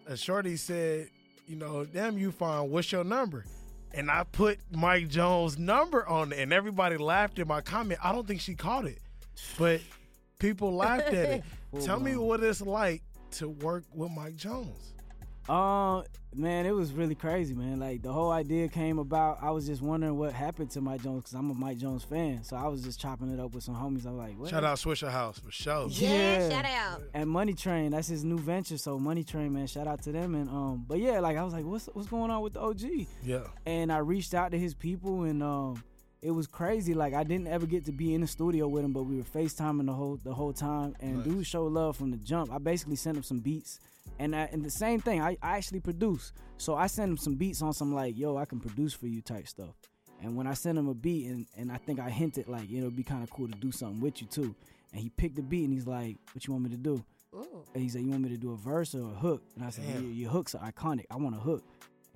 a 0.06 0.16
shorty 0.16 0.56
said, 0.56 1.08
"You 1.46 1.56
know, 1.56 1.84
damn 1.84 2.18
you 2.18 2.32
fine. 2.32 2.70
What's 2.70 2.90
your 2.90 3.04
number?" 3.04 3.44
And 3.92 4.10
I 4.10 4.24
put 4.24 4.58
Mike 4.72 5.08
Jones' 5.08 5.58
number 5.58 6.06
on 6.06 6.32
it, 6.32 6.40
and 6.40 6.52
everybody 6.52 6.98
laughed 6.98 7.38
at 7.38 7.46
my 7.46 7.62
comment. 7.62 7.98
I 8.02 8.12
don't 8.12 8.26
think 8.26 8.40
she 8.40 8.54
caught 8.54 8.84
it, 8.84 8.98
but 9.56 9.80
people 10.38 10.74
laughed 10.74 11.08
at 11.08 11.14
it. 11.14 11.44
Full 11.70 11.80
Tell 11.86 12.00
me 12.00 12.16
what 12.16 12.42
it's 12.42 12.60
like 12.60 13.02
to 13.32 13.48
work 13.48 13.84
with 13.94 14.10
Mike 14.10 14.36
Jones. 14.36 14.92
Uh, 15.48 16.02
man, 16.34 16.66
it 16.66 16.72
was 16.72 16.92
really 16.92 17.14
crazy, 17.14 17.54
man. 17.54 17.78
Like 17.78 18.02
the 18.02 18.10
whole 18.12 18.32
idea 18.32 18.66
came 18.66 18.98
about. 18.98 19.38
I 19.40 19.50
was 19.52 19.64
just 19.66 19.80
wondering 19.80 20.16
what 20.18 20.32
happened 20.32 20.70
to 20.72 20.80
Mike 20.80 21.04
Jones 21.04 21.22
because 21.22 21.34
I'm 21.34 21.48
a 21.50 21.54
Mike 21.54 21.78
Jones 21.78 22.02
fan. 22.02 22.42
So 22.42 22.56
I 22.56 22.66
was 22.66 22.82
just 22.82 22.98
chopping 23.00 23.32
it 23.32 23.38
up 23.38 23.54
with 23.54 23.62
some 23.62 23.76
homies. 23.76 24.06
I'm 24.06 24.18
like, 24.18 24.36
what? 24.36 24.50
Shout 24.50 24.64
out 24.64 24.76
Swishahouse 24.78 25.40
for 25.40 25.52
sure. 25.52 25.86
yeah, 25.90 26.08
Yeah. 26.08 26.48
shout 26.50 26.64
out. 26.64 27.02
and 27.14 27.30
Money 27.30 27.52
Train. 27.54 27.92
That's 27.92 28.08
his 28.08 28.24
new 28.24 28.38
venture. 28.38 28.76
So 28.76 28.98
Money 28.98 29.22
Train, 29.22 29.52
man, 29.52 29.68
shout 29.68 29.86
out 29.86 30.02
to 30.02 30.10
them. 30.10 30.34
And 30.34 30.48
um, 30.50 30.84
but 30.88 30.98
yeah, 30.98 31.20
like 31.20 31.36
I 31.36 31.44
was 31.44 31.52
like, 31.52 31.64
what's 31.64 31.86
what's 31.92 32.08
going 32.08 32.32
on 32.32 32.42
with 32.42 32.54
the 32.54 32.60
OG? 32.60 32.80
Yeah. 33.22 33.42
And 33.66 33.92
I 33.92 33.98
reached 33.98 34.34
out 34.34 34.50
to 34.50 34.58
his 34.58 34.74
people, 34.74 35.22
and 35.22 35.44
um, 35.44 35.80
it 36.26 36.30
was 36.32 36.46
crazy. 36.46 36.92
Like 36.94 37.14
I 37.14 37.22
didn't 37.24 37.46
ever 37.46 37.66
get 37.66 37.84
to 37.86 37.92
be 37.92 38.14
in 38.14 38.20
the 38.20 38.26
studio 38.26 38.66
with 38.68 38.84
him, 38.84 38.92
but 38.92 39.04
we 39.04 39.16
were 39.16 39.22
FaceTiming 39.22 39.86
the 39.86 39.92
whole 39.92 40.18
the 40.22 40.34
whole 40.34 40.52
time. 40.52 40.94
And 41.00 41.18
Nice. 41.18 41.24
dude 41.26 41.46
showed 41.46 41.72
love 41.72 41.96
from 41.96 42.10
the 42.10 42.16
jump. 42.16 42.52
I 42.52 42.58
basically 42.58 42.96
sent 42.96 43.16
him 43.16 43.22
some 43.22 43.38
beats. 43.40 43.78
And, 44.18 44.34
I, 44.34 44.48
and 44.52 44.64
the 44.64 44.70
same 44.70 45.00
thing, 45.00 45.20
I, 45.20 45.36
I 45.42 45.56
actually 45.58 45.80
produce. 45.80 46.32
So 46.58 46.74
I 46.74 46.86
sent 46.86 47.10
him 47.10 47.16
some 47.18 47.34
beats 47.34 47.60
on 47.60 47.72
some 47.72 47.94
like, 47.94 48.16
yo, 48.16 48.36
I 48.36 48.44
can 48.44 48.60
produce 48.60 48.94
for 48.94 49.06
you 49.08 49.20
type 49.20 49.46
stuff. 49.48 49.74
And 50.22 50.36
when 50.36 50.46
I 50.46 50.54
sent 50.54 50.78
him 50.78 50.88
a 50.88 50.94
beat, 50.94 51.26
and, 51.26 51.46
and 51.56 51.70
I 51.70 51.76
think 51.76 52.00
I 52.00 52.08
hinted 52.08 52.48
like, 52.48 52.70
you 52.70 52.78
know, 52.78 52.86
it'd 52.86 52.96
be 52.96 53.02
kind 53.02 53.22
of 53.22 53.30
cool 53.30 53.48
to 53.48 53.58
do 53.58 53.70
something 53.72 54.00
with 54.00 54.20
you 54.22 54.26
too. 54.28 54.54
And 54.92 55.00
he 55.02 55.10
picked 55.10 55.36
the 55.36 55.42
beat 55.42 55.64
and 55.64 55.72
he's 55.74 55.86
like, 55.86 56.16
what 56.32 56.46
you 56.46 56.52
want 56.52 56.64
me 56.64 56.70
to 56.70 56.76
do? 56.76 57.04
Ooh. 57.34 57.64
And 57.74 57.82
he 57.82 57.88
said, 57.90 58.02
you 58.02 58.08
want 58.10 58.22
me 58.22 58.30
to 58.30 58.36
do 58.38 58.52
a 58.52 58.56
verse 58.56 58.94
or 58.94 59.02
a 59.02 59.14
hook? 59.14 59.42
And 59.56 59.64
I 59.64 59.70
said, 59.70 59.84
Damn. 59.92 60.04
your, 60.04 60.12
your 60.12 60.30
hooks 60.30 60.54
are 60.54 60.72
iconic. 60.72 61.04
I 61.10 61.16
want 61.16 61.34
a 61.36 61.40
hook. 61.40 61.62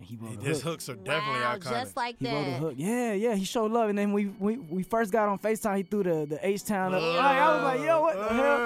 And 0.00 0.08
he 0.08 0.16
wrote 0.16 0.38
a 0.38 0.44
His 0.44 0.62
hook. 0.62 0.72
hooks 0.72 0.88
are 0.88 0.94
definitely 0.96 1.40
wow, 1.42 1.56
iconic. 1.56 1.70
just 1.70 1.96
like 1.96 2.16
He 2.18 2.26
wrote 2.26 2.40
a 2.40 2.50
that. 2.50 2.58
hook. 2.58 2.74
Yeah, 2.76 3.12
yeah. 3.12 3.34
He 3.34 3.44
showed 3.44 3.70
love, 3.70 3.90
and 3.90 3.98
then 3.98 4.12
we 4.12 4.26
we, 4.26 4.56
we 4.56 4.82
first 4.82 5.12
got 5.12 5.28
on 5.28 5.38
Facetime. 5.38 5.76
He 5.76 5.82
threw 5.82 6.02
the 6.02 6.26
the 6.26 6.38
H 6.46 6.64
Town 6.64 6.94
up. 6.94 7.02
Like, 7.02 7.16
I 7.20 7.54
was 7.54 7.62
like, 7.64 7.86
yo, 7.86 8.00
what 8.00 8.14
the 8.16 8.34
hell, 8.34 8.56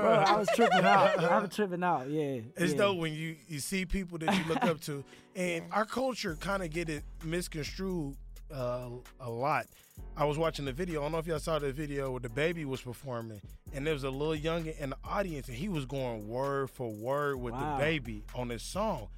bro? 0.00 0.24
I 0.26 0.36
was 0.36 0.48
tripping 0.54 0.84
out. 0.84 1.18
I 1.24 1.38
was 1.40 1.50
tripping 1.54 1.82
out. 1.82 2.08
Yeah, 2.08 2.40
It's 2.56 2.72
yeah. 2.72 2.78
dope 2.78 2.98
when 2.98 3.12
you 3.12 3.36
you 3.48 3.58
see 3.58 3.84
people 3.84 4.18
that 4.18 4.32
you 4.36 4.44
look 4.48 4.62
up 4.62 4.80
to, 4.82 5.02
and 5.34 5.64
our 5.72 5.84
culture 5.84 6.36
kind 6.40 6.62
of 6.62 6.70
get 6.70 6.88
it 6.88 7.02
misconstrued 7.24 8.14
uh, 8.54 8.88
a 9.20 9.30
lot. 9.30 9.66
I 10.16 10.24
was 10.24 10.38
watching 10.38 10.64
the 10.64 10.72
video. 10.72 11.00
I 11.00 11.04
don't 11.04 11.12
know 11.12 11.18
if 11.18 11.26
y'all 11.26 11.38
saw 11.40 11.58
the 11.58 11.72
video 11.72 12.10
where 12.12 12.20
the 12.20 12.28
baby 12.28 12.64
was 12.64 12.80
performing, 12.80 13.40
and 13.72 13.84
there 13.86 13.94
was 13.94 14.04
a 14.04 14.10
little 14.10 14.34
youngin 14.36 14.78
in 14.78 14.90
the 14.90 14.96
audience, 15.04 15.48
and 15.48 15.56
he 15.56 15.68
was 15.68 15.86
going 15.86 16.28
word 16.28 16.70
for 16.70 16.90
word 16.92 17.36
with 17.40 17.52
Wow. 17.54 17.76
the 17.78 17.82
baby 17.84 18.22
on 18.34 18.48
this 18.48 18.62
song. 18.62 19.08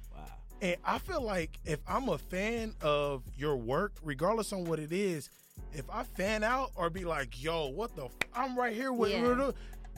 And 0.61 0.77
I 0.83 0.97
feel 0.97 1.21
like 1.21 1.59
if 1.65 1.79
I'm 1.87 2.09
a 2.09 2.17
fan 2.17 2.73
of 2.81 3.23
your 3.35 3.55
work, 3.57 3.93
regardless 4.03 4.51
on 4.53 4.65
what 4.65 4.79
it 4.79 4.91
is, 4.91 5.29
if 5.73 5.85
I 5.89 6.03
fan 6.03 6.43
out 6.43 6.71
or 6.75 6.89
be 6.89 7.05
like, 7.05 7.41
"Yo, 7.41 7.67
what 7.67 7.95
the? 7.95 8.05
F- 8.05 8.11
I'm 8.33 8.57
right 8.57 8.73
here 8.73 8.91
with," 8.91 9.11
Yeah. 9.11 9.51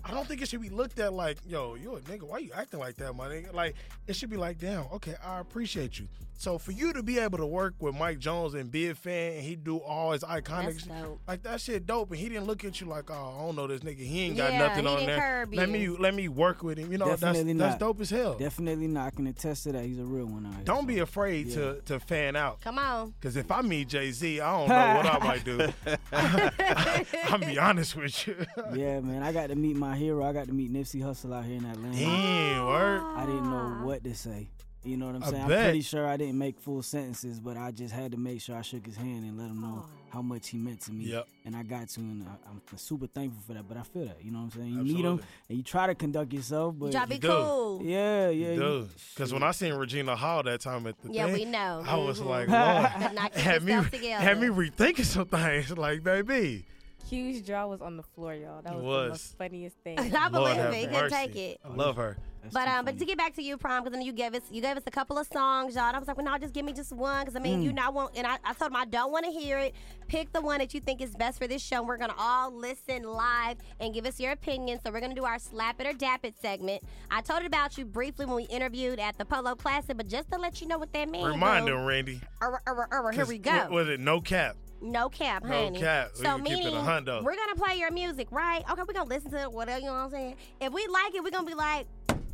I 0.04 0.12
don't 0.12 0.28
think 0.28 0.41
it 0.41 0.48
should 0.50 0.62
be 0.62 0.69
looked 0.69 1.00
at 1.00 1.13
like, 1.13 1.38
"Yo, 1.45 1.76
you 1.76 1.95
a 1.95 2.02
nigga? 2.02 2.24
Why 2.24 2.39
you 2.39 2.52
acting 2.54 2.80
like 2.80 2.95
that, 2.98 3.13
my 3.13 3.28
nigga?" 3.30 3.54
Like 3.54 3.76
it 4.08 4.15
should 4.15 4.30
be 4.30 4.38
like, 4.38 4.58
"Damn, 4.60 4.86
okay, 4.93 5.15
I 5.24 5.39
appreciate 5.39 6.00
you." 6.00 6.08
So 6.41 6.58
for 6.58 6.71
you 6.71 6.93
to 6.93 7.04
be 7.04 7.19
able 7.19 7.38
to 7.39 7.45
work 7.45 7.73
with 7.80 7.95
Mike 7.95 8.17
Jones 8.19 8.54
and 8.54 8.71
be 8.71 8.88
a 8.88 8.95
fan, 8.95 9.34
and 9.34 9.41
he 9.43 9.58
do 9.58 9.75
all 9.80 10.13
his 10.13 10.23
iconic, 10.23 10.67
That's 10.67 10.84
sh- 10.84 10.88
dope. 10.88 11.19
like 11.28 11.43
that 11.43 11.60
shit 11.60 11.86
dope, 11.86 12.12
and 12.12 12.17
he 12.17 12.30
didn't 12.30 12.45
look 12.45 12.63
at 12.63 12.80
you 12.80 12.88
like, 12.88 13.12
"Oh, 13.12 13.36
I 13.38 13.41
don't 13.45 13.58
know 13.58 13.67
this 13.67 13.82
nigga. 13.82 13.97
He 13.97 14.21
ain't 14.21 14.38
got 14.38 14.54
Yeah, 14.54 14.60
nothing 14.60 14.86
he 14.86 14.89
on 14.89 14.99
didn't 14.99 15.08
there. 15.08 15.19
curb 15.45 15.54
Let 15.54 15.67
you." 15.67 15.73
me 15.73 15.88
let 15.97 16.13
me 16.15 16.30
work 16.30 16.63
with 16.63 16.78
him." 16.78 16.93
You 16.93 16.97
know, 16.97 17.08
Definitely 17.08 17.52
that's 17.56 17.71
that's 17.73 17.80
dope 17.82 17.99
as 17.99 18.10
hell. 18.10 18.36
Definitely 18.38 18.88
not. 18.88 19.08
I 19.08 19.10
can 19.10 19.28
attest 19.28 19.63
to 19.63 19.73
that. 19.73 19.84
He's 19.84 19.99
a 19.99 20.06
real 20.06 20.28
one 20.28 20.45
out 20.45 20.54
here. 20.56 20.63
Don't 20.63 20.84
so. 20.84 20.86
be 20.88 20.99
afraid 20.99 21.47
Yeah. 21.47 21.56
to 21.56 21.82
to 21.88 21.99
fan 21.99 22.38
out. 22.38 22.62
Come 22.62 22.80
on. 22.80 23.13
Cause 23.19 23.36
if 23.36 23.52
I 23.52 23.62
meet 23.62 23.89
Jay 23.89 24.10
Z, 24.12 24.39
I 24.39 24.58
don't 24.60 24.69
know 24.69 24.95
what 24.95 25.06
I 25.08 25.28
might 25.28 25.43
do. 25.43 25.67
I'm 27.34 27.41
be 27.41 27.60
honest 27.60 27.97
with 27.97 28.28
you. 28.28 28.36
Yeah, 28.73 29.02
man. 29.02 29.23
I 29.23 29.34
got 29.34 29.47
to 29.47 29.56
meet 29.56 29.75
my 29.75 29.97
hero. 29.97 30.23
I 30.25 30.32
got 30.32 30.47
to 30.47 30.54
meet 30.54 30.71
Nipsey 30.71 31.02
Hussle 31.02 31.36
out 31.36 31.43
here 31.43 31.58
in 31.58 31.65
Atlanta. 31.65 31.97
Damn, 31.97 32.65
word. 32.65 33.02
I 33.17 33.25
didn't 33.25 33.49
know 33.49 33.86
what 33.86 34.06
to 34.06 34.15
say. 34.15 34.49
You 34.84 34.96
know 34.96 35.08
what 35.08 35.15
I'm 35.15 35.24
I 35.24 35.30
saying? 35.32 35.48
bet. 35.50 35.58
I'm 35.58 35.63
pretty 35.65 35.82
sure 35.82 36.08
I 36.08 36.15
didn't 36.15 36.38
make 36.38 36.58
full 36.58 36.82
sentences, 36.82 37.39
but 37.42 37.58
I 37.58 37.72
just 37.72 37.94
had 37.94 38.12
to 38.13 38.18
make 38.18 38.39
sure 38.39 38.56
I 38.56 38.62
shook 38.62 38.86
his 38.86 38.96
hand 38.96 39.26
and 39.26 39.38
let 39.38 39.48
him 39.50 39.60
know 39.60 39.86
how 40.10 40.22
much 40.22 40.48
he 40.50 40.58
meant 40.58 40.80
to 40.82 40.94
me. 40.94 41.04
Yep. 41.06 41.28
And 41.46 41.54
I 41.56 41.63
got 41.63 41.89
to, 41.89 42.00
and 42.00 42.26
I, 42.26 42.50
I'm 42.50 42.62
super 42.78 43.06
thankful 43.08 43.42
for 43.46 43.54
that. 43.56 43.68
But 43.68 43.76
I 43.78 43.82
feel 43.84 44.06
that, 44.06 44.24
you 44.24 44.32
know 44.32 44.39
what 44.39 44.46
I'm 44.46 44.52
saying? 44.62 44.70
You 44.72 44.78
meet 44.84 44.92
him 44.92 44.96
Absolutely. 44.98 45.24
and 45.50 45.58
you 45.58 45.63
try 45.65 45.88
to 45.88 45.96
conduct 45.96 46.32
yourself, 46.32 46.76
but 46.80 46.86
You 46.88 46.92
try 46.94 47.02
to 47.02 47.08
be 47.10 47.15
You 47.15 47.22
do. 47.22 47.28
cool. 47.28 47.82
yeah, 47.84 48.30
yeah, 48.30 48.52
you- 48.54 48.60
Dude, 48.60 48.89
because 49.13 49.34
when 49.34 49.44
I 49.44 49.52
seen 49.52 49.74
Regina 49.74 50.15
Hall 50.15 50.44
that 50.44 50.62
time 50.62 50.88
at 50.88 51.00
the 51.02 51.12
Yeah, 51.12 51.26
thing, 51.26 51.34
we 51.34 51.46
know. 51.46 51.84
I 51.86 51.98
was 51.98 52.22
Mhm. 52.22 52.26
like, 52.26 52.48
Better 52.48 53.00
Lord, 53.02 53.13
not 53.15 53.34
keep 53.34 53.42
had 53.44 53.63
me 53.63 53.74
yourself 53.74 53.92
together. 53.92 54.24
had 54.24 54.39
me 54.39 54.48
rethinking 54.48 55.06
some 55.06 55.26
things. 55.28 55.72
Like, 55.78 56.04
baby, 56.04 56.65
Q's 57.10 57.42
jaw 57.42 57.68
was 57.68 57.82
on 57.82 57.98
the 57.98 58.04
floor, 58.04 58.34
y'all. 58.34 58.62
That 58.62 58.74
It 58.74 58.76
was, 58.78 58.84
the 58.84 58.88
was. 58.88 59.10
most 59.10 59.38
funniest 59.38 59.76
thing. 59.84 60.00
I 60.15 60.30
Lord 60.30 60.32
believe 60.32 60.56
have 60.56 60.74
it. 60.74 60.78
He 60.78 60.86
couldn't 60.86 61.02
mercy. 61.02 61.15
take 61.15 61.36
it. 61.36 61.60
I 61.65 61.74
love 61.76 61.96
her. 61.98 62.18
That's 62.41 62.54
But 62.54 62.67
um, 62.67 62.86
but 62.86 62.97
to 62.97 63.06
get 63.06 63.17
back 63.17 63.34
to 63.36 63.43
you, 63.43 63.58
prom, 63.58 63.84
because 63.84 63.95
I 63.95 63.99
know 63.99 64.06
you 64.06 64.13
gave 64.13 64.34
us 64.34 64.43
you 64.52 64.62
gave 64.62 64.78
us 64.78 64.84
a 64.88 64.91
couple 64.91 65.17
of 65.17 65.28
songs, 65.28 65.75
y'all. 65.75 65.86
And 65.86 65.95
I 65.95 65.99
was 65.99 66.08
like, 66.08 66.17
well, 66.17 66.25
no, 66.25 66.38
just 66.38 66.54
give 66.54 66.63
me 66.65 66.73
just 66.73 66.93
one, 66.93 67.21
because 67.25 67.36
I 67.36 67.39
mean, 67.39 67.60
Mm. 67.62 67.63
you 67.65 67.73
not 67.73 67.93
want, 67.93 68.15
and 68.15 68.25
I, 68.25 68.38
I 68.45 68.54
told 68.54 68.71
him 68.71 68.78
I 68.78 68.86
don't 68.86 69.12
want 69.12 69.25
to 69.25 69.32
hear 69.32 69.58
it. 69.58 69.75
Pick 70.08 70.32
the 70.32 70.41
one 70.41 70.60
that 70.60 70.73
you 70.73 70.80
think 70.80 71.02
is 71.02 71.12
best 71.15 71.38
for 71.38 71.47
this 71.47 71.62
show. 71.62 71.78
And 71.80 71.88
we're 71.88 71.97
gonna 71.97 72.13
all 72.17 72.52
listen 72.52 73.04
live 73.04 73.58
and 73.80 73.93
give 73.93 74.06
us 74.06 74.19
your 74.19 74.32
opinion. 74.32 74.80
So 74.86 74.91
we're 74.91 75.02
gonna 75.02 75.15
do 75.15 75.25
our 75.25 75.39
slap 75.39 75.80
it 75.82 75.88
or 75.88 75.93
dap 75.93 76.23
it 76.25 76.36
segment. 76.41 76.84
I 77.12 77.21
told 77.21 77.41
it 77.41 77.45
about 77.45 77.78
you 77.78 77.86
briefly 77.86 78.25
when 78.25 78.36
we 78.36 78.43
interviewed 78.43 78.99
at 78.99 79.17
the 79.17 79.25
Polo 79.25 79.56
Classic, 79.56 79.95
but 79.97 80.08
just 80.08 80.32
to 80.32 80.38
let 80.39 80.62
you 80.62 80.67
know 80.67 80.78
what 80.78 80.93
that 80.93 81.10
means. 81.10 81.28
Remind 81.28 81.67
them, 81.67 81.86
Randy. 81.86 82.21
Err, 82.41 82.62
err, 82.67 82.88
err, 82.91 83.12
Here 83.12 83.25
we 83.25 83.38
go. 83.38 83.52
wa- 83.52 83.67
Was 83.69 83.89
it 83.89 83.99
no 83.99 84.21
cap? 84.21 84.56
No 84.82 85.10
cap, 85.10 85.43
honey. 85.45 85.71
No 85.71 85.80
cap. 85.82 86.12
We 86.17 86.23
So 86.23 86.36
can 86.38 86.45
keep 86.45 86.54
it 86.54 86.54
a 86.54 86.71
meaning 86.71 87.23
we're 87.25 87.36
gonna 87.36 87.56
play 87.56 87.75
your 87.78 87.91
music, 87.91 88.30
right? 88.32 88.63
Okay, 88.71 88.82
we're 88.88 88.93
gonna 88.93 89.10
listen 89.10 89.30
to 89.32 89.41
it, 89.41 89.52
whatever 89.52 89.80
you 89.80 89.88
know 89.88 89.91
what 89.93 89.99
I'm 90.06 90.10
saying. 90.10 90.36
If 90.62 90.71
we 90.71 90.88
like 90.88 91.13
it, 91.15 91.21
we're 91.23 91.32
gonna 91.32 91.45
be 91.45 91.54
like, 91.54 91.86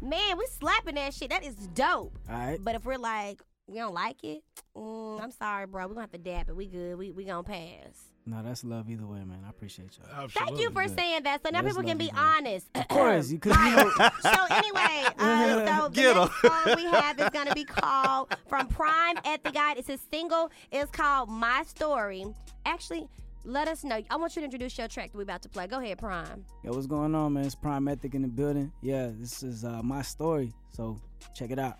man, 0.01 0.37
we 0.37 0.45
slapping 0.47 0.95
that 0.95 1.13
shit. 1.13 1.29
That 1.29 1.43
is 1.45 1.55
dope. 1.55 2.17
All 2.29 2.35
right. 2.35 2.59
But 2.61 2.75
if 2.75 2.85
we're 2.85 2.97
like, 2.97 3.41
we 3.67 3.77
don't 3.79 3.93
like 3.93 4.23
it, 4.23 4.43
mm, 4.75 5.21
I'm 5.21 5.31
sorry, 5.31 5.65
bro. 5.65 5.83
We're 5.87 5.93
gonna 5.95 6.01
have 6.01 6.11
to 6.11 6.17
dap 6.17 6.49
it. 6.49 6.55
We 6.55 6.67
good. 6.67 6.97
We 6.97 7.11
we 7.11 7.25
gonna 7.25 7.43
pass. 7.43 8.11
No, 8.27 8.41
that's 8.41 8.63
love 8.63 8.89
either 8.89 9.05
way, 9.05 9.19
man. 9.23 9.43
I 9.45 9.49
appreciate 9.51 9.97
y'all. 9.99 10.23
Absolutely. 10.23 10.55
Thank 10.55 10.59
you 10.61 10.71
for 10.71 10.87
saying 10.87 11.23
that. 11.23 11.43
So 11.43 11.51
now 11.51 11.61
That's 11.61 11.75
people 11.75 11.87
can 11.87 11.97
be 11.99 12.11
honest. 12.15 12.67
Of 12.73 12.87
course, 12.87 13.29
because 13.31 13.55
you 13.55 13.75
know, 13.75 13.91
so 14.21 14.31
anyway, 14.49 15.05
uh, 15.19 15.65
so 15.81 15.89
the 15.89 15.93
Get 15.93 16.17
'em. 16.17 16.23
next 16.23 16.41
song 16.41 16.75
we 16.75 16.83
have 16.85 17.19
is 17.19 17.29
gonna 17.29 17.53
be 17.53 17.65
called 17.65 18.35
from 18.47 18.67
Prime 18.67 19.17
at 19.25 19.43
the 19.43 19.51
Guide. 19.51 19.77
It's 19.77 19.89
a 19.89 19.99
single. 20.11 20.49
It's 20.71 20.89
called 20.89 21.29
My 21.29 21.63
Story. 21.67 22.25
Actually, 22.65 23.07
let 23.45 23.67
us 23.67 23.83
know. 23.83 24.01
I 24.09 24.15
want 24.17 24.35
you 24.35 24.41
to 24.41 24.45
introduce 24.45 24.77
your 24.77 24.87
track 24.87 25.11
that 25.11 25.17
we're 25.17 25.23
about 25.23 25.41
to 25.43 25.49
play. 25.49 25.67
Go 25.67 25.79
ahead, 25.79 25.99
Prime. 25.99 26.45
Yo, 26.63 26.71
what's 26.71 26.87
going 26.87 27.13
on, 27.15 27.33
man? 27.33 27.45
It's 27.45 27.55
Prime 27.55 27.87
Ethic 27.87 28.15
in 28.15 28.23
the 28.23 28.27
building. 28.27 28.71
Yeah, 28.81 29.11
this 29.17 29.43
is 29.43 29.63
uh, 29.63 29.81
my 29.83 30.01
story. 30.01 30.53
So 30.71 30.99
check 31.33 31.51
it 31.51 31.59
out. 31.59 31.77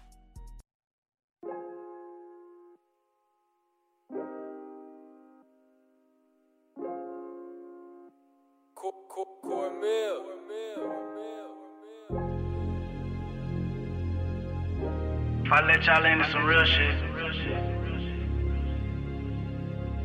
If 15.46 15.52
I 15.52 15.62
let 15.68 15.86
y'all 15.86 16.04
into 16.06 16.32
some 16.32 16.44
real 16.44 16.66
shit, 16.66 16.96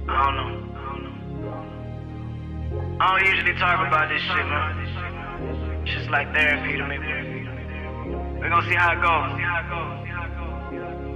I 0.08 0.24
don't 0.24 0.36
know. 0.36 0.69
I 3.02 3.18
don't 3.18 3.34
usually 3.34 3.54
talk 3.54 3.80
about 3.88 4.10
this 4.10 4.20
shit, 4.20 4.46
man. 4.46 5.82
It's 5.86 5.94
just 5.94 6.10
like 6.10 6.34
therapy 6.34 6.76
to 6.76 6.86
me. 6.86 6.98
We're 8.38 8.50
gonna 8.50 8.68
see 8.68 8.74
how 8.74 8.92
it 8.92 9.00
goes. 9.00 9.40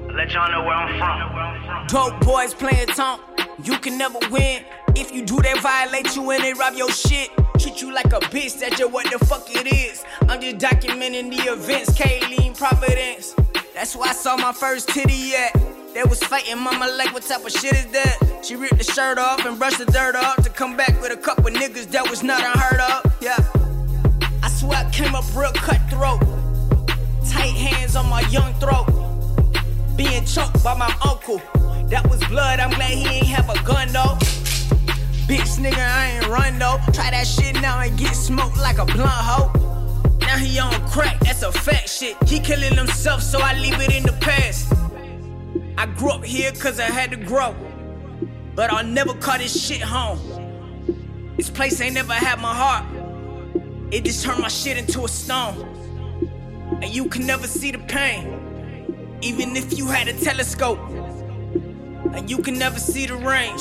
I'll 0.09 0.16
let 0.16 0.33
y'all 0.33 0.51
know 0.51 0.62
where 0.62 0.73
I'm 0.73 0.99
from. 0.99 1.87
Dope 1.88 2.18
boys 2.25 2.55
playing 2.55 2.87
tonk. 2.87 3.20
You 3.62 3.77
can 3.79 3.99
never 3.99 4.18
win. 4.31 4.64
If 4.97 5.12
you 5.12 5.27
do, 5.27 5.42
they 5.42 5.53
violate 5.59 6.16
you 6.16 6.31
and 6.31 6.42
they 6.42 6.55
rob 6.55 6.73
your 6.73 6.90
shit. 6.90 7.29
Treat 7.59 7.83
you 7.83 7.92
like 7.92 8.07
a 8.07 8.20
bitch, 8.33 8.59
that's 8.61 8.79
just 8.79 8.90
what 8.90 9.05
the 9.12 9.18
fuck 9.27 9.44
it 9.51 9.66
is. 9.70 10.07
I'm 10.23 10.40
just 10.40 10.57
documenting 10.57 11.37
the 11.37 11.53
events, 11.53 11.90
Kayleen 11.99 12.57
Providence. 12.57 13.35
That's 13.75 13.94
where 13.94 14.09
I 14.09 14.14
saw 14.14 14.38
my 14.38 14.53
first 14.55 14.88
titty 14.88 15.35
at. 15.35 15.73
They 15.94 16.02
was 16.02 16.18
fighting, 16.24 16.59
mama, 16.59 16.88
like, 16.88 17.14
what 17.14 17.22
type 17.22 17.46
of 17.46 17.52
shit 17.52 17.72
is 17.72 17.87
that? 17.92 18.18
She 18.42 18.57
ripped 18.57 18.78
the 18.78 18.85
shirt 18.85 19.16
off 19.16 19.46
and 19.46 19.57
brushed 19.57 19.78
the 19.78 19.87
dirt 19.87 20.16
off 20.16 20.42
to 20.42 20.50
come 20.50 20.76
back 20.76 21.00
with 21.00 21.12
a 21.12 21.16
couple 21.16 21.44
niggas 21.44 21.88
that 21.92 22.11
was 22.11 22.24
not 22.24 22.42
unheard 22.42 22.80
of. 22.80 23.16
Yeah. 23.20 23.38
I 24.42 24.48
swear 24.48 24.85
I 24.85 24.90
came 24.90 25.14
up 25.14 25.24
real 25.37 25.52
cutthroat. 25.52 26.20
Tight 27.30 27.54
hands 27.54 27.94
on 27.94 28.09
my 28.09 28.22
young 28.22 28.52
throat. 28.54 28.87
Being 29.96 30.24
choked 30.24 30.64
by 30.64 30.76
my 30.76 30.92
uncle. 31.09 31.40
That 31.90 32.04
was 32.11 32.18
blood, 32.24 32.59
I'm 32.59 32.70
glad 32.70 32.90
he 32.90 33.07
ain't 33.07 33.26
have 33.26 33.48
a 33.48 33.62
gun 33.62 33.87
though. 33.92 34.18
Bitch 35.30 35.59
nigga, 35.62 35.78
I 35.78 36.16
ain't 36.16 36.26
run 36.26 36.59
though. 36.59 36.78
Try 36.92 37.12
that 37.12 37.24
shit 37.24 37.54
now 37.62 37.78
and 37.78 37.96
get 37.96 38.14
smoked 38.16 38.57
like 38.57 38.78
a 38.78 38.85
blunt 38.85 39.11
hoe. 39.11 39.48
Now 40.22 40.38
he 40.38 40.59
on 40.59 40.72
crack, 40.88 41.20
that's 41.20 41.42
a 41.42 41.52
fact 41.52 41.88
shit. 41.88 42.16
He 42.28 42.40
killing 42.40 42.74
himself, 42.74 43.22
so 43.22 43.38
I 43.40 43.54
leave 43.54 43.78
it 43.80 43.94
in 43.94 44.02
the 44.02 44.16
past. 44.20 44.53
I 45.85 45.87
grew 45.87 46.12
up 46.12 46.25
here 46.25 46.51
cause 46.53 46.81
I 46.81 46.85
had 46.85 47.11
to 47.11 47.18
grow. 47.18 47.55
But 48.55 48.73
I'll 48.73 48.87
never 48.87 49.12
call 49.12 49.37
this 49.37 49.66
shit 49.66 49.83
home. 49.83 50.18
This 51.37 51.51
place 51.51 51.79
ain't 51.79 51.92
never 51.92 52.14
had 52.14 52.40
my 52.40 52.55
heart. 52.55 52.87
It 53.90 54.07
just 54.07 54.25
turned 54.25 54.40
my 54.40 54.49
shit 54.49 54.79
into 54.79 55.05
a 55.05 55.09
stone. 55.09 55.59
And 56.81 56.87
you 56.87 57.07
can 57.11 57.27
never 57.27 57.47
see 57.47 57.70
the 57.70 57.81
pain. 57.81 59.18
Even 59.20 59.57
if 59.57 59.77
you 59.77 59.87
had 59.87 60.09
a 60.09 60.14
telescope. 60.14 60.79
And 62.14 62.31
you 62.31 62.38
can 62.38 62.59
never 62.59 62.79
see 62.79 63.05
the 63.05 63.16
range. 63.16 63.61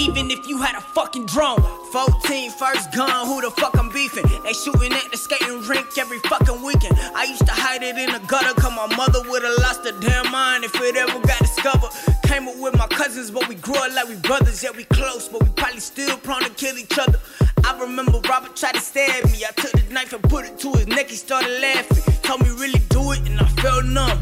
Even 0.00 0.30
if 0.30 0.48
you 0.48 0.56
had 0.56 0.74
a 0.76 0.80
fucking 0.80 1.26
drone. 1.26 1.60
14 1.92 2.50
first 2.52 2.90
gun, 2.94 3.26
who 3.26 3.42
the 3.42 3.50
fuck 3.50 3.76
I'm 3.78 3.90
beefing? 3.90 4.24
They 4.44 4.54
shooting 4.54 4.94
at 4.94 5.10
the 5.10 5.18
skating 5.18 5.60
rink 5.68 5.98
every 5.98 6.18
fucking 6.20 6.62
weekend. 6.62 6.96
I 7.14 7.24
used 7.24 7.44
to 7.44 7.52
hide 7.52 7.82
it 7.82 7.98
in 7.98 8.10
the 8.10 8.18
gutter, 8.26 8.58
cause 8.58 8.72
my 8.74 8.96
mother 8.96 9.20
would've 9.28 9.58
lost 9.58 9.84
her 9.84 9.92
damn 10.00 10.32
mind 10.32 10.64
if 10.64 10.74
it 10.76 10.96
ever 10.96 11.20
got 11.20 11.38
discovered. 11.40 11.90
Came 12.22 12.48
up 12.48 12.56
with 12.56 12.78
my 12.78 12.86
cousins, 12.86 13.30
but 13.30 13.46
we 13.46 13.56
grew 13.56 13.74
up 13.74 13.94
like 13.94 14.08
we 14.08 14.16
brothers. 14.16 14.62
Yeah, 14.62 14.70
we 14.74 14.84
close, 14.84 15.28
but 15.28 15.42
we 15.42 15.50
probably 15.50 15.80
still 15.80 16.16
prone 16.16 16.44
to 16.44 16.50
kill 16.50 16.78
each 16.78 16.98
other. 16.98 17.18
I 17.62 17.78
remember 17.78 18.20
Robert 18.26 18.56
tried 18.56 18.76
to 18.76 18.80
stab 18.80 19.26
me. 19.26 19.44
I 19.44 19.52
took 19.52 19.72
the 19.72 19.84
knife 19.92 20.14
and 20.14 20.22
put 20.22 20.46
it 20.46 20.58
to 20.60 20.72
his 20.72 20.86
neck, 20.86 21.10
he 21.10 21.16
started 21.16 21.60
laughing. 21.60 22.14
Told 22.22 22.40
me 22.40 22.48
really 22.56 22.80
do 22.88 23.12
it, 23.12 23.20
and 23.28 23.38
I 23.38 23.44
felt 23.60 23.84
numb. 23.84 24.18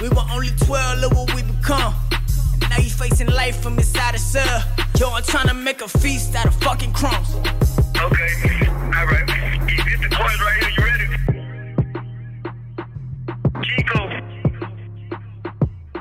We 0.00 0.08
were 0.08 0.24
only 0.32 0.48
12, 0.64 1.00
look 1.00 1.12
what 1.12 1.34
we 1.34 1.42
become. 1.42 1.94
Now 2.70 2.78
you 2.78 2.90
facing 2.90 3.28
life 3.28 3.60
from 3.62 3.78
inside 3.78 4.14
a 4.14 4.18
cell. 4.18 4.62
Yo, 4.98 5.10
I'm 5.10 5.22
trying 5.22 5.48
to 5.48 5.54
make 5.54 5.80
a 5.82 5.88
feast 5.88 6.34
out 6.34 6.46
of 6.46 6.54
fucking 6.56 6.92
crumbs. 6.92 7.34
Okay, 7.96 8.68
alright. 8.96 9.26
Get 9.26 10.00
the 10.00 10.08
coins 10.10 10.40
right 10.40 10.58
here, 10.60 10.72
you 10.76 10.84
ready? 10.84 11.06
Chico. 13.62 14.00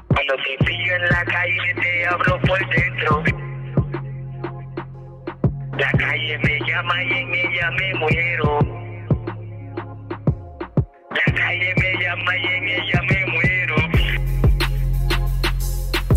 Cuando 0.09 0.33
en 0.95 1.09
la 1.09 1.23
calle 1.25 1.73
te 1.81 2.05
abro 2.07 2.39
por 2.41 2.59
dentro. 2.69 3.23
La 5.77 5.91
calle 5.91 6.37
me 6.43 6.59
llama 6.67 7.03
y 7.03 7.13
en 7.13 7.33
ella 7.33 7.71
me 7.71 7.93
muero. 7.95 8.59
La 11.09 11.33
calle 11.33 11.73
me 11.77 11.97
llama 12.03 12.37
y 12.37 12.45
en 12.45 12.67
ella 12.67 13.01
me 13.09 13.25
muero. 13.25 13.52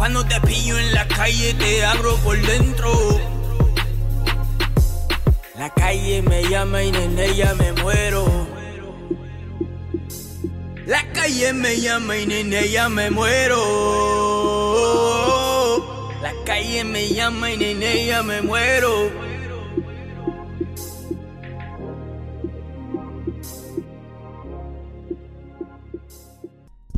Cuando 0.07 0.25
te 0.25 0.41
pillo 0.43 0.79
en 0.79 0.95
la 0.95 1.05
calle 1.09 1.53
te 1.55 1.85
abro 1.85 2.15
por 2.19 2.41
dentro. 2.41 3.21
La 5.59 5.69
calle 5.71 6.23
me 6.23 6.45
llama 6.49 6.85
y 6.85 6.91
en 6.91 7.19
ella 7.19 7.55
me 7.55 7.73
muero. 7.73 8.47
La 10.87 11.03
calle 11.13 11.53
me 11.55 11.81
llama 11.81 12.17
y 12.19 12.23
en 12.23 12.53
ella 12.53 12.89
me 12.89 13.11
muero. 13.11 13.59
La 16.23 16.33
calle 16.45 16.85
me 16.85 17.09
llama 17.09 17.51
y 17.51 17.65
en 17.65 17.83
ella 17.83 18.23
me 18.23 18.43
muero. 18.43 19.11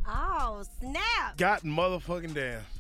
Oh, 0.06 0.62
snap. 0.78 1.38
God 1.38 1.64
motherfucking 1.64 2.34
damn. 2.34 2.77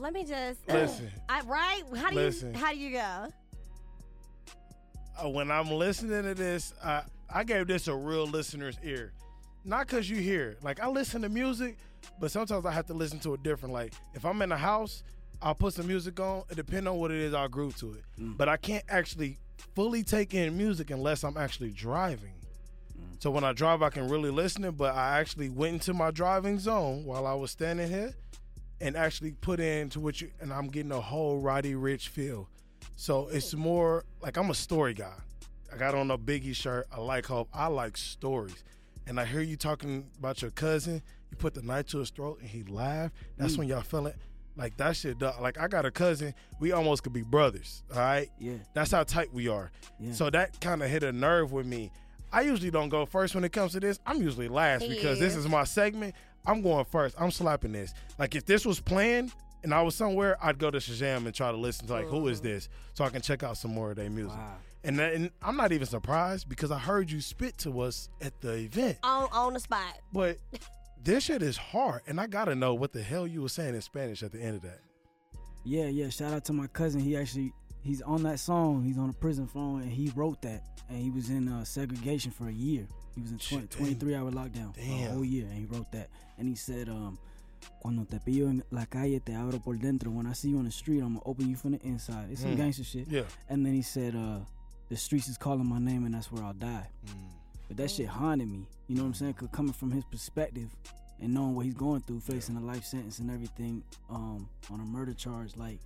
Let 0.00 0.14
me 0.14 0.24
just 0.24 0.66
Listen. 0.66 1.10
I, 1.28 1.42
right? 1.42 1.82
How 1.94 2.08
do 2.08 2.16
Listen. 2.16 2.54
you 2.54 2.58
how 2.58 2.72
do 2.72 2.78
you 2.78 2.92
go? 2.92 3.26
Uh, 5.22 5.28
when 5.28 5.50
I'm 5.50 5.70
listening 5.70 6.22
to 6.22 6.32
this, 6.32 6.72
I, 6.82 7.02
I 7.28 7.44
gave 7.44 7.66
this 7.66 7.86
a 7.86 7.94
real 7.94 8.24
listener's 8.24 8.78
ear. 8.82 9.12
Not 9.62 9.86
because 9.86 10.08
you 10.08 10.16
hear. 10.16 10.56
Like, 10.62 10.80
I 10.80 10.88
listen 10.88 11.20
to 11.20 11.28
music, 11.28 11.76
but 12.18 12.30
sometimes 12.30 12.64
I 12.64 12.70
have 12.70 12.86
to 12.86 12.94
listen 12.94 13.20
to 13.20 13.34
it 13.34 13.42
different. 13.42 13.74
Like, 13.74 13.92
if 14.14 14.24
I'm 14.24 14.40
in 14.40 14.48
the 14.48 14.56
house, 14.56 15.02
I'll 15.42 15.54
put 15.54 15.74
some 15.74 15.86
music 15.86 16.18
on. 16.18 16.44
It 16.48 16.54
depends 16.54 16.86
on 16.86 16.96
what 16.96 17.10
it 17.10 17.18
is, 17.18 17.34
I'll 17.34 17.48
groove 17.48 17.76
to 17.76 17.92
it. 17.92 18.04
But 18.16 18.48
I 18.48 18.56
can't 18.56 18.84
actually 18.88 19.36
fully 19.74 20.02
take 20.02 20.32
in 20.32 20.56
music 20.56 20.90
unless 20.90 21.24
I'm 21.24 21.36
actually 21.36 21.72
driving. 21.72 22.32
So 23.18 23.30
when 23.30 23.44
I 23.44 23.52
drive, 23.52 23.82
I 23.82 23.90
can 23.90 24.08
really 24.08 24.30
listen 24.30 24.64
it, 24.64 24.78
but 24.78 24.94
I 24.94 25.20
actually 25.20 25.50
went 25.50 25.74
into 25.74 25.92
my 25.92 26.10
driving 26.10 26.58
zone 26.58 27.04
while 27.04 27.26
I 27.26 27.34
was 27.34 27.50
standing 27.50 27.90
here 27.90 28.14
and 28.80 28.96
actually 28.96 29.32
put 29.32 29.60
into 29.60 30.00
what 30.00 30.20
you, 30.20 30.30
and 30.40 30.52
I'm 30.52 30.68
getting 30.68 30.92
a 30.92 31.00
whole 31.00 31.38
Roddy 31.38 31.74
Ricch 31.74 32.08
feel. 32.08 32.48
So 32.96 33.28
it's 33.28 33.54
more 33.54 34.04
like 34.22 34.36
I'm 34.36 34.50
a 34.50 34.54
story 34.54 34.94
guy. 34.94 35.14
I 35.72 35.76
got 35.76 35.94
on 35.94 36.10
a 36.10 36.18
Biggie 36.18 36.54
shirt. 36.54 36.86
I 36.92 37.00
like 37.00 37.26
hope. 37.26 37.48
I 37.52 37.68
like 37.68 37.96
stories. 37.96 38.62
And 39.06 39.18
I 39.20 39.24
hear 39.24 39.40
you 39.40 39.56
talking 39.56 40.06
about 40.18 40.42
your 40.42 40.50
cousin. 40.50 41.02
You 41.30 41.36
put 41.36 41.54
the 41.54 41.62
knife 41.62 41.86
to 41.88 41.98
his 41.98 42.10
throat 42.10 42.38
and 42.40 42.48
he 42.48 42.62
laughed. 42.64 43.14
That's 43.36 43.54
mm. 43.54 43.58
when 43.58 43.68
y'all 43.68 43.82
feeling. 43.82 44.14
Like 44.56 44.76
that 44.78 44.96
shit. 44.96 45.18
dog. 45.18 45.40
Like 45.40 45.58
I 45.58 45.68
got 45.68 45.86
a 45.86 45.90
cousin. 45.90 46.34
We 46.58 46.72
almost 46.72 47.02
could 47.02 47.12
be 47.12 47.22
brothers. 47.22 47.82
All 47.92 48.00
right. 48.00 48.28
Yeah. 48.38 48.54
That's 48.74 48.90
how 48.90 49.04
tight 49.04 49.32
we 49.32 49.48
are. 49.48 49.70
Yeah. 49.98 50.12
So 50.12 50.28
that 50.30 50.60
kind 50.60 50.82
of 50.82 50.90
hit 50.90 51.02
a 51.02 51.12
nerve 51.12 51.52
with 51.52 51.66
me. 51.66 51.92
I 52.32 52.42
usually 52.42 52.70
don't 52.70 52.88
go 52.88 53.06
first 53.06 53.34
when 53.34 53.44
it 53.44 53.52
comes 53.52 53.72
to 53.72 53.80
this. 53.80 53.98
I'm 54.06 54.22
usually 54.22 54.48
last 54.48 54.88
because 54.88 55.18
this 55.18 55.34
is 55.34 55.48
my 55.48 55.64
segment. 55.64 56.14
I'm 56.46 56.62
going 56.62 56.84
first. 56.84 57.16
I'm 57.18 57.30
slapping 57.30 57.72
this. 57.72 57.92
Like 58.18 58.34
if 58.34 58.46
this 58.46 58.64
was 58.64 58.80
planned 58.80 59.32
and 59.62 59.74
I 59.74 59.82
was 59.82 59.94
somewhere, 59.94 60.36
I'd 60.42 60.58
go 60.58 60.70
to 60.70 60.78
Shazam 60.78 61.26
and 61.26 61.34
try 61.34 61.50
to 61.50 61.56
listen 61.56 61.86
to 61.86 61.92
like 61.92 62.06
who 62.06 62.28
is 62.28 62.40
this, 62.40 62.68
so 62.94 63.04
I 63.04 63.10
can 63.10 63.22
check 63.22 63.42
out 63.42 63.56
some 63.56 63.72
more 63.72 63.90
of 63.90 63.96
their 63.96 64.10
music. 64.10 64.36
Wow. 64.36 64.56
And, 64.82 64.98
that, 64.98 65.12
and 65.12 65.30
I'm 65.42 65.56
not 65.56 65.72
even 65.72 65.86
surprised 65.86 66.48
because 66.48 66.70
I 66.70 66.78
heard 66.78 67.10
you 67.10 67.20
spit 67.20 67.58
to 67.58 67.80
us 67.80 68.08
at 68.22 68.40
the 68.40 68.54
event. 68.54 68.98
On 69.02 69.28
on 69.32 69.54
the 69.54 69.60
spot. 69.60 69.98
But 70.12 70.38
this 71.04 71.24
shit 71.24 71.42
is 71.42 71.56
hard, 71.56 72.02
and 72.06 72.20
I 72.20 72.26
gotta 72.26 72.54
know 72.54 72.74
what 72.74 72.92
the 72.92 73.02
hell 73.02 73.26
you 73.26 73.42
were 73.42 73.48
saying 73.48 73.74
in 73.74 73.82
Spanish 73.82 74.22
at 74.22 74.32
the 74.32 74.40
end 74.40 74.56
of 74.56 74.62
that. 74.62 74.80
Yeah, 75.64 75.86
yeah. 75.86 76.08
Shout 76.08 76.32
out 76.32 76.44
to 76.46 76.52
my 76.54 76.66
cousin. 76.68 77.00
He 77.00 77.16
actually 77.16 77.52
he's 77.82 78.00
on 78.02 78.22
that 78.22 78.38
song. 78.38 78.82
He's 78.82 78.98
on 78.98 79.10
a 79.10 79.12
prison 79.12 79.46
phone, 79.46 79.82
and 79.82 79.90
he 79.90 80.10
wrote 80.14 80.40
that. 80.42 80.64
And 80.88 80.98
he 80.98 81.10
was 81.10 81.30
in 81.30 81.48
uh, 81.48 81.64
segregation 81.64 82.32
for 82.32 82.48
a 82.48 82.52
year. 82.52 82.86
He 83.14 83.22
was 83.22 83.32
in 83.32 83.38
20, 83.38 83.66
23 83.66 84.14
hour 84.14 84.30
lockdown 84.30 84.74
for 84.74 84.80
a 84.80 85.12
whole 85.12 85.24
year, 85.24 85.46
and 85.46 85.54
he 85.58 85.64
wrote 85.66 85.90
that. 85.92 86.08
And 86.38 86.48
he 86.48 86.54
said, 86.54 86.88
um, 86.88 87.18
"Cuando 87.80 88.04
te 88.04 88.18
pillo 88.18 88.48
en 88.48 88.62
la 88.70 88.86
calle, 88.86 89.20
te 89.20 89.34
abro 89.34 89.58
por 89.58 89.74
dentro. 89.76 90.10
When 90.10 90.26
I 90.26 90.32
see 90.32 90.50
you 90.50 90.58
on 90.58 90.64
the 90.64 90.70
street, 90.70 91.00
I'm 91.00 91.14
gonna 91.14 91.22
open 91.26 91.48
you 91.48 91.56
from 91.56 91.72
the 91.72 91.82
inside." 91.86 92.30
It's 92.30 92.42
some 92.42 92.52
Mm. 92.52 92.56
gangster 92.56 92.84
shit. 92.84 93.08
Yeah. 93.08 93.24
And 93.48 93.64
then 93.66 93.74
he 93.74 93.82
said, 93.82 94.14
uh, 94.14 94.40
"The 94.88 94.96
streets 94.96 95.28
is 95.28 95.36
calling 95.36 95.66
my 95.66 95.78
name, 95.78 96.04
and 96.06 96.14
that's 96.14 96.30
where 96.32 96.42
I'll 96.44 96.54
die." 96.54 96.88
But 97.68 97.76
that 97.76 97.90
shit 97.90 98.08
haunted 98.08 98.48
me. 98.48 98.66
You 98.88 98.96
know 98.96 99.02
what 99.02 99.08
I'm 99.08 99.14
saying? 99.14 99.34
Cause 99.34 99.48
coming 99.52 99.72
from 99.72 99.90
his 99.92 100.04
perspective 100.04 100.70
and 101.20 101.34
knowing 101.34 101.54
what 101.54 101.64
he's 101.66 101.74
going 101.74 102.00
through, 102.00 102.20
facing 102.20 102.56
a 102.56 102.60
life 102.60 102.84
sentence 102.84 103.18
and 103.20 103.30
everything, 103.30 103.84
um, 104.08 104.48
on 104.70 104.80
a 104.80 104.84
murder 104.84 105.14
charge, 105.14 105.56
like 105.56 105.78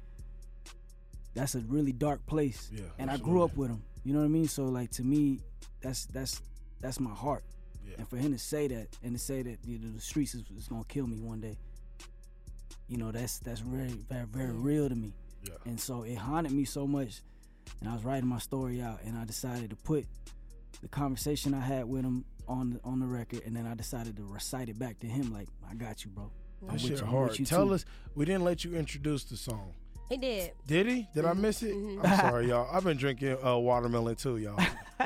that's 1.35 1.55
a 1.57 1.61
really 1.61 1.93
dark 1.93 2.25
place. 2.27 2.71
Yeah, 2.73 2.85
And 2.99 3.11
I 3.11 3.17
grew 3.17 3.43
up 3.43 3.57
with 3.57 3.71
him. 3.71 3.83
You 4.05 4.13
know 4.13 4.21
what 4.21 4.27
I 4.27 4.29
mean? 4.29 4.47
So 4.49 4.67
like 4.69 4.91
to 4.93 5.03
me, 5.05 5.41
that's 5.81 6.07
that's 6.07 6.41
that's 6.85 7.01
my 7.01 7.15
heart. 7.15 7.45
Yeah. 7.87 7.95
And 7.99 8.09
for 8.09 8.17
him 8.17 8.33
to 8.33 8.39
say 8.39 8.69
that 8.69 8.89
and 9.03 9.15
to 9.15 9.19
say 9.19 9.43
that 9.43 9.59
you 9.65 9.79
know, 9.79 9.93
the 9.95 10.01
streets 10.01 10.35
is, 10.35 10.45
is 10.57 10.69
gonna 10.69 10.85
kill 10.89 11.07
me 11.07 11.19
one 11.19 11.41
day, 11.41 11.59
you 12.89 12.97
know, 12.97 13.11
that's 13.11 13.39
that's 13.39 13.61
very 13.61 13.89
very 13.89 14.27
very 14.27 14.53
real 14.53 14.89
to 14.89 14.95
me. 14.95 15.13
Yeah. 15.43 15.55
And 15.67 15.79
so 15.79 16.03
it 16.03 16.17
haunted 16.17 16.53
me 16.53 16.65
so 16.65 16.87
much 16.87 17.21
and 17.81 17.89
I 17.89 17.95
was 17.95 18.05
writing 18.05 18.29
my 18.29 18.39
story 18.39 18.81
out, 18.81 19.01
and 19.05 19.17
I 19.17 19.25
decided 19.25 19.71
to 19.71 19.77
put 19.77 20.07
the 20.83 20.89
conversation 20.89 21.55
I 21.55 21.61
had 21.61 21.87
with 21.87 22.03
him 22.03 22.25
on 22.49 22.75
the, 22.75 22.81
on 22.85 23.01
the 23.01 23.07
record, 23.07 23.43
and 23.47 23.57
then 23.57 23.67
I 23.67 23.75
decided 23.75 24.17
to 24.17 24.25
recite 24.25 24.69
it 24.69 24.79
back 24.79 25.01
to 25.01 25.07
him 25.07 25.33
like, 25.33 25.49
"I 25.69 25.75
got 25.75 26.05
you, 26.05 26.11
bro." 26.11 26.31
That 26.63 26.81
shit 26.81 27.01
hard. 27.01 27.35
Tell 27.47 27.67
too." 27.69 27.75
us, 27.75 27.85
we 28.15 28.25
didn't 28.25 28.45
let 28.45 28.65
you 28.65 28.75
introduce 28.75 29.25
the 29.25 29.37
song. 29.37 29.75
He 30.09 30.17
did. 30.19 30.53
Did 30.67 30.87
he? 30.87 31.09
Did 31.15 31.25
I 31.25 31.33
miss 31.33 31.63
it? 31.63 31.75
I'm 32.03 32.19
sorry, 32.19 32.49
y'all. 32.49 32.69
I've 32.71 32.85
been 32.85 32.97
drinking 32.97 33.37
uh, 33.45 33.57
watermelon 33.59 34.17
too, 34.17 34.37
y'all. 34.37 34.59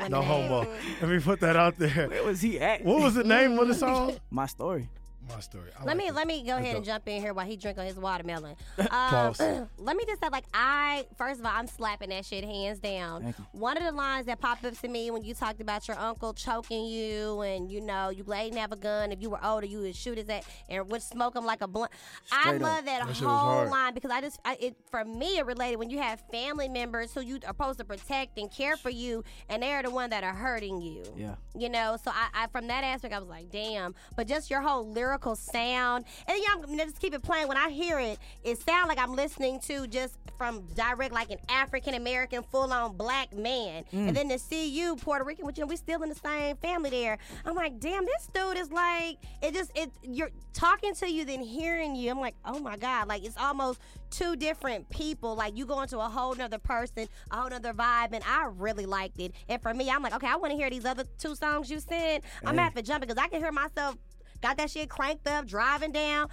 no 0.09 0.21
homo. 0.21 0.67
Let 1.01 1.09
me 1.09 1.19
put 1.19 1.39
that 1.39 1.55
out 1.55 1.77
there. 1.77 2.07
Where 2.09 2.23
was 2.23 2.41
he 2.41 2.59
at? 2.59 2.83
What 2.83 3.01
was 3.01 3.13
the 3.15 3.23
name 3.23 3.57
of 3.57 3.67
the 3.67 3.73
song? 3.73 4.17
My 4.29 4.45
story. 4.45 4.89
My 5.29 5.39
story. 5.41 5.69
I 5.75 5.83
Let 5.83 5.87
like 5.87 5.97
me 5.97 6.07
it. 6.07 6.13
let 6.15 6.27
me 6.27 6.39
go 6.41 6.47
That's 6.55 6.61
ahead 6.63 6.75
and 6.77 6.85
jump 6.85 7.07
in 7.07 7.21
here 7.21 7.33
while 7.33 7.45
he 7.45 7.55
drinking 7.55 7.85
his 7.85 7.95
watermelon. 7.97 8.55
Um, 8.91 9.33
let 9.77 9.95
me 9.95 10.03
just 10.07 10.21
say, 10.21 10.29
like, 10.31 10.45
I 10.53 11.05
first 11.17 11.39
of 11.39 11.45
all, 11.45 11.51
I'm 11.53 11.67
slapping 11.67 12.09
that 12.09 12.25
shit 12.25 12.43
hands 12.43 12.79
down. 12.79 13.33
One 13.51 13.77
of 13.77 13.83
the 13.83 13.91
lines 13.91 14.25
that 14.25 14.39
popped 14.39 14.65
up 14.65 14.77
to 14.79 14.87
me 14.87 15.11
when 15.11 15.23
you 15.23 15.33
talked 15.33 15.61
about 15.61 15.87
your 15.87 15.97
uncle 15.99 16.33
choking 16.33 16.85
you, 16.85 17.41
and 17.41 17.69
you 17.71 17.81
know 17.81 18.09
you 18.09 18.23
didn't 18.23 18.57
have 18.57 18.71
a 18.71 18.75
gun. 18.75 19.11
If 19.11 19.21
you 19.21 19.29
were 19.29 19.43
older, 19.45 19.65
you 19.67 19.79
would 19.81 19.95
shoot 19.95 20.17
his 20.17 20.27
at 20.29 20.45
and 20.67 20.89
would 20.89 21.01
smoke 21.03 21.35
him 21.35 21.45
like 21.45 21.61
a 21.61 21.67
blunt. 21.67 21.91
I 22.31 22.41
Straight 22.41 22.55
up. 22.55 22.61
love 22.61 22.85
that, 22.85 23.07
That 23.07 23.17
whole 23.17 23.69
line 23.69 23.93
because 23.93 24.11
I 24.11 24.21
just, 24.21 24.39
I, 24.43 24.57
it 24.59 24.75
for 24.89 25.05
me, 25.05 25.37
it 25.37 25.45
related 25.45 25.77
when 25.77 25.89
you 25.89 25.99
have 25.99 26.21
family 26.31 26.67
members 26.69 27.13
who 27.13 27.21
you 27.21 27.35
are 27.43 27.47
supposed 27.49 27.79
to 27.79 27.85
protect 27.85 28.37
and 28.39 28.51
care 28.51 28.77
for 28.77 28.89
you, 28.89 29.23
and 29.49 29.61
they're 29.61 29.83
the 29.83 29.91
one 29.91 30.09
that 30.09 30.23
are 30.23 30.33
hurting 30.33 30.81
you 30.81 31.03
Yeah. 31.15 31.35
you 31.55 31.69
know 31.69 31.97
so 32.03 32.11
I, 32.11 32.43
I 32.43 32.47
from 32.47 32.67
that 32.67 32.83
aspect 32.83 33.13
i 33.13 33.19
was 33.19 33.27
like 33.27 33.49
damn 33.51 33.93
but 34.15 34.27
just 34.27 34.49
your 34.49 34.61
whole 34.61 34.87
lyrical 34.89 35.18
sound. 35.35 36.05
And 36.27 36.37
yeah, 36.39 36.53
I'm 36.53 36.61
gonna 36.61 36.85
just 36.85 36.99
keep 36.99 37.13
it 37.13 37.21
playing 37.21 37.47
when 37.47 37.57
i 37.57 37.69
hear 37.69 37.99
it 37.99 38.17
it 38.43 38.57
sounds 38.59 38.87
like 38.87 38.97
i'm 38.97 39.15
listening 39.15 39.59
to 39.59 39.87
just 39.87 40.15
from 40.37 40.61
direct 40.73 41.13
like 41.13 41.29
an 41.29 41.37
african 41.49 41.93
american 41.93 42.43
full-on 42.43 42.95
black 42.95 43.33
man. 43.35 43.83
Mm. 43.93 44.07
And 44.07 44.17
then 44.17 44.29
to 44.29 44.39
see 44.39 44.69
you 44.69 44.95
puerto 44.95 45.23
rican 45.23 45.45
which 45.45 45.57
you 45.57 45.63
know 45.63 45.67
we 45.67 45.75
still 45.75 46.01
in 46.03 46.09
the 46.09 46.15
same 46.15 46.55
family 46.57 46.89
there. 46.89 47.17
I'm 47.45 47.55
like 47.55 47.79
damn 47.79 48.05
this 48.05 48.27
dude 48.33 48.57
is 48.57 48.71
like 48.71 49.17
it 49.41 49.53
just 49.53 49.71
it 49.75 49.91
you're 50.01 50.31
talking 50.53 50.93
to 50.95 51.09
you 51.09 51.25
then 51.25 51.41
hearing 51.41 51.95
you 51.95 52.11
i'm 52.11 52.19
like 52.19 52.35
oh 52.45 52.59
my 52.59 52.77
god. 52.77 53.07
Like 53.07 53.23
it's 53.23 53.37
almost 53.37 53.79
two 54.11 54.35
different 54.35 54.89
people. 54.89 55.35
Like 55.35 55.57
you 55.57 55.65
go 55.65 55.81
into 55.81 55.99
a 55.99 56.09
whole 56.09 56.35
nother 56.35 56.57
person, 56.57 57.07
a 57.31 57.35
whole 57.35 57.49
nother 57.49 57.73
vibe, 57.73 58.13
and 58.13 58.23
I 58.25 58.49
really 58.57 58.85
liked 58.85 59.19
it. 59.19 59.33
And 59.47 59.61
for 59.61 59.73
me, 59.73 59.89
I'm 59.89 60.01
like, 60.01 60.15
okay, 60.15 60.27
I 60.27 60.35
want 60.35 60.51
to 60.51 60.57
hear 60.57 60.69
these 60.69 60.85
other 60.85 61.03
two 61.17 61.35
songs 61.35 61.69
you 61.69 61.79
sent. 61.79 62.23
I'm 62.41 62.55
gonna 62.55 62.63
have 62.63 62.75
to 62.75 62.81
jump 62.81 63.01
because 63.01 63.17
I 63.17 63.27
can 63.27 63.39
hear 63.39 63.51
myself 63.51 63.95
got 64.41 64.57
that 64.57 64.69
shit 64.69 64.89
cranked 64.89 65.27
up, 65.27 65.47
driving 65.47 65.91
down. 65.91 66.29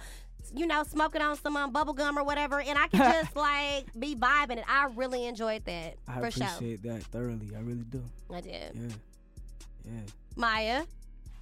You 0.55 0.65
know, 0.65 0.83
smoking 0.83 1.21
on 1.21 1.35
some 1.35 1.57
um, 1.57 1.73
bubble 1.73 1.93
gum 1.93 2.17
or 2.17 2.23
whatever, 2.23 2.61
and 2.61 2.77
I 2.77 2.87
can 2.87 2.99
just 3.23 3.35
like 3.35 3.87
be 3.99 4.15
vibing, 4.15 4.51
and 4.51 4.63
I 4.67 4.87
really 4.95 5.25
enjoyed 5.25 5.65
that 5.65 5.95
I 6.07 6.21
for 6.21 6.31
sure. 6.31 6.47
appreciate 6.47 6.83
that 6.83 7.03
thoroughly. 7.03 7.51
I 7.55 7.59
really 7.59 7.83
do. 7.83 8.01
I 8.33 8.41
did. 8.41 8.71
Yeah. 8.73 8.95
Yeah. 9.85 10.01
Maya, 10.37 10.85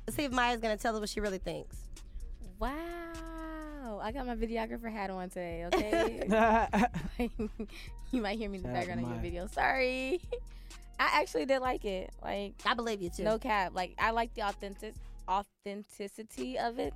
let's 0.08 0.16
see 0.16 0.24
if 0.24 0.32
Maya's 0.32 0.60
gonna 0.60 0.78
tell 0.78 0.96
us 0.96 1.00
what 1.00 1.10
she 1.10 1.20
really 1.20 1.38
thinks. 1.38 1.78
Wow. 2.58 2.72
I 4.06 4.12
got 4.12 4.28
my 4.28 4.36
videographer 4.36 4.92
hat 4.92 5.10
on 5.10 5.30
today, 5.30 5.66
okay? 5.74 6.50
you 8.12 8.22
might 8.22 8.38
hear 8.38 8.50
me 8.50 8.58
in 8.58 8.64
the 8.64 8.70
Shout 8.70 8.76
background 8.76 9.04
of 9.04 9.10
your 9.10 9.20
video. 9.20 9.48
Sorry. 9.48 10.22
I 11.00 11.22
actually 11.22 11.46
did 11.46 11.60
like 11.60 11.86
it. 11.86 12.12
Like, 12.24 12.54
I 12.66 12.76
believe 12.76 13.02
you 13.02 13.10
too. 13.10 13.24
no 13.24 13.40
cap. 13.40 13.72
Like, 13.74 13.96
I 13.98 14.12
like 14.12 14.34
the 14.36 14.42
authentic 14.48 14.94
authenticity 15.30 16.58
of 16.58 16.80
it. 16.80 16.94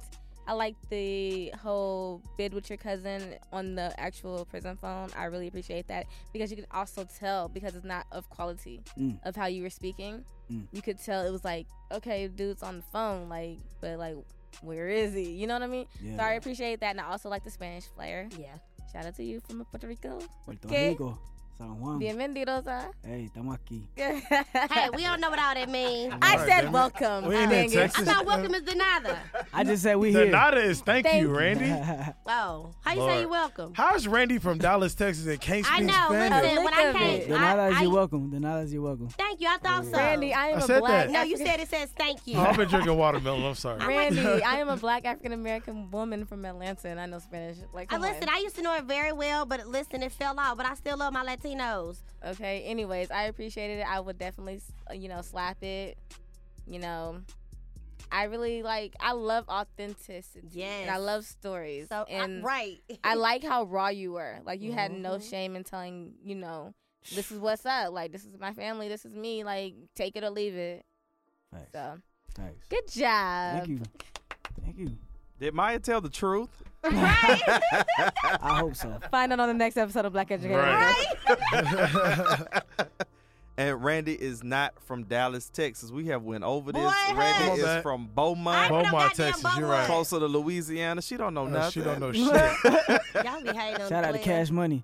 I 0.47 0.53
like 0.53 0.75
the 0.89 1.51
whole 1.61 2.23
bid 2.35 2.55
with 2.55 2.69
your 2.71 2.77
cousin 2.77 3.35
on 3.53 3.75
the 3.75 3.93
actual 3.99 4.45
prison 4.45 4.77
phone. 4.77 5.09
I 5.15 5.25
really 5.25 5.47
appreciate 5.47 5.87
that 5.89 6.07
because 6.33 6.49
you 6.49 6.57
can 6.57 6.65
also 6.71 7.05
tell 7.19 7.49
because 7.49 7.75
it's 7.75 7.85
not 7.85 8.07
of 8.11 8.27
quality 8.31 8.81
Mm. 8.97 9.19
of 9.25 9.35
how 9.35 9.45
you 9.45 9.61
were 9.61 9.69
speaking. 9.69 10.25
Mm. 10.51 10.65
You 10.71 10.81
could 10.81 10.97
tell 10.99 11.23
it 11.23 11.29
was 11.31 11.43
like, 11.45 11.67
okay, 11.91 12.27
dude's 12.29 12.63
on 12.63 12.77
the 12.77 12.83
phone, 12.91 13.29
like, 13.29 13.59
but 13.79 13.99
like, 13.99 14.15
where 14.61 14.89
is 14.89 15.13
he? 15.13 15.29
You 15.33 15.45
know 15.45 15.53
what 15.53 15.61
I 15.63 15.67
mean? 15.67 15.85
Yeah. 16.01 16.17
So 16.17 16.23
I 16.23 16.31
appreciate 16.33 16.79
that, 16.79 16.91
and 16.91 17.01
I 17.01 17.05
also 17.11 17.29
like 17.29 17.43
the 17.43 17.51
Spanish 17.51 17.83
flair. 17.85 18.27
Yeah. 18.39 18.55
Shout 18.91 19.05
out 19.05 19.15
to 19.17 19.23
you 19.23 19.39
from 19.41 19.63
Puerto 19.65 19.87
Rico. 19.87 20.17
Puerto 20.45 20.67
Okay. 20.67 20.89
Rico. 20.89 21.19
San 21.59 21.77
Juan. 21.77 21.99
Bienvenidos. 21.99 22.63
ah. 22.67 22.87
Hey, 23.03 23.25
estamos 23.25 23.53
aquí. 23.53 23.85
Hey, 23.97 24.89
we 24.95 25.03
don't 25.03 25.19
know 25.19 25.29
what 25.29 25.39
all 25.39 25.53
that 25.55 25.67
means. 25.69 26.13
I 26.21 26.31
Alright, 26.35 26.47
said 26.49 26.61
damn 26.61 26.71
welcome. 26.71 27.25
We 27.27 27.35
ain't 27.35 27.49
dang 27.51 27.65
in. 27.65 27.71
Texas. 27.71 28.07
I 28.07 28.13
thought 28.13 28.25
welcome 28.25 28.53
is 28.55 28.61
denied. 28.61 29.17
I 29.53 29.65
just 29.65 29.83
said 29.83 29.97
we 29.97 30.13
The 30.13 30.19
here. 30.23 30.31
nada 30.31 30.61
is 30.61 30.79
thank, 30.79 31.05
Thank 31.05 31.21
you, 31.21 31.27
you. 31.27 31.37
Randy. 31.37 31.65
Oh, 32.31 32.73
how 32.85 32.93
you 32.93 32.99
say 33.01 33.05
Lord. 33.07 33.21
you 33.21 33.29
welcome? 33.29 33.73
How's 33.75 34.07
Randy 34.07 34.37
from 34.37 34.57
Dallas, 34.59 34.93
Texas, 34.95 35.25
and 35.27 35.41
can't 35.41 35.65
speak 35.65 35.79
I 35.79 35.81
know. 35.81 36.05
Spanish? 36.09 36.43
Listen, 36.43 36.63
when 36.63 36.73
I 36.73 36.77
Look 36.85 36.95
at 36.95 37.01
came, 37.01 37.21
it. 37.21 37.27
the 37.27 37.35
I, 37.35 37.39
nada 37.55 37.67
is 37.75 37.81
you're 37.81 37.91
welcome. 37.91 38.29
The 38.31 38.39
nada 38.39 38.59
is 38.61 38.73
you're 38.73 38.81
welcome. 38.83 39.07
thank 39.09 39.41
you. 39.41 39.47
I 39.49 39.57
thought 39.57 39.85
so. 39.85 39.97
Randy, 39.97 40.33
I 40.33 40.47
am 40.49 40.55
I 40.55 40.59
a 40.59 40.61
said 40.61 40.79
black. 40.79 41.07
that. 41.07 41.11
no, 41.11 41.21
you 41.23 41.35
said 41.37 41.59
it 41.59 41.67
says 41.67 41.89
thank 41.97 42.25
you. 42.25 42.37
Oh, 42.37 42.41
I've 42.47 42.55
been 42.55 42.69
drinking 42.69 42.95
watermelon. 42.95 43.43
I'm 43.43 43.55
sorry. 43.55 43.85
Randy, 43.85 44.21
I 44.43 44.59
am 44.59 44.69
a 44.69 44.77
black 44.77 45.05
African 45.05 45.33
American 45.33 45.89
woman 45.91 46.25
from 46.25 46.45
Atlanta, 46.45 46.87
and 46.87 46.99
I 47.01 47.07
know 47.07 47.19
Spanish. 47.19 47.57
Like, 47.73 47.91
I 47.91 47.95
come 47.95 48.03
listen. 48.03 48.29
I 48.29 48.37
used 48.39 48.55
to 48.57 48.61
know 48.61 48.75
it 48.75 48.85
very 48.85 49.11
well, 49.11 49.45
but 49.45 49.67
listen, 49.67 50.03
it 50.03 50.11
fell 50.13 50.39
out. 50.39 50.55
But 50.55 50.65
I 50.67 50.75
still 50.75 50.97
love 50.97 51.11
my 51.11 51.23
Latinos. 51.55 51.97
Okay. 52.25 52.63
Anyways, 52.63 53.11
I 53.11 53.23
appreciated 53.23 53.79
it. 53.79 53.87
I 53.89 53.99
would 53.99 54.17
definitely, 54.17 54.61
uh, 54.89 54.93
you 54.93 55.09
know, 55.09 55.21
slap 55.21 55.61
it. 55.63 55.97
You 56.67 56.79
know, 56.79 57.21
I 58.11 58.23
really 58.25 58.63
like. 58.63 58.95
I 58.99 59.13
love 59.13 59.45
authenticity. 59.49 60.47
Yes. 60.51 60.81
And 60.83 60.91
I 60.91 60.97
love 60.97 61.25
stories. 61.25 61.89
So 61.89 62.03
and 62.09 62.41
I, 62.41 62.45
right. 62.45 62.81
I 63.03 63.13
like 63.15 63.43
how 63.43 63.63
raw 63.63 63.89
you 63.89 64.13
were. 64.13 64.39
Like 64.43 64.61
you 64.61 64.71
had 64.71 64.91
no 64.91 65.11
Mhm. 65.17 65.29
shame 65.29 65.55
in 65.55 65.63
telling, 65.63 66.13
you 66.23 66.35
know, 66.35 66.73
this 67.13 67.31
is 67.31 67.39
what's 67.39 67.65
up. 67.65 67.91
Like 67.93 68.11
this 68.11 68.23
is 68.25 68.37
my 68.39 68.53
family. 68.53 68.87
This 68.87 69.05
is 69.05 69.13
me. 69.15 69.43
Like 69.43 69.75
take 69.95 70.15
it 70.15 70.23
or 70.23 70.29
leave 70.29 70.55
it. 70.55 70.85
Facts. 71.51 71.71
So 71.71 71.97
Facts. 72.35 72.67
good 72.69 72.87
job. 72.91 73.53
Thank 73.65 73.67
you. 73.69 73.81
Thank 74.63 74.77
you. 74.77 74.97
Did 75.39 75.53
Maya 75.53 75.79
tell 75.79 76.01
the 76.01 76.09
truth? 76.09 76.49
right. 76.83 76.93
I 78.41 78.57
hope 78.59 78.75
so. 78.75 78.99
Find 79.11 79.31
out 79.33 79.39
on 79.39 79.47
the 79.47 79.53
next 79.53 79.77
episode 79.77 80.05
of 80.05 80.13
Black 80.13 80.31
Educated. 80.31 80.57
Right. 80.57 81.05
and 83.57 83.83
Randy 83.83 84.13
is 84.13 84.43
not 84.43 84.73
from 84.83 85.03
Dallas, 85.03 85.49
Texas. 85.49 85.91
We 85.91 86.07
have 86.07 86.23
went 86.23 86.43
over 86.43 86.71
this. 86.71 86.81
Boy, 86.81 87.15
Randy 87.15 87.59
is 87.59 87.65
back. 87.65 87.83
from 87.83 88.03
I 88.03 88.07
Beaumont, 88.15 88.71
ain't 88.71 88.83
Beaumont, 88.83 89.13
Texas, 89.15 89.57
you're 89.57 89.67
right. 89.69 89.85
closer 89.85 90.19
to 90.19 90.25
Louisiana. 90.27 91.01
She 91.01 91.15
don't 91.17 91.33
know 91.33 91.45
Uh, 91.47 91.49
nothing. 91.49 91.71
she 91.71 91.81
don't 91.87 91.99
know 91.99 92.11
shit. 92.13 92.23
Y'all 93.25 93.41
be 93.41 93.49
hating 93.57 93.81
on 93.81 93.89
Shout 93.89 94.03
out 94.05 94.11
to 94.13 94.19
Cash 94.19 94.49
Money. 94.51 94.83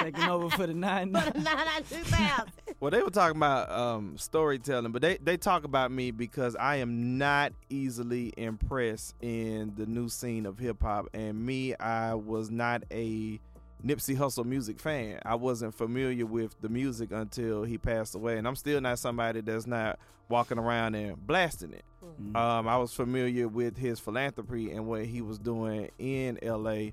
Taking 0.00 0.24
over 0.24 0.50
for 0.50 0.66
the 0.66 0.74
nine. 0.74 1.10
Nah, 1.12 1.20
nah, 1.36 1.78
2000. 1.88 2.52
Well, 2.78 2.90
they 2.90 3.02
were 3.02 3.10
talking 3.10 3.38
about 3.38 3.70
um, 3.70 4.18
storytelling, 4.18 4.92
but 4.92 5.00
they, 5.00 5.16
they 5.16 5.38
talk 5.38 5.64
about 5.64 5.90
me 5.90 6.10
because 6.10 6.54
I 6.56 6.76
am 6.76 7.16
not 7.16 7.52
easily 7.70 8.34
impressed 8.36 9.14
in 9.22 9.72
the 9.76 9.86
new 9.86 10.10
scene 10.10 10.44
of 10.44 10.58
hip 10.58 10.82
hop. 10.82 11.08
And 11.14 11.46
me, 11.46 11.74
I 11.76 12.14
was 12.14 12.50
not 12.50 12.82
a 12.90 13.40
Nipsey 13.84 14.16
Hussle 14.16 14.44
music 14.44 14.78
fan. 14.78 15.20
I 15.24 15.36
wasn't 15.36 15.74
familiar 15.74 16.26
with 16.26 16.54
the 16.60 16.68
music 16.68 17.12
until 17.12 17.62
he 17.62 17.78
passed 17.78 18.14
away. 18.14 18.36
And 18.36 18.46
I'm 18.46 18.56
still 18.56 18.80
not 18.82 18.98
somebody 18.98 19.40
that's 19.40 19.66
not 19.66 19.98
walking 20.28 20.58
around 20.58 20.96
and 20.96 21.16
blasting 21.26 21.72
it. 21.72 21.84
Mm. 22.20 22.36
Um, 22.36 22.68
I 22.68 22.76
was 22.76 22.92
familiar 22.92 23.48
with 23.48 23.78
his 23.78 24.00
philanthropy 24.00 24.72
and 24.72 24.86
what 24.86 25.06
he 25.06 25.22
was 25.22 25.38
doing 25.38 25.90
in 25.98 26.38
LA, 26.42 26.90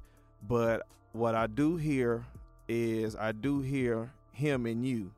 but 0.48 0.88
what 1.12 1.36
I 1.36 1.48
do 1.48 1.76
hear 1.76 2.26
is 2.68 3.16
I 3.16 3.34
do 3.34 3.60
hear 3.60 4.12
him 4.32 4.66
and 4.66 4.86
you. 4.86 5.12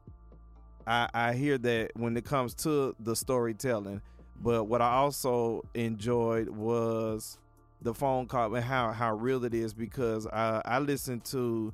I, 0.87 1.09
I 1.13 1.33
hear 1.33 1.57
that 1.59 1.91
when 1.95 2.15
it 2.17 2.25
comes 2.25 2.53
to 2.55 2.95
the 2.99 3.15
storytelling, 3.15 4.01
but 4.41 4.65
what 4.65 4.81
I 4.81 4.91
also 4.95 5.63
enjoyed 5.73 6.49
was 6.49 7.39
the 7.81 7.93
phone 7.93 8.27
call 8.27 8.53
and 8.55 8.63
how 8.63 8.91
how 8.91 9.13
real 9.15 9.45
it 9.45 9.53
is 9.53 9.73
because 9.73 10.27
I 10.27 10.61
I 10.65 10.79
listen 10.79 11.19
to 11.21 11.73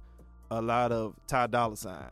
a 0.50 0.62
lot 0.62 0.92
of 0.92 1.16
Ty 1.28 1.48
Dolla 1.48 1.78
Sign, 1.78 2.12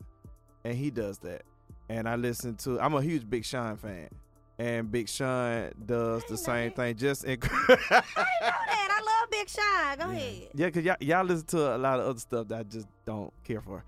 and 0.63 0.75
he 0.75 0.89
does 0.89 1.19
that, 1.19 1.43
and 1.89 2.07
I 2.07 2.15
listen 2.15 2.55
to 2.57 2.79
I'm 2.79 2.93
a 2.93 3.01
huge 3.01 3.29
Big 3.29 3.45
Sean 3.45 3.77
fan, 3.77 4.09
and 4.57 4.91
Big 4.91 5.07
Sean 5.09 5.71
does 5.85 6.23
the 6.25 6.37
same 6.37 6.71
thing. 6.71 6.95
Just 6.95 7.23
in, 7.25 7.39
I 7.41 7.47
know 7.69 7.75
that. 7.89 8.05
I 8.91 9.01
love 9.21 9.29
Big 9.31 9.49
Sean. 9.49 9.97
Go 9.97 10.13
ahead. 10.13 10.47
yeah, 10.53 10.69
cause 10.69 10.83
y'all, 10.83 10.97
y'all 10.99 11.25
listen 11.25 11.45
to 11.47 11.75
a 11.75 11.77
lot 11.77 11.99
of 11.99 12.07
other 12.07 12.19
stuff 12.19 12.47
that 12.49 12.59
I 12.59 12.63
just 12.63 12.87
don't 13.05 13.33
care 13.43 13.61
for, 13.61 13.83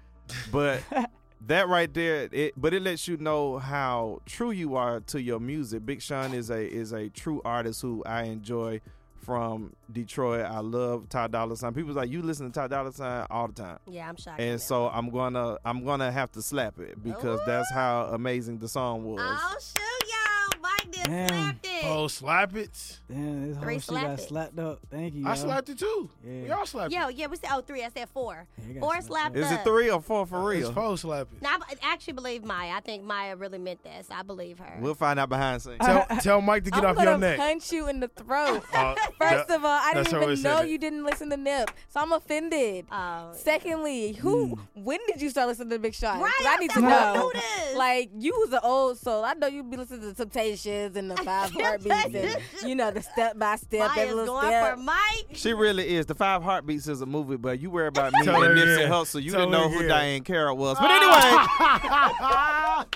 but 0.51 0.81
that 1.47 1.67
right 1.67 1.91
there, 1.93 2.29
it 2.31 2.53
but 2.55 2.73
it 2.73 2.81
lets 2.81 3.07
you 3.07 3.17
know 3.17 3.57
how 3.57 4.21
true 4.25 4.51
you 4.51 4.75
are 4.75 4.99
to 5.01 5.21
your 5.21 5.39
music. 5.39 5.85
Big 5.85 6.01
Sean 6.01 6.33
is 6.33 6.49
a 6.49 6.61
is 6.61 6.91
a 6.91 7.09
true 7.09 7.41
artist 7.43 7.81
who 7.81 8.03
I 8.05 8.23
enjoy 8.23 8.81
from 9.23 9.73
Detroit. 9.91 10.45
I 10.45 10.59
love 10.59 11.09
Ty 11.09 11.27
Dolla 11.27 11.55
Sign. 11.55 11.73
People's 11.73 11.95
like 11.95 12.09
you 12.09 12.21
listen 12.21 12.47
to 12.47 12.51
Ty 12.51 12.67
Dolla 12.67 12.91
Sign 12.91 13.27
all 13.29 13.47
the 13.47 13.53
time. 13.53 13.79
Yeah, 13.87 14.09
I'm 14.09 14.15
shocked. 14.17 14.39
And 14.39 14.59
so 14.59 14.89
I'm 14.89 15.09
gonna 15.09 15.57
I'm 15.65 15.85
gonna 15.85 16.11
have 16.11 16.31
to 16.33 16.41
slap 16.41 16.79
it 16.79 17.01
because 17.03 17.39
that's 17.45 17.71
how 17.71 18.09
amazing 18.11 18.59
the 18.59 18.67
song 18.67 19.03
was. 19.03 19.19
Oh 19.21 19.57
shoot, 19.59 20.09
y'all! 20.09 20.61
Mike 20.61 20.91
just 20.91 21.05
Damn. 21.09 21.27
slapped 21.27 21.65
it. 21.65 21.70
It. 21.83 21.87
Oh, 21.87 22.07
slap 22.07 22.55
it. 22.55 22.99
Damn, 23.09 23.47
this 23.47 23.55
whole 23.57 23.63
Three 23.63 23.73
shit 23.75 23.83
slap 23.83 24.03
got 24.03 24.19
it. 24.19 24.27
slapped 24.27 24.59
up. 24.59 24.79
Thank 24.89 25.15
you. 25.15 25.25
I 25.27 25.29
yo. 25.29 25.35
slapped 25.35 25.69
it 25.69 25.79
too. 25.79 26.09
Yeah. 26.25 26.55
Y'all 26.55 26.65
slapped 26.65 26.93
Yo, 26.93 27.07
it. 27.07 27.15
yeah, 27.15 27.27
we 27.27 27.37
said 27.37 27.49
oh 27.53 27.61
three. 27.61 27.83
I 27.83 27.89
said 27.89 28.09
four. 28.09 28.47
Yeah, 28.67 28.73
got 28.75 28.79
Four 28.81 28.93
slapped 28.93 29.05
slapped 29.07 29.37
up. 29.37 29.43
Is 29.43 29.51
it 29.51 29.59
up. 29.59 29.63
three 29.63 29.89
or 29.89 30.01
four 30.01 30.25
for 30.25 30.53
It's 30.53 30.63
real? 30.65 30.73
four 30.73 30.97
slap 30.97 31.27
it. 31.33 31.41
Now, 31.41 31.57
I 31.61 31.75
actually 31.83 32.13
believe 32.13 32.43
Maya. 32.43 32.71
I 32.75 32.79
think 32.81 33.03
Maya 33.03 33.35
really 33.35 33.57
meant 33.57 33.83
this. 33.83 34.07
I 34.11 34.21
believe 34.23 34.59
her. 34.59 34.77
We'll 34.79 34.95
find 34.95 35.19
out 35.19 35.29
behind 35.29 35.61
scenes. 35.61 35.77
Tell, 35.81 36.05
tell 36.21 36.41
Mike 36.41 36.63
to 36.65 36.71
get 36.71 36.83
I'm 36.83 36.91
off 36.91 36.95
gonna 36.95 37.09
your 37.11 37.17
neck. 37.19 37.37
punch 37.37 37.71
you 37.71 37.87
in 37.87 37.99
the 37.99 38.07
throat. 38.09 38.63
Uh, 38.73 38.95
First 39.19 39.47
that- 39.47 39.55
of 39.57 39.65
all, 39.65 39.71
I 39.71 39.91
that's 39.93 40.09
didn't 40.09 40.23
always 40.23 40.39
even 40.39 40.51
said 40.51 40.55
know 40.57 40.61
it. 40.63 40.69
you 40.69 40.77
didn't 40.77 41.03
listen 41.03 41.29
to 41.29 41.37
Nip, 41.37 41.71
so 41.89 41.99
I'm 41.99 42.11
offended. 42.13 42.85
Oh. 42.91 43.31
Secondly, 43.33 44.13
who? 44.13 44.57
When 44.75 44.99
did 45.07 45.21
you 45.21 45.29
start 45.29 45.47
listening 45.49 45.69
to 45.71 45.79
Big 45.79 45.93
Sean? 45.93 46.13
'Cause 46.13 46.23
Right, 46.23 46.45
I 46.47 46.57
need 46.57 46.71
to 46.71 46.79
I 46.79 46.81
know. 46.81 47.13
knew 47.23 47.31
this. 47.33 47.75
Like 47.75 48.09
you 48.17 48.33
was 48.39 48.53
an 48.53 48.59
old 48.63 48.97
soul. 48.97 49.23
I 49.23 49.33
know 49.33 49.47
you'd 49.47 49.69
be 49.69 49.77
listening 49.77 50.01
to 50.01 50.13
Temptations 50.13 50.95
and 50.95 51.11
the 51.11 51.17
Five 51.17 51.51
Heartbeats 51.79 52.35
and 52.61 52.69
you 52.69 52.75
know 52.75 52.91
the 52.91 53.01
step 53.01 53.37
by 53.37 53.55
step, 53.55 53.79
Maya's 53.79 53.97
every 53.97 54.13
little 54.13 54.35
going 54.35 54.47
step. 54.47 54.75
for 54.75 54.81
Mike. 54.81 55.27
She 55.33 55.53
really 55.53 55.95
is. 55.95 56.05
The 56.05 56.15
Five 56.15 56.43
Heartbeats 56.43 56.87
is 56.87 57.01
a 57.01 57.05
movie, 57.05 57.37
but 57.37 57.59
you 57.59 57.69
worry 57.69 57.87
about 57.87 58.13
me 58.13 58.23
Tell 58.23 58.41
and 58.43 58.57
her 58.57 58.65
Nipsey 58.65 58.75
again. 58.77 58.91
Hussle. 58.91 59.21
You 59.21 59.31
Tell 59.31 59.41
didn't 59.41 59.51
know 59.51 59.69
who 59.69 59.79
again. 59.85 59.89
Diahann 60.21 60.25
Carroll 60.25 60.57
was. 60.57 60.77
But 60.79 60.91
anyway, 60.91 61.21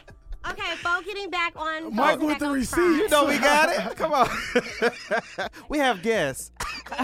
Okay, 0.47 0.75
folks, 0.75 1.05
getting 1.07 1.31
back 1.31 1.53
on. 1.55 1.95
Mike 1.95 2.19
with 2.19 2.37
the 2.37 2.45
on 2.45 2.53
receipt. 2.53 2.79
You 2.79 3.09
know 3.09 3.25
we 3.25 3.39
got 3.39 3.69
it. 3.69 3.95
Come 3.97 4.13
on. 4.13 4.29
we 5.69 5.79
have 5.79 6.03
guests. 6.03 6.51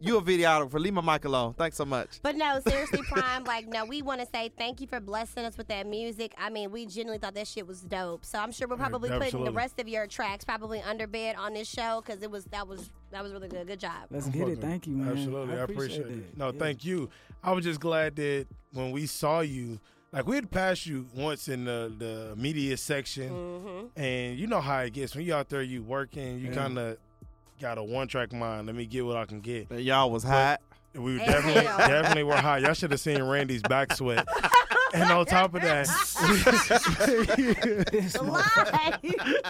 you 0.00 0.16
a 0.18 0.22
videographer. 0.22 0.74
Leave 0.80 0.94
my 0.94 1.00
mic 1.00 1.24
alone. 1.24 1.54
Thanks 1.54 1.76
so 1.76 1.84
much. 1.84 2.20
But 2.22 2.36
no, 2.36 2.60
seriously, 2.66 3.00
Prime, 3.10 3.44
like, 3.44 3.66
no, 3.66 3.84
we 3.84 4.02
want 4.02 4.20
to 4.20 4.26
say 4.32 4.50
thank 4.56 4.80
you 4.80 4.86
for 4.86 5.00
blessing 5.00 5.44
us 5.44 5.56
with 5.58 5.68
that 5.68 5.86
music. 5.86 6.34
I 6.38 6.50
mean, 6.50 6.70
we 6.70 6.86
genuinely 6.86 7.18
thought 7.18 7.34
that 7.34 7.46
shit 7.48 7.66
was 7.66 7.80
dope. 7.80 8.24
So 8.24 8.38
I'm 8.38 8.52
sure 8.52 8.68
we're 8.68 8.76
probably 8.76 9.10
putting 9.10 9.44
the 9.44 9.52
rest 9.52 9.80
of 9.80 9.88
your 9.88 10.06
tracks 10.06 10.44
probably 10.44 10.80
under 10.82 11.06
bed 11.06 11.36
on 11.36 11.54
this 11.54 11.68
show 11.68 12.02
because 12.04 12.22
it 12.22 12.30
was 12.30 12.44
that 12.46 12.66
was 12.68 12.90
that 13.10 13.22
was 13.22 13.32
really 13.32 13.48
good. 13.48 13.66
Good 13.66 13.80
job. 13.80 14.06
Let's 14.10 14.28
get 14.28 14.48
it. 14.48 14.60
Thank 14.60 14.86
you, 14.86 14.94
man. 14.94 15.08
Absolutely, 15.16 15.54
I 15.54 15.60
appreciate, 15.62 16.04
that. 16.06 16.12
it. 16.12 16.36
No, 16.36 16.46
Yeah. 16.52 16.58
thank 16.58 16.84
you. 16.84 17.08
I 17.42 17.52
was 17.52 17.64
just 17.64 17.80
glad 17.80 18.16
that 18.16 18.46
when 18.72 18.90
we 18.92 19.06
saw 19.06 19.40
you, 19.40 19.78
like 20.12 20.26
we 20.26 20.36
had 20.36 20.50
passed 20.50 20.86
you 20.86 21.06
once 21.14 21.48
in 21.48 21.64
the, 21.64 21.92
the 21.98 22.34
media 22.36 22.76
section, 22.76 23.30
Mm-hmm. 23.30 24.00
and 24.00 24.38
you 24.38 24.46
know 24.46 24.60
how 24.60 24.78
it 24.80 24.92
gets 24.92 25.14
when 25.14 25.24
you 25.24 25.34
out 25.34 25.48
there, 25.48 25.62
you 25.62 25.82
working, 25.82 26.38
you 26.38 26.48
Yeah. 26.48 26.54
kind 26.54 26.78
of 26.78 26.98
got 27.60 27.78
a 27.78 27.82
one 27.82 28.08
track 28.08 28.32
mind. 28.32 28.66
Let 28.66 28.76
me 28.76 28.86
get 28.86 29.04
what 29.04 29.16
I 29.16 29.24
can 29.24 29.40
get. 29.40 29.70
And 29.70 29.80
y'all 29.80 30.10
was 30.10 30.22
hot. 30.22 30.60
We 30.94 31.12
were 31.14 31.18
definitely 31.18 31.62
definitely 31.62 32.22
were 32.24 32.36
hot. 32.36 32.62
Y'all 32.62 32.72
should 32.74 32.90
have 32.90 33.00
seen 33.00 33.22
Randy's 33.22 33.62
back 33.62 33.92
sweat. 33.92 34.26
And 34.94 35.10
on 35.10 35.26
top 35.26 35.54
of 35.54 35.60
that, 35.62 35.86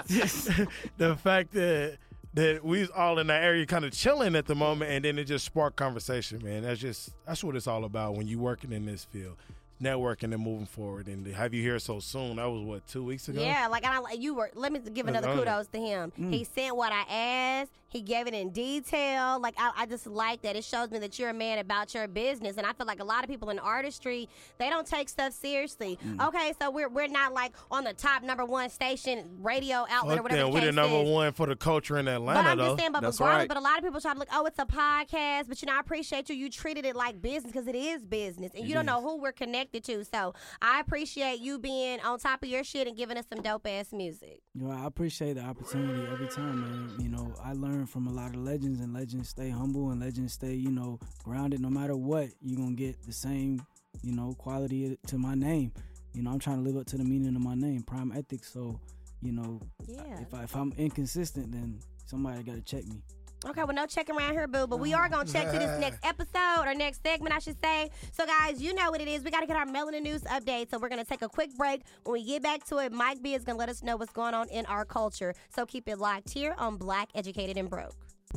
the 0.98 1.16
fact 1.16 1.52
that 1.52 1.98
that 2.34 2.64
we 2.64 2.80
was 2.80 2.90
all 2.90 3.18
in 3.18 3.26
that 3.28 3.42
area 3.42 3.64
kind 3.66 3.84
of 3.84 3.92
chilling 3.92 4.36
at 4.36 4.46
the 4.46 4.54
moment 4.54 4.90
and 4.90 5.04
then 5.04 5.18
it 5.18 5.24
just 5.24 5.44
sparked 5.44 5.76
conversation, 5.76 6.42
man. 6.42 6.62
That's 6.62 6.80
just 6.80 7.10
that's 7.26 7.42
what 7.42 7.56
it's 7.56 7.66
all 7.66 7.84
about 7.84 8.16
when 8.16 8.26
you 8.26 8.38
working 8.38 8.72
in 8.72 8.86
this 8.86 9.04
field. 9.04 9.36
Networking 9.80 10.34
and 10.34 10.42
moving 10.42 10.66
forward 10.66 11.06
and 11.06 11.24
to 11.24 11.32
have 11.32 11.54
you 11.54 11.62
here 11.62 11.78
so 11.78 12.00
soon. 12.00 12.36
That 12.36 12.50
was 12.50 12.62
what, 12.62 12.86
two 12.88 13.04
weeks 13.04 13.28
ago? 13.28 13.40
Yeah, 13.40 13.68
like 13.68 13.84
I 13.84 14.12
you 14.14 14.34
were. 14.34 14.50
Let 14.54 14.72
me 14.72 14.80
give 14.80 15.06
another 15.06 15.28
Oh. 15.28 15.36
kudos 15.36 15.68
to 15.68 15.78
him. 15.78 16.12
Mm. 16.18 16.32
He 16.32 16.42
sent 16.42 16.76
what 16.76 16.92
I 16.92 17.02
asked. 17.08 17.70
He 17.88 18.02
gave 18.02 18.26
it 18.26 18.34
in 18.34 18.50
detail. 18.50 19.40
Like 19.40 19.54
I, 19.58 19.72
I 19.76 19.86
just 19.86 20.06
like 20.06 20.42
that. 20.42 20.56
It 20.56 20.64
shows 20.64 20.90
me 20.90 20.98
that 21.00 21.18
you're 21.18 21.30
a 21.30 21.34
man 21.34 21.58
about 21.58 21.94
your 21.94 22.06
business. 22.08 22.56
And 22.56 22.66
I 22.66 22.72
feel 22.72 22.86
like 22.86 23.00
a 23.00 23.04
lot 23.04 23.24
of 23.24 23.30
people 23.30 23.50
in 23.50 23.58
artistry, 23.58 24.28
they 24.58 24.68
don't 24.70 24.86
take 24.86 25.08
stuff 25.08 25.32
seriously. 25.32 25.98
Mm. 26.06 26.28
Okay, 26.28 26.52
so 26.60 26.70
we're 26.70 26.88
we're 26.88 27.06
not 27.08 27.32
like 27.32 27.52
on 27.70 27.84
the 27.84 27.92
top 27.94 28.22
number 28.22 28.44
one 28.44 28.70
station 28.70 29.24
radio 29.40 29.86
outlet 29.90 30.18
or 30.18 30.22
Fuck 30.22 30.22
whatever. 30.24 30.42
them. 30.42 30.50
the 30.52 30.54
We 30.60 30.66
the 30.66 30.72
number 30.72 30.96
is. 30.98 31.08
one 31.08 31.32
for 31.32 31.46
the 31.46 31.56
culture 31.56 31.98
in 31.98 32.08
Atlanta. 32.08 32.42
But 32.42 32.46
Atlanta 32.46 32.50
I'm 32.50 32.58
though. 32.58 32.64
just 32.66 32.78
saying, 32.78 32.92
but 32.92 33.00
That's 33.02 33.20
regardless, 33.20 33.40
right. 33.42 33.48
but 33.48 33.56
a 33.56 33.60
lot 33.60 33.78
of 33.78 33.84
people 33.84 34.00
try 34.00 34.12
to 34.12 34.18
look, 34.18 34.28
oh, 34.32 34.46
it's 34.46 34.58
a 34.58 34.66
podcast, 34.66 35.48
but 35.48 35.60
you 35.62 35.66
know, 35.66 35.76
I 35.76 35.80
appreciate 35.80 36.28
you. 36.28 36.34
You 36.36 36.50
treated 36.50 36.84
it 36.84 36.94
like 36.96 37.20
business 37.22 37.52
because 37.52 37.66
it 37.66 37.74
is 37.74 38.04
business, 38.04 38.52
and 38.54 38.66
you 38.66 38.74
don't 38.74 38.86
know 38.86 39.00
who 39.00 39.20
we're 39.20 39.32
connected 39.32 39.84
to. 39.84 40.04
So 40.04 40.34
I 40.62 40.80
appreciate 40.80 41.40
you 41.40 41.58
being 41.58 42.00
on 42.00 42.18
top 42.18 42.42
of 42.42 42.48
your 42.48 42.64
shit 42.64 42.86
and 42.86 42.96
giving 42.96 43.16
us 43.16 43.24
some 43.32 43.42
dope 43.42 43.66
ass 43.66 43.92
music. 43.92 44.40
You 44.54 44.62
know, 44.64 44.70
I 44.70 44.86
appreciate 44.86 45.34
the 45.34 45.42
opportunity 45.42 46.06
every 46.12 46.28
time, 46.28 46.60
man. 46.60 46.90
You 46.98 47.08
know, 47.08 47.34
I 47.42 47.52
learn 47.52 47.77
from 47.86 48.06
a 48.06 48.12
lot 48.12 48.34
of 48.34 48.42
legends, 48.42 48.80
and 48.80 48.92
legends 48.92 49.28
stay 49.28 49.50
humble, 49.50 49.90
and 49.90 50.00
legends 50.00 50.32
stay, 50.32 50.54
you 50.54 50.70
know, 50.70 50.98
grounded. 51.24 51.60
No 51.60 51.70
matter 51.70 51.96
what, 51.96 52.28
you're 52.40 52.58
gonna 52.58 52.74
get 52.74 53.02
the 53.04 53.12
same, 53.12 53.64
you 54.02 54.12
know, 54.14 54.34
quality 54.34 54.96
to 55.06 55.18
my 55.18 55.34
name. 55.34 55.72
You 56.14 56.22
know, 56.22 56.30
I'm 56.30 56.38
trying 56.38 56.56
to 56.56 56.62
live 56.62 56.76
up 56.76 56.86
to 56.86 56.96
the 56.98 57.04
meaning 57.04 57.36
of 57.36 57.42
my 57.42 57.54
name, 57.54 57.82
Prime 57.82 58.12
Ethics. 58.12 58.52
So, 58.52 58.80
you 59.22 59.32
know, 59.32 59.60
Yeah. 59.86 60.20
if 60.20 60.32
I, 60.34 60.44
if 60.44 60.56
I'm 60.56 60.72
inconsistent, 60.76 61.52
then 61.52 61.80
somebody 62.06 62.42
got 62.42 62.56
to 62.56 62.62
check 62.62 62.86
me. 62.86 63.02
Okay, 63.46 63.62
well, 63.62 63.74
no 63.74 63.86
checking 63.86 64.16
around 64.16 64.32
here, 64.32 64.48
boo, 64.48 64.66
but 64.66 64.80
we 64.80 64.94
are 64.94 65.08
going 65.08 65.24
to 65.24 65.32
check 65.32 65.52
to 65.52 65.58
this 65.58 65.80
next 65.80 66.04
episode 66.04 66.66
or 66.66 66.74
next 66.74 67.04
segment, 67.04 67.32
I 67.32 67.38
should 67.38 67.56
say. 67.62 67.88
So, 68.10 68.26
guys, 68.26 68.60
you 68.60 68.74
know 68.74 68.90
what 68.90 69.00
it 69.00 69.06
is. 69.06 69.22
We 69.22 69.30
got 69.30 69.40
to 69.40 69.46
get 69.46 69.56
our 69.56 69.64
melanin 69.64 70.02
news 70.02 70.22
update. 70.22 70.70
So, 70.70 70.78
we're 70.78 70.88
going 70.88 71.02
to 71.02 71.08
take 71.08 71.22
a 71.22 71.28
quick 71.28 71.56
break. 71.56 71.82
When 72.02 72.14
we 72.14 72.24
get 72.24 72.42
back 72.42 72.64
to 72.66 72.78
it, 72.78 72.92
Mike 72.92 73.22
B 73.22 73.34
is 73.34 73.44
going 73.44 73.54
to 73.54 73.60
let 73.60 73.68
us 73.68 73.82
know 73.82 73.96
what's 73.96 74.12
going 74.12 74.34
on 74.34 74.48
in 74.48 74.66
our 74.66 74.84
culture. 74.84 75.34
So, 75.50 75.64
keep 75.66 75.88
it 75.88 75.98
locked 75.98 76.30
here 76.30 76.56
on 76.58 76.76
Black, 76.78 77.10
Educated, 77.14 77.56
and 77.56 77.70
Broke. 77.70 77.94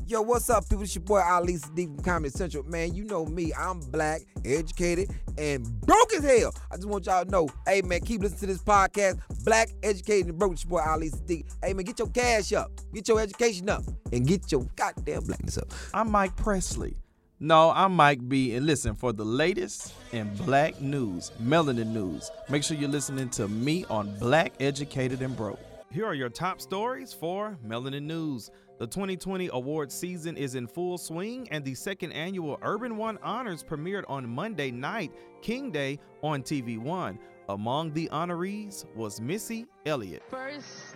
Yo, 0.07 0.21
what's 0.21 0.49
up, 0.49 0.67
people? 0.69 0.83
It's 0.83 0.95
your 0.95 1.03
boy 1.03 1.19
Ali 1.19 1.55
Siddiq 1.55 1.95
from 1.95 2.03
Comedy 2.03 2.29
Central. 2.29 2.63
Man, 2.63 2.95
you 2.95 3.03
know 3.03 3.25
me. 3.25 3.53
I'm 3.53 3.81
black, 3.81 4.21
educated, 4.45 5.11
and 5.37 5.65
broke 5.81 6.13
as 6.13 6.23
hell. 6.23 6.53
I 6.71 6.77
just 6.77 6.87
want 6.87 7.07
y'all 7.07 7.25
to 7.25 7.29
know, 7.29 7.49
hey, 7.67 7.81
man, 7.81 7.99
keep 7.99 8.21
listening 8.21 8.39
to 8.39 8.45
this 8.47 8.63
podcast. 8.63 9.19
Black, 9.43 9.69
educated, 9.83 10.27
and 10.29 10.39
broke. 10.39 10.53
It's 10.53 10.63
your 10.63 10.69
boy 10.69 10.81
Ali 10.89 11.09
Siddiq. 11.09 11.43
Hey, 11.61 11.73
man, 11.73 11.83
get 11.83 11.99
your 11.99 12.07
cash 12.07 12.53
up, 12.53 12.71
get 12.93 13.05
your 13.09 13.19
education 13.19 13.67
up, 13.67 13.83
and 14.13 14.25
get 14.25 14.49
your 14.49 14.65
goddamn 14.77 15.25
blackness 15.25 15.57
up. 15.57 15.73
I'm 15.93 16.09
Mike 16.09 16.37
Presley. 16.37 16.95
No, 17.41 17.71
I'm 17.71 17.93
Mike 17.93 18.29
B. 18.29 18.55
And 18.55 18.65
listen, 18.65 18.95
for 18.95 19.11
the 19.11 19.25
latest 19.25 19.93
in 20.13 20.33
black 20.35 20.79
news, 20.79 21.31
melanin 21.41 21.87
news, 21.87 22.31
make 22.47 22.63
sure 22.63 22.77
you're 22.77 22.87
listening 22.87 23.27
to 23.31 23.49
me 23.49 23.83
on 23.89 24.17
Black, 24.19 24.53
Educated, 24.61 25.21
and 25.21 25.35
Broke. 25.35 25.59
Here 25.91 26.05
are 26.05 26.13
your 26.13 26.29
top 26.29 26.61
stories 26.61 27.11
for 27.11 27.57
Melanin 27.67 28.03
News. 28.03 28.49
The 28.81 28.87
2020 28.87 29.51
award 29.53 29.91
season 29.91 30.35
is 30.35 30.55
in 30.55 30.65
full 30.65 30.97
swing, 30.97 31.47
and 31.51 31.63
the 31.63 31.75
second 31.75 32.13
annual 32.13 32.57
Urban 32.63 32.97
One 32.97 33.19
Honors 33.21 33.63
premiered 33.63 34.05
on 34.07 34.27
Monday 34.27 34.71
night, 34.71 35.11
King 35.43 35.69
Day, 35.69 35.99
on 36.23 36.41
TV 36.41 36.79
One. 36.79 37.19
Among 37.47 37.93
the 37.93 38.09
honorees 38.11 38.85
was 38.95 39.21
Missy 39.21 39.67
Elliott. 39.85 40.23
First, 40.31 40.95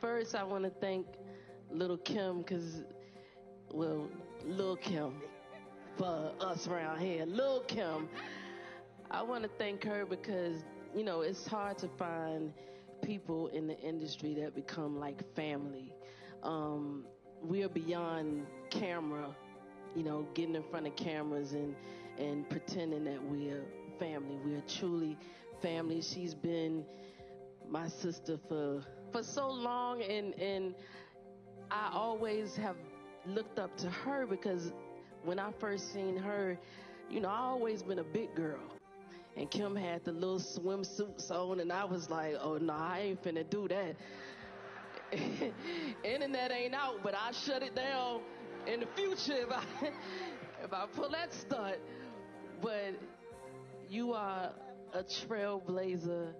first 0.00 0.34
I 0.34 0.42
want 0.42 0.64
to 0.64 0.70
thank 0.80 1.06
Little 1.70 1.98
Kim 1.98 2.38
because, 2.38 2.82
well, 3.72 4.08
Lil 4.44 4.74
Kim 4.78 5.12
for 5.96 6.32
us 6.40 6.66
around 6.66 6.98
here. 6.98 7.24
Lil 7.24 7.60
Kim, 7.68 8.08
I 9.12 9.22
want 9.22 9.44
to 9.44 9.50
thank 9.58 9.84
her 9.84 10.04
because 10.04 10.64
you 10.92 11.04
know 11.04 11.20
it's 11.20 11.46
hard 11.46 11.78
to 11.78 11.86
find 11.86 12.52
people 13.00 13.46
in 13.48 13.68
the 13.68 13.78
industry 13.78 14.34
that 14.40 14.56
become 14.56 14.98
like 14.98 15.22
family. 15.36 15.92
Um, 16.46 17.04
we 17.42 17.64
are 17.64 17.68
beyond 17.68 18.46
camera, 18.70 19.34
you 19.96 20.04
know, 20.04 20.28
getting 20.34 20.54
in 20.54 20.62
front 20.70 20.86
of 20.86 20.94
cameras 20.94 21.52
and 21.52 21.74
and 22.18 22.48
pretending 22.48 23.04
that 23.04 23.22
we're 23.22 23.64
family. 23.98 24.38
We 24.44 24.54
are 24.54 24.62
truly 24.62 25.18
family. 25.60 26.00
She's 26.00 26.34
been 26.34 26.84
my 27.68 27.88
sister 27.88 28.38
for 28.48 28.84
for 29.10 29.24
so 29.24 29.50
long 29.50 30.02
and 30.02 30.38
and 30.38 30.74
I 31.72 31.90
always 31.92 32.54
have 32.56 32.76
looked 33.26 33.58
up 33.58 33.76
to 33.78 33.90
her 33.90 34.24
because 34.24 34.72
when 35.24 35.40
I 35.40 35.50
first 35.58 35.92
seen 35.92 36.16
her, 36.16 36.56
you 37.10 37.18
know, 37.20 37.28
I 37.28 37.38
always 37.38 37.82
been 37.82 37.98
a 37.98 38.04
big 38.04 38.32
girl. 38.36 38.60
And 39.36 39.50
Kim 39.50 39.74
had 39.74 40.04
the 40.04 40.12
little 40.12 40.38
swimsuits 40.38 41.30
on 41.32 41.58
and 41.58 41.72
I 41.72 41.84
was 41.84 42.08
like, 42.08 42.36
oh 42.40 42.56
no, 42.58 42.72
I 42.72 43.00
ain't 43.00 43.22
finna 43.22 43.48
do 43.50 43.66
that. 43.68 43.96
Internet 46.04 46.52
ain't 46.52 46.74
out, 46.74 47.02
but 47.02 47.14
I 47.14 47.32
shut 47.32 47.62
it 47.62 47.74
down 47.74 48.20
in 48.66 48.80
the 48.80 48.86
future 48.94 49.42
if 49.42 49.50
I 49.50 49.62
if 50.64 50.72
I 50.72 50.86
pull 50.94 51.10
that 51.10 51.32
stunt. 51.32 51.76
But 52.60 52.94
you 53.88 54.12
are 54.12 54.52
a 54.94 55.02
trailblazer 55.02 56.32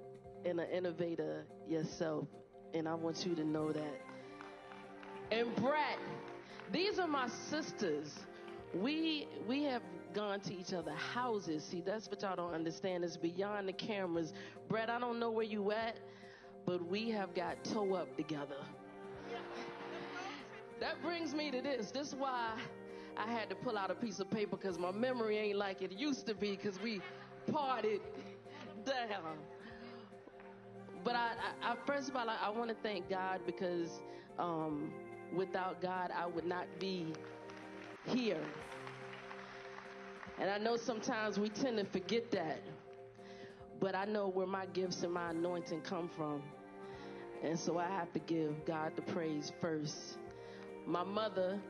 and 0.44 0.60
an 0.60 0.70
innovator 0.70 1.44
yourself, 1.68 2.26
and 2.74 2.88
I 2.88 2.94
want 2.94 3.24
you 3.26 3.34
to 3.36 3.44
know 3.44 3.72
that. 3.72 4.00
And 5.30 5.54
Brat, 5.56 5.98
these 6.72 6.98
are 6.98 7.08
my 7.08 7.28
sisters. 7.50 8.14
We 8.74 9.28
we 9.46 9.64
have 9.64 9.82
gone 10.12 10.40
to 10.40 10.54
each 10.54 10.72
other 10.72 10.92
houses. 10.92 11.62
See, 11.62 11.82
that's 11.84 12.08
what 12.08 12.22
y'all 12.22 12.36
don't 12.36 12.54
understand. 12.54 13.04
It's 13.04 13.16
beyond 13.16 13.68
the 13.68 13.72
cameras. 13.72 14.32
Brat, 14.68 14.88
I 14.88 14.98
don't 14.98 15.20
know 15.20 15.30
where 15.30 15.44
you 15.44 15.72
at, 15.72 15.98
but 16.66 16.84
we 16.88 17.08
have 17.10 17.34
got 17.34 17.62
toe 17.64 17.94
up 17.94 18.14
together. 18.16 18.56
That 20.80 21.00
brings 21.02 21.34
me 21.34 21.50
to 21.52 21.62
this. 21.62 21.90
This 21.90 22.08
is 22.08 22.14
why 22.14 22.50
I 23.16 23.30
had 23.30 23.48
to 23.48 23.56
pull 23.56 23.78
out 23.78 23.90
a 23.90 23.94
piece 23.94 24.20
of 24.20 24.28
paper 24.30 24.56
because 24.56 24.78
my 24.78 24.90
memory 24.90 25.38
ain't 25.38 25.56
like 25.56 25.80
it 25.80 25.92
used 25.92 26.26
to 26.26 26.34
be 26.34 26.50
because 26.50 26.80
we 26.82 27.00
parted 27.50 28.00
down. 28.84 29.38
but 31.02 31.14
I, 31.14 31.32
I, 31.62 31.72
I 31.72 31.76
first 31.86 32.10
of 32.10 32.16
all, 32.16 32.28
I, 32.28 32.36
I 32.42 32.50
want 32.50 32.68
to 32.68 32.76
thank 32.82 33.08
God 33.08 33.40
because 33.46 34.02
um, 34.38 34.92
without 35.34 35.80
God, 35.80 36.10
I 36.14 36.26
would 36.26 36.44
not 36.44 36.66
be 36.78 37.06
here. 38.06 38.42
And 40.38 40.50
I 40.50 40.58
know 40.58 40.76
sometimes 40.76 41.38
we 41.38 41.48
tend 41.48 41.78
to 41.78 41.84
forget 41.84 42.30
that. 42.32 42.60
But 43.86 43.94
I 43.94 44.04
know 44.04 44.26
where 44.26 44.48
my 44.48 44.66
gifts 44.66 45.04
and 45.04 45.12
my 45.12 45.30
anointing 45.30 45.82
come 45.82 46.10
from. 46.16 46.42
And 47.44 47.56
so 47.56 47.78
I 47.78 47.86
have 47.86 48.12
to 48.14 48.18
give 48.18 48.64
God 48.64 48.96
the 48.96 49.02
praise 49.02 49.52
first. 49.60 50.18
My 50.84 51.04
mother, 51.04 51.60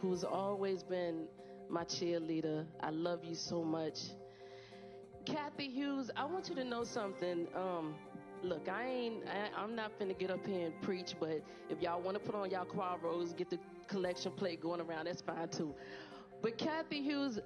who's 0.00 0.22
always 0.22 0.84
been 0.84 1.26
my 1.68 1.82
cheerleader, 1.82 2.66
I 2.80 2.90
love 2.90 3.24
you 3.24 3.34
so 3.34 3.64
much. 3.64 3.98
Cathy 5.24 5.68
Hughes, 5.68 6.08
I 6.16 6.24
want 6.24 6.48
you 6.48 6.54
to 6.54 6.62
know 6.62 6.84
something. 6.84 7.48
Um, 7.56 7.96
look, 8.44 8.68
I 8.68 8.86
ain't, 8.86 9.24
I, 9.26 9.60
I'm 9.60 9.74
not 9.74 9.98
finna 9.98 10.16
get 10.16 10.30
up 10.30 10.46
here 10.46 10.66
and 10.66 10.82
preach, 10.82 11.16
but 11.18 11.42
if 11.68 11.82
y'all 11.82 12.00
want 12.00 12.16
to 12.16 12.20
put 12.20 12.36
on 12.36 12.48
y'all 12.50 12.64
quarros, 12.64 13.36
get 13.36 13.50
the 13.50 13.58
collection 13.88 14.30
plate 14.30 14.60
going 14.60 14.80
around, 14.80 15.06
that's 15.06 15.20
fine 15.20 15.48
too. 15.48 15.74
But 16.42 16.58
Cathy 16.58 17.02
Hughes, 17.02 17.40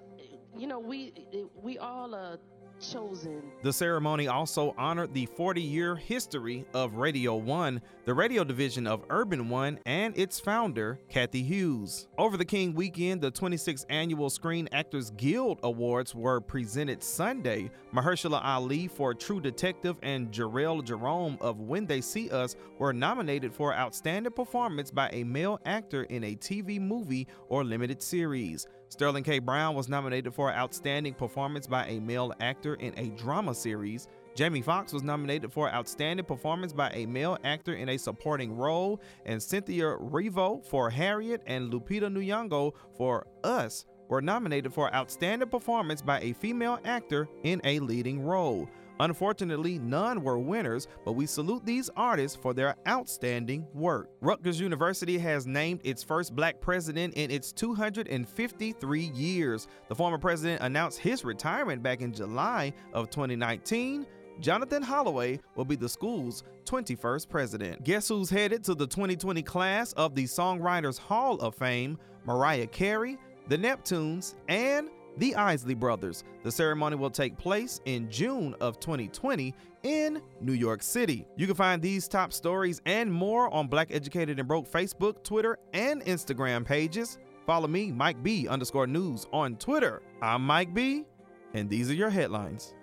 you 0.54 0.66
know, 0.66 0.78
we 0.78 1.14
we 1.62 1.78
all 1.78 2.14
are 2.14 2.38
chosen. 2.80 3.42
The 3.62 3.72
ceremony 3.72 4.28
also 4.28 4.74
honored 4.76 5.14
the 5.14 5.26
40 5.26 5.60
year 5.60 5.96
history 5.96 6.64
of 6.74 6.94
Radio 6.94 7.34
One, 7.36 7.80
the 8.04 8.14
radio 8.14 8.44
division 8.44 8.86
of 8.86 9.04
Urban 9.10 9.48
One, 9.48 9.78
and 9.86 10.16
its 10.18 10.40
founder, 10.40 10.98
Cathy 11.08 11.42
Hughes. 11.42 12.08
Over 12.18 12.36
the 12.36 12.44
King 12.44 12.74
weekend, 12.74 13.20
the 13.20 13.32
26th 13.32 13.86
annual 13.88 14.30
Screen 14.30 14.68
Actors 14.72 15.10
Guild 15.10 15.60
Awards 15.62 16.14
were 16.14 16.40
presented 16.40 17.02
Sunday. 17.02 17.70
Mahershala 17.94 18.40
Ali 18.44 18.88
for 18.88 19.14
True 19.14 19.40
Detective 19.40 19.96
and 20.02 20.30
Jharrel 20.30 20.84
Jerome 20.84 21.38
of 21.40 21.60
When 21.60 21.86
They 21.86 22.00
See 22.00 22.30
Us 22.30 22.56
were 22.78 22.92
nominated 22.92 23.52
for 23.52 23.74
Outstanding 23.74 24.32
Performance 24.32 24.90
by 24.90 25.08
a 25.12 25.24
Male 25.24 25.60
Actor 25.64 26.04
in 26.04 26.24
a 26.24 26.34
TV 26.34 26.80
Movie 26.80 27.26
or 27.48 27.64
Limited 27.64 28.02
Series. 28.02 28.66
Sterling 28.88 29.24
K. 29.24 29.38
Brown 29.38 29.74
was 29.74 29.88
nominated 29.88 30.34
for 30.34 30.52
Outstanding 30.52 31.14
Performance 31.14 31.66
by 31.66 31.86
a 31.86 32.00
Male 32.00 32.32
Actor 32.40 32.74
in 32.74 32.96
a 32.98 33.08
Drama 33.10 33.54
Series. 33.54 34.06
Jamie 34.34 34.62
Foxx 34.62 34.92
was 34.92 35.02
nominated 35.02 35.52
for 35.52 35.68
Outstanding 35.68 36.26
Performance 36.26 36.72
by 36.72 36.90
a 36.90 37.06
Male 37.06 37.38
Actor 37.44 37.74
in 37.74 37.88
a 37.88 37.96
Supporting 37.96 38.56
Role, 38.56 39.00
and 39.26 39.42
Cynthia 39.42 39.84
Erivo 39.84 40.64
for 40.64 40.90
Harriet 40.90 41.42
and 41.46 41.72
Lupita 41.72 42.08
Nyong'o 42.08 42.72
for 42.96 43.26
Us 43.42 43.84
were 44.08 44.22
nominated 44.22 44.72
for 44.72 44.94
Outstanding 44.94 45.48
Performance 45.48 46.02
by 46.02 46.20
a 46.20 46.32
Female 46.34 46.78
Actor 46.84 47.28
in 47.42 47.60
a 47.64 47.80
Leading 47.80 48.22
Role. 48.22 48.68
Unfortunately, 49.00 49.78
none 49.78 50.22
were 50.22 50.38
winners, 50.38 50.86
but 51.04 51.12
we 51.12 51.26
salute 51.26 51.64
these 51.64 51.90
artists 51.96 52.36
for 52.40 52.54
their 52.54 52.76
outstanding 52.86 53.66
work. 53.74 54.08
Rutgers 54.20 54.60
University 54.60 55.18
has 55.18 55.46
named 55.46 55.80
its 55.84 56.02
first 56.02 56.34
black 56.34 56.60
president 56.60 57.14
in 57.14 57.30
its 57.30 57.52
253 57.52 59.00
years. 59.00 59.68
The 59.88 59.94
former 59.94 60.18
president 60.18 60.62
announced 60.62 60.98
his 60.98 61.24
retirement 61.24 61.82
back 61.82 62.00
in 62.00 62.12
July 62.12 62.72
of 62.92 63.10
2019. 63.10 64.06
Jonathan 64.40 64.82
Holloway 64.82 65.40
will 65.54 65.64
be 65.64 65.76
the 65.76 65.88
school's 65.88 66.42
21st 66.64 67.28
president. 67.28 67.84
Guess 67.84 68.08
who's 68.08 68.30
headed 68.30 68.64
to 68.64 68.74
the 68.74 68.86
2020 68.86 69.42
class 69.42 69.92
of 69.92 70.14
the 70.14 70.24
Songwriters 70.24 70.98
Hall 70.98 71.36
of 71.36 71.54
Fame? 71.54 71.98
Mariah 72.24 72.66
Carey, 72.66 73.18
the 73.48 73.58
Neptunes, 73.58 74.34
and 74.48 74.88
the 75.16 75.34
Isley 75.34 75.74
Brothers. 75.74 76.24
The 76.42 76.52
ceremony 76.52 76.96
will 76.96 77.10
take 77.10 77.36
place 77.36 77.80
in 77.84 78.10
June 78.10 78.54
of 78.60 78.80
2020 78.80 79.54
in 79.82 80.20
New 80.40 80.52
York 80.52 80.82
City. 80.82 81.26
You 81.36 81.46
can 81.46 81.54
find 81.54 81.80
these 81.80 82.08
top 82.08 82.32
stories 82.32 82.80
and 82.86 83.12
more 83.12 83.52
on 83.52 83.68
Black 83.68 83.88
Educated 83.90 84.38
and 84.38 84.48
Broke 84.48 84.70
Facebook, 84.70 85.22
Twitter, 85.22 85.58
and 85.72 86.02
Instagram 86.04 86.64
pages. 86.64 87.18
Follow 87.46 87.68
me, 87.68 87.92
Mike 87.92 88.22
B 88.22 88.48
underscore 88.48 88.86
news 88.86 89.26
on 89.32 89.56
Twitter. 89.56 90.02
I'm 90.22 90.46
Mike 90.46 90.72
B, 90.72 91.04
and 91.52 91.68
these 91.68 91.90
are 91.90 91.94
your 91.94 92.10
headlines. 92.10 92.74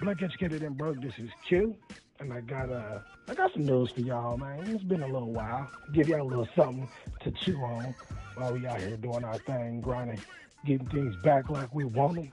Black 0.00 0.22
Educated 0.22 0.62
and 0.62 0.76
Broke, 0.76 1.00
this 1.00 1.14
is 1.18 1.30
Q. 1.48 1.74
And 2.20 2.32
I 2.32 2.40
got 2.40 2.70
uh 2.70 2.98
I 3.28 3.34
got 3.34 3.52
some 3.52 3.64
news 3.64 3.90
for 3.92 4.00
y'all, 4.00 4.36
man. 4.36 4.66
It's 4.66 4.82
been 4.82 5.02
a 5.02 5.06
little 5.06 5.32
while. 5.32 5.70
Give 5.92 6.08
y'all 6.08 6.22
a 6.22 6.28
little 6.28 6.48
something 6.56 6.88
to 7.20 7.30
chew 7.30 7.56
on 7.58 7.94
while 8.34 8.52
we 8.52 8.66
out 8.66 8.80
here 8.80 8.96
doing 8.96 9.24
our 9.24 9.38
thing, 9.38 9.80
grinding, 9.80 10.20
getting 10.64 10.86
things 10.88 11.14
back 11.22 11.48
like 11.48 11.72
we 11.74 11.84
want 11.84 12.14
them. 12.14 12.32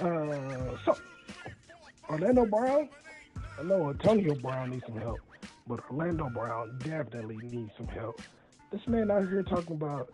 Uh, 0.00 0.76
so, 0.84 0.96
Orlando 2.10 2.44
Brown, 2.44 2.88
I 3.58 3.62
know 3.62 3.88
Antonio 3.88 4.34
Brown 4.34 4.70
needs 4.70 4.84
some 4.86 4.96
help, 4.96 5.20
but 5.66 5.80
Orlando 5.90 6.28
Brown 6.28 6.78
definitely 6.84 7.36
needs 7.36 7.72
some 7.76 7.88
help. 7.88 8.20
This 8.70 8.86
man 8.86 9.10
out 9.10 9.28
here 9.28 9.42
talking 9.42 9.76
about 9.76 10.10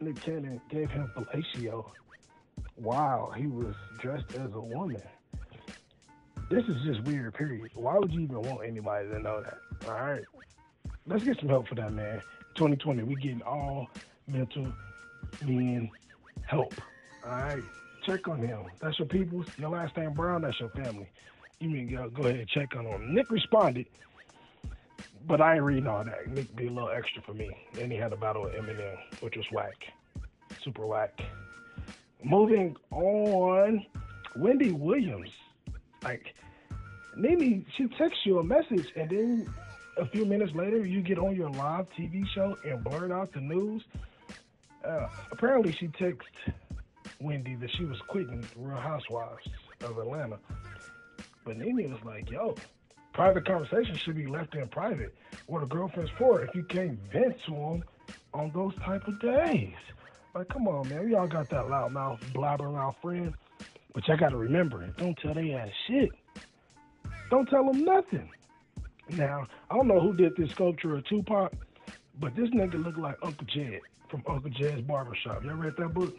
Nick 0.00 0.20
Cannon 0.20 0.60
gave 0.68 0.90
him 0.90 1.10
fellatio 1.16 1.90
while 2.76 3.32
he 3.32 3.46
was 3.46 3.74
dressed 3.98 4.34
as 4.34 4.52
a 4.54 4.60
woman. 4.60 5.02
This 6.50 6.64
is 6.64 6.82
just 6.82 7.02
weird, 7.02 7.34
period. 7.34 7.70
Why 7.74 7.98
would 7.98 8.12
you 8.12 8.20
even 8.20 8.40
want 8.40 8.66
anybody 8.66 9.08
to 9.08 9.18
know 9.18 9.42
that? 9.42 9.58
All 9.86 9.94
right. 9.94 10.22
Let's 11.06 11.22
get 11.24 11.38
some 11.38 11.48
help 11.48 11.68
for 11.68 11.74
that, 11.74 11.92
man. 11.92 12.22
2020, 12.54 13.02
we 13.02 13.14
getting 13.16 13.42
all 13.42 13.88
mental 14.26 14.66
men 15.44 15.90
help. 16.46 16.74
All 17.24 17.32
right. 17.32 17.62
Check 18.06 18.28
on 18.28 18.38
him. 18.38 18.60
That's 18.80 18.98
your 18.98 19.08
people. 19.08 19.44
Your 19.58 19.70
last 19.70 19.94
name 19.96 20.14
Brown, 20.14 20.40
that's 20.42 20.58
your 20.58 20.70
family. 20.70 21.08
You 21.60 21.68
mean 21.68 21.88
go, 21.94 22.08
go 22.08 22.22
ahead 22.22 22.36
and 22.36 22.48
check 22.48 22.74
on 22.76 22.86
him. 22.86 23.14
Nick 23.14 23.30
responded, 23.30 23.86
but 25.26 25.42
I 25.42 25.56
ain't 25.56 25.64
reading 25.64 25.86
all 25.86 26.04
that. 26.04 26.28
Nick 26.28 26.54
be 26.56 26.68
a 26.68 26.70
little 26.70 26.90
extra 26.90 27.20
for 27.20 27.34
me. 27.34 27.50
Then 27.74 27.90
he 27.90 27.98
had 27.98 28.12
a 28.12 28.16
battle 28.16 28.44
with 28.44 28.54
Eminem, 28.54 28.96
which 29.20 29.36
was 29.36 29.44
whack. 29.52 29.92
Super 30.62 30.86
whack. 30.86 31.20
Moving 32.24 32.76
on, 32.90 33.84
Wendy 34.36 34.72
Williams. 34.72 35.30
Like, 36.02 36.34
Nene, 37.16 37.66
she 37.76 37.88
texts 37.88 38.24
you 38.24 38.38
a 38.38 38.44
message, 38.44 38.92
and 38.96 39.10
then 39.10 39.54
a 39.96 40.06
few 40.06 40.24
minutes 40.24 40.54
later, 40.54 40.84
you 40.84 41.02
get 41.02 41.18
on 41.18 41.34
your 41.34 41.50
live 41.50 41.88
TV 41.90 42.24
show 42.34 42.56
and 42.64 42.82
blurt 42.84 43.10
out 43.10 43.32
the 43.32 43.40
news. 43.40 43.82
Uh, 44.84 45.08
apparently, 45.32 45.72
she 45.72 45.88
texted 45.88 46.54
Wendy 47.20 47.56
that 47.56 47.70
she 47.76 47.84
was 47.84 47.98
quitting 48.08 48.46
Real 48.56 48.76
Housewives 48.76 49.48
of 49.82 49.98
Atlanta. 49.98 50.38
But 51.44 51.56
Nene 51.56 51.90
was 51.90 52.02
like, 52.04 52.30
yo, 52.30 52.54
private 53.12 53.44
conversations 53.44 53.98
should 53.98 54.16
be 54.16 54.26
left 54.26 54.54
in 54.54 54.68
private. 54.68 55.14
What 55.46 55.62
a 55.62 55.66
girlfriend's 55.66 56.12
for 56.18 56.42
if 56.42 56.54
you 56.54 56.62
can't 56.62 56.98
vent 57.12 57.36
to 57.46 57.50
them 57.52 57.84
on 58.34 58.50
those 58.54 58.74
type 58.76 59.08
of 59.08 59.20
days. 59.20 59.74
Like, 60.34 60.48
come 60.48 60.68
on, 60.68 60.88
man. 60.88 61.04
We 61.04 61.14
all 61.14 61.26
got 61.26 61.48
that 61.50 61.64
loudmouth, 61.64 62.20
blabbering 62.32 62.74
mouth 62.74 62.96
friend. 63.02 63.34
But 63.94 64.06
y'all 64.06 64.16
gotta 64.16 64.36
remember, 64.36 64.82
it. 64.82 64.96
don't 64.96 65.16
tell 65.18 65.34
they 65.34 65.52
ass 65.52 65.70
shit. 65.86 66.10
Don't 67.30 67.48
tell 67.48 67.64
them 67.70 67.84
nothing. 67.84 68.28
Now, 69.10 69.46
I 69.70 69.76
don't 69.76 69.88
know 69.88 70.00
who 70.00 70.14
did 70.14 70.36
this 70.36 70.50
sculpture 70.50 70.96
of 70.96 71.04
Tupac, 71.06 71.52
but 72.20 72.34
this 72.36 72.50
nigga 72.50 72.82
look 72.82 72.96
like 72.96 73.16
Uncle 73.22 73.46
Jed 73.46 73.80
from 74.10 74.22
Uncle 74.26 74.50
Jed's 74.50 74.82
Barbershop. 74.82 75.44
Y'all 75.44 75.54
read 75.54 75.74
that 75.78 75.94
book? 75.94 76.16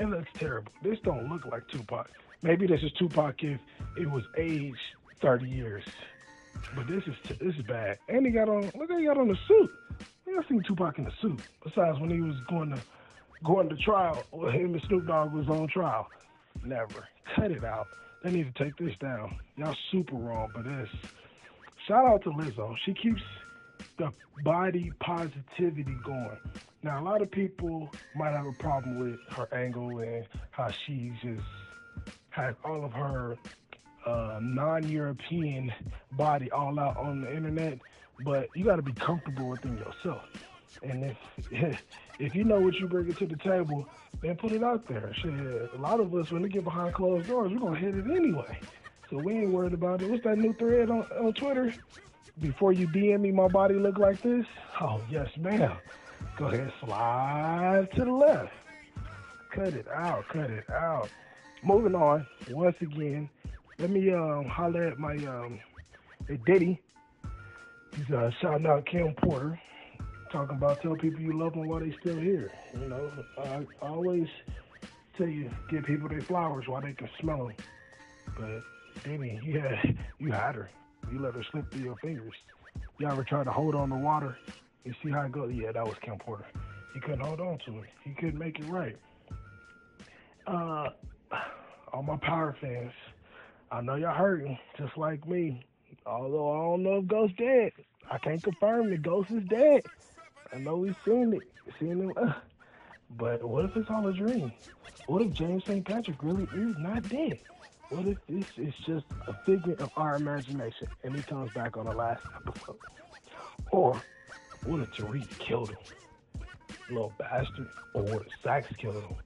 It 0.00 0.08
looks 0.08 0.28
terrible. 0.34 0.72
This 0.82 0.98
don't 1.04 1.30
look 1.30 1.46
like 1.46 1.68
Tupac. 1.68 2.10
Maybe 2.42 2.66
this 2.66 2.82
is 2.82 2.92
Tupac 2.92 3.42
if 3.42 3.60
it 3.96 4.10
was 4.10 4.24
aged 4.36 4.76
30 5.20 5.48
years. 5.48 5.84
But 6.74 6.86
this 6.86 7.02
is 7.06 7.14
this 7.38 7.54
is 7.56 7.62
bad. 7.62 7.98
And 8.08 8.26
he 8.26 8.32
got 8.32 8.48
on 8.48 8.62
look 8.62 8.90
how 8.90 8.98
he 8.98 9.06
got 9.06 9.18
on 9.18 9.28
the 9.28 9.38
suit. 9.46 9.70
I 10.00 10.48
seen 10.48 10.62
Tupac 10.62 10.98
in 10.98 11.06
a 11.06 11.12
suit. 11.20 11.40
Besides 11.62 11.98
when 12.00 12.10
he 12.10 12.20
was 12.20 12.34
going 12.48 12.70
to 12.70 12.80
going 13.44 13.68
to 13.68 13.76
trial, 13.76 14.24
him 14.32 14.74
and 14.74 14.82
Snoop 14.88 15.06
Dogg 15.06 15.32
was 15.32 15.48
on 15.48 15.68
trial. 15.68 16.08
Never. 16.64 17.08
Cut 17.34 17.50
it 17.50 17.64
out. 17.64 17.88
They 18.22 18.30
need 18.30 18.54
to 18.54 18.64
take 18.64 18.76
this 18.76 18.96
down. 18.98 19.38
Y'all 19.56 19.76
super 19.90 20.16
wrong 20.16 20.48
for 20.54 20.62
this. 20.62 20.88
Shout 21.86 22.06
out 22.06 22.22
to 22.22 22.30
Lizzo. 22.30 22.74
She 22.84 22.94
keeps 22.94 23.22
the 23.98 24.10
body 24.42 24.92
positivity 25.00 25.96
going. 26.04 26.38
Now, 26.82 27.02
a 27.02 27.04
lot 27.04 27.22
of 27.22 27.30
people 27.30 27.90
might 28.14 28.32
have 28.32 28.46
a 28.46 28.52
problem 28.52 28.98
with 28.98 29.18
her 29.36 29.48
angle 29.54 29.98
and 29.98 30.26
how 30.50 30.70
she 30.70 31.12
just 31.22 31.44
has 32.30 32.54
all 32.64 32.84
of 32.84 32.92
her 32.92 33.36
uh, 34.06 34.38
non-European 34.42 35.72
body 36.12 36.50
all 36.50 36.78
out 36.78 36.96
on 36.96 37.22
the 37.22 37.34
internet, 37.34 37.78
but 38.24 38.48
you 38.54 38.64
got 38.64 38.76
to 38.76 38.82
be 38.82 38.92
comfortable 38.92 39.48
within 39.48 39.76
yourself. 39.76 40.22
And 40.82 41.04
if 41.50 41.82
if 42.18 42.34
you 42.34 42.44
know 42.44 42.60
what 42.60 42.74
you 42.74 42.86
bring 42.86 43.12
to 43.12 43.26
the 43.26 43.36
table, 43.36 43.88
then 44.24 44.36
put 44.36 44.52
it 44.52 44.62
out 44.62 44.88
there. 44.88 45.12
Shit, 45.20 45.30
a 45.32 45.78
lot 45.78 46.00
of 46.00 46.14
us 46.14 46.30
when 46.30 46.42
we 46.42 46.48
get 46.48 46.64
behind 46.64 46.94
closed 46.94 47.28
doors, 47.28 47.52
we're 47.52 47.58
gonna 47.58 47.78
hit 47.78 47.94
it 47.94 48.06
anyway. 48.10 48.58
So 49.10 49.18
we 49.18 49.34
ain't 49.34 49.50
worried 49.50 49.74
about 49.74 50.00
it. 50.00 50.10
What's 50.10 50.24
that 50.24 50.38
new 50.38 50.54
thread 50.54 50.90
on, 50.90 51.02
on 51.20 51.34
Twitter? 51.34 51.74
Before 52.40 52.72
you 52.72 52.88
DM 52.88 53.20
me, 53.20 53.32
my 53.32 53.48
body 53.48 53.74
look 53.74 53.98
like 53.98 54.22
this? 54.22 54.46
Oh 54.80 55.00
yes, 55.10 55.28
ma'am. 55.38 55.76
Go 56.38 56.46
ahead, 56.46 56.72
slide 56.80 57.88
to 57.96 58.04
the 58.04 58.10
left. 58.10 58.52
Cut 59.54 59.74
it 59.74 59.86
out, 59.88 60.26
cut 60.28 60.50
it 60.50 60.68
out. 60.70 61.10
Moving 61.62 61.94
on. 61.94 62.26
Once 62.50 62.76
again, 62.80 63.28
let 63.78 63.90
me 63.90 64.12
um 64.12 64.46
holler 64.46 64.84
at 64.84 64.98
my 64.98 65.14
um 65.26 65.60
Diddy. 66.46 66.80
He's 67.94 68.10
uh 68.10 68.30
shouting 68.40 68.66
out 68.66 68.86
Kim 68.86 69.14
Porter, 69.14 69.60
talking 70.34 70.56
about 70.56 70.82
tell 70.82 70.96
people 70.96 71.20
you 71.20 71.32
love 71.32 71.52
them 71.52 71.68
while 71.68 71.78
they 71.78 71.94
still 72.00 72.18
here. 72.18 72.50
You 72.74 72.88
know, 72.88 73.08
I, 73.38 73.64
always 73.80 74.26
tell 75.16 75.28
you 75.28 75.48
give 75.70 75.84
people 75.84 76.08
their 76.08 76.22
flowers 76.22 76.66
while 76.66 76.82
they 76.82 76.92
can 76.92 77.08
smell 77.20 77.46
them. 77.46 77.56
But 78.36 79.08
you 79.08 79.60
had 79.60 79.96
you 80.18 80.32
had 80.32 80.56
her. 80.56 80.68
You 81.12 81.20
let 81.20 81.34
her 81.34 81.44
slip 81.52 81.70
through 81.70 81.84
your 81.84 81.96
fingers. 81.98 82.34
You 82.98 83.06
ever 83.06 83.22
try 83.22 83.44
to 83.44 83.52
hold 83.52 83.76
on 83.76 83.90
to 83.90 83.94
water? 83.94 84.36
You 84.84 84.92
see 85.04 85.10
how 85.10 85.22
it 85.22 85.30
goes? 85.30 85.52
Yeah, 85.54 85.70
that 85.70 85.84
was 85.84 85.94
Kim 86.02 86.18
Porter. 86.18 86.46
He 86.94 87.00
couldn't 87.00 87.20
hold 87.20 87.40
on 87.40 87.58
to 87.66 87.78
it. 87.78 87.90
He 88.02 88.10
couldn't 88.14 88.38
make 88.38 88.58
it 88.58 88.66
right. 88.66 88.96
Uh, 90.48 90.90
all 91.92 92.02
my 92.02 92.16
power 92.16 92.56
fans, 92.60 92.92
I 93.70 93.82
know 93.82 93.94
y'all 93.94 94.14
hurting 94.14 94.58
just 94.76 94.96
like 94.96 95.28
me. 95.28 95.64
Although 96.06 96.50
I 96.50 96.56
don't 96.56 96.82
know 96.82 96.96
if 96.96 97.06
Ghost 97.06 97.36
dead. 97.36 97.70
I 98.10 98.18
can't 98.18 98.42
confirm 98.42 98.90
that 98.90 99.02
Ghost 99.02 99.30
is 99.30 99.44
dead. 99.44 99.82
I 100.54 100.58
know 100.58 100.76
we've 100.76 100.96
seen 101.04 101.32
it, 101.32 101.42
seen 101.80 102.00
him. 102.00 102.12
Uh, 102.16 102.32
but 103.16 103.42
what 103.42 103.64
if 103.64 103.76
it's 103.76 103.90
all 103.90 104.06
a 104.06 104.12
dream? 104.12 104.52
What 105.06 105.22
if 105.22 105.32
James 105.32 105.64
St. 105.64 105.84
Patrick 105.84 106.22
really 106.22 106.44
is 106.54 106.76
not 106.78 107.08
dead? 107.08 107.40
What 107.90 108.06
if 108.06 108.18
this 108.28 108.46
is 108.56 108.74
just 108.86 109.04
a 109.26 109.34
figment 109.44 109.80
of 109.80 109.90
our 109.96 110.16
imagination 110.16 110.88
and 111.02 111.14
he 111.14 111.22
comes 111.22 111.52
back 111.52 111.76
on 111.76 111.86
the 111.86 111.92
last 111.92 112.24
episode? 112.34 112.76
Or 113.72 114.00
what 114.64 114.80
if 114.80 114.92
Tariq 114.92 115.38
killed 115.38 115.70
him? 115.70 115.78
Little 116.88 117.12
bastard. 117.18 117.68
Or 117.94 118.02
what 118.02 118.22
if 118.22 118.32
Sax 118.42 118.68
killed 118.76 118.94
him? 118.94 119.16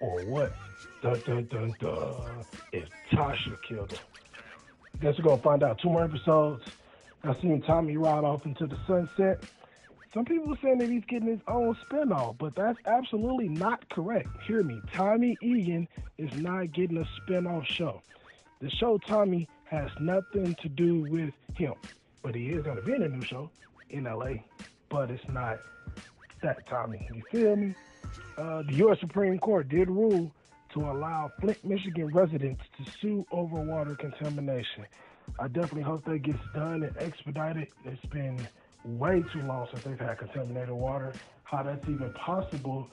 Or 0.00 0.20
what? 0.26 0.54
Dun 1.02 1.20
dun 1.26 1.46
dun 1.46 1.74
dun. 1.80 2.44
If 2.72 2.88
Tasha 3.10 3.60
killed 3.68 3.92
him. 3.92 4.00
Guess 5.00 5.18
we're 5.18 5.24
gonna 5.24 5.42
find 5.42 5.62
out. 5.62 5.78
Two 5.78 5.90
more 5.90 6.04
episodes. 6.04 6.64
I 7.24 7.34
seen 7.40 7.60
Tommy 7.62 7.96
ride 7.96 8.24
off 8.24 8.46
into 8.46 8.66
the 8.66 8.78
sunset. 8.86 9.42
Some 10.16 10.24
people 10.24 10.54
are 10.54 10.58
saying 10.62 10.78
that 10.78 10.88
he's 10.88 11.04
getting 11.04 11.28
his 11.28 11.42
own 11.46 11.76
spinoff, 11.84 12.38
but 12.38 12.54
that's 12.54 12.78
absolutely 12.86 13.50
not 13.50 13.86
correct. 13.90 14.28
Hear 14.46 14.62
me. 14.62 14.80
Tommy 14.90 15.36
Egan 15.42 15.86
is 16.16 16.32
not 16.40 16.72
getting 16.72 16.96
a 16.96 17.06
spinoff 17.20 17.66
show. 17.66 18.00
The 18.62 18.70
show 18.70 18.96
Tommy 18.96 19.46
has 19.64 19.90
nothing 20.00 20.54
to 20.62 20.70
do 20.70 21.02
with 21.02 21.34
him, 21.54 21.74
but 22.22 22.34
he 22.34 22.48
is 22.48 22.64
going 22.64 22.76
to 22.76 22.82
be 22.82 22.94
in 22.94 23.02
a 23.02 23.08
new 23.10 23.20
show 23.20 23.50
in 23.90 24.04
LA, 24.04 24.36
but 24.88 25.10
it's 25.10 25.28
not 25.28 25.58
that 26.42 26.66
Tommy. 26.66 27.06
You 27.12 27.22
feel 27.30 27.54
me? 27.54 27.74
Uh, 28.38 28.62
the 28.62 28.72
U.S. 28.76 28.98
Supreme 29.00 29.38
Court 29.38 29.68
did 29.68 29.90
rule 29.90 30.32
to 30.72 30.80
allow 30.80 31.30
Flint, 31.42 31.62
Michigan 31.62 32.06
residents 32.06 32.62
to 32.78 32.90
sue 33.02 33.26
over 33.32 33.56
water 33.56 33.94
contamination. 33.94 34.86
I 35.38 35.48
definitely 35.48 35.82
hope 35.82 36.06
that 36.06 36.22
gets 36.22 36.38
done 36.54 36.84
and 36.84 36.96
expedited. 36.96 37.68
It's 37.84 38.06
been 38.06 38.48
way 38.86 39.22
too 39.32 39.42
long 39.42 39.66
since 39.70 39.84
they've 39.84 39.98
had 39.98 40.18
contaminated 40.18 40.70
water. 40.70 41.12
How 41.44 41.62
that's 41.62 41.88
even 41.88 42.12
possible 42.12 42.88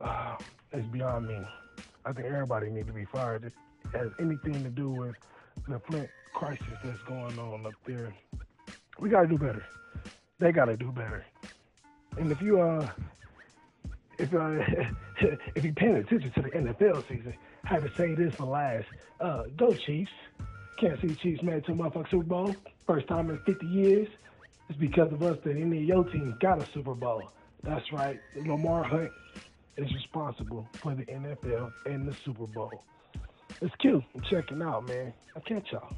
uh, 0.00 0.36
is 0.72 0.84
beyond 0.86 1.28
me. 1.28 1.38
I 2.04 2.12
think 2.12 2.26
everybody 2.26 2.70
needs 2.70 2.86
to 2.86 2.92
be 2.92 3.04
fired. 3.04 3.44
It 3.44 3.52
has 3.94 4.10
anything 4.20 4.62
to 4.62 4.70
do 4.70 4.90
with 4.90 5.16
the 5.68 5.78
Flint 5.80 6.08
crisis 6.34 6.66
that's 6.84 7.02
going 7.02 7.38
on 7.38 7.66
up 7.66 7.72
there. 7.86 8.14
We 8.98 9.08
got 9.08 9.22
to 9.22 9.28
do 9.28 9.38
better. 9.38 9.64
They 10.38 10.52
got 10.52 10.66
to 10.66 10.76
do 10.76 10.92
better. 10.92 11.24
And 12.18 12.30
if 12.30 12.40
you 12.40 12.60
uh, 12.60 12.88
if 14.18 14.34
uh, 14.34 14.58
if 15.54 15.64
you're 15.64 15.72
paying 15.74 15.96
attention 15.96 16.30
to 16.32 16.42
the 16.42 16.50
NFL 16.50 17.08
season, 17.08 17.34
I 17.64 17.78
to 17.78 17.94
say 17.94 18.14
this 18.14 18.34
for 18.34 18.44
last. 18.44 18.86
Uh, 19.20 19.44
go 19.56 19.72
Chiefs. 19.72 20.12
Can't 20.78 21.00
see 21.00 21.14
Chiefs 21.14 21.42
made 21.42 21.64
to 21.64 21.72
a 21.72 21.74
motherfucking 21.74 22.10
Super 22.10 22.24
Bowl. 22.24 22.56
First 22.86 23.08
time 23.08 23.30
in 23.30 23.38
50 23.40 23.66
years. 23.66 24.08
It's 24.68 24.78
because 24.78 25.12
of 25.12 25.22
us 25.22 25.38
that 25.44 25.56
any 25.56 25.78
of 25.78 25.84
your 25.84 26.04
teams 26.04 26.34
got 26.40 26.62
a 26.62 26.66
Super 26.72 26.94
Bowl. 26.94 27.30
That's 27.62 27.92
right. 27.92 28.20
Lamar 28.34 28.84
Hunt 28.84 29.10
is 29.76 29.92
responsible 29.92 30.68
for 30.74 30.94
the 30.94 31.04
NFL 31.04 31.72
and 31.84 32.08
the 32.08 32.14
Super 32.24 32.46
Bowl. 32.46 32.84
It's 33.60 33.74
cute. 33.76 34.02
I'm 34.14 34.22
checking 34.22 34.62
out, 34.62 34.88
man. 34.88 35.12
I'll 35.34 35.42
catch 35.42 35.72
y'all. 35.72 35.88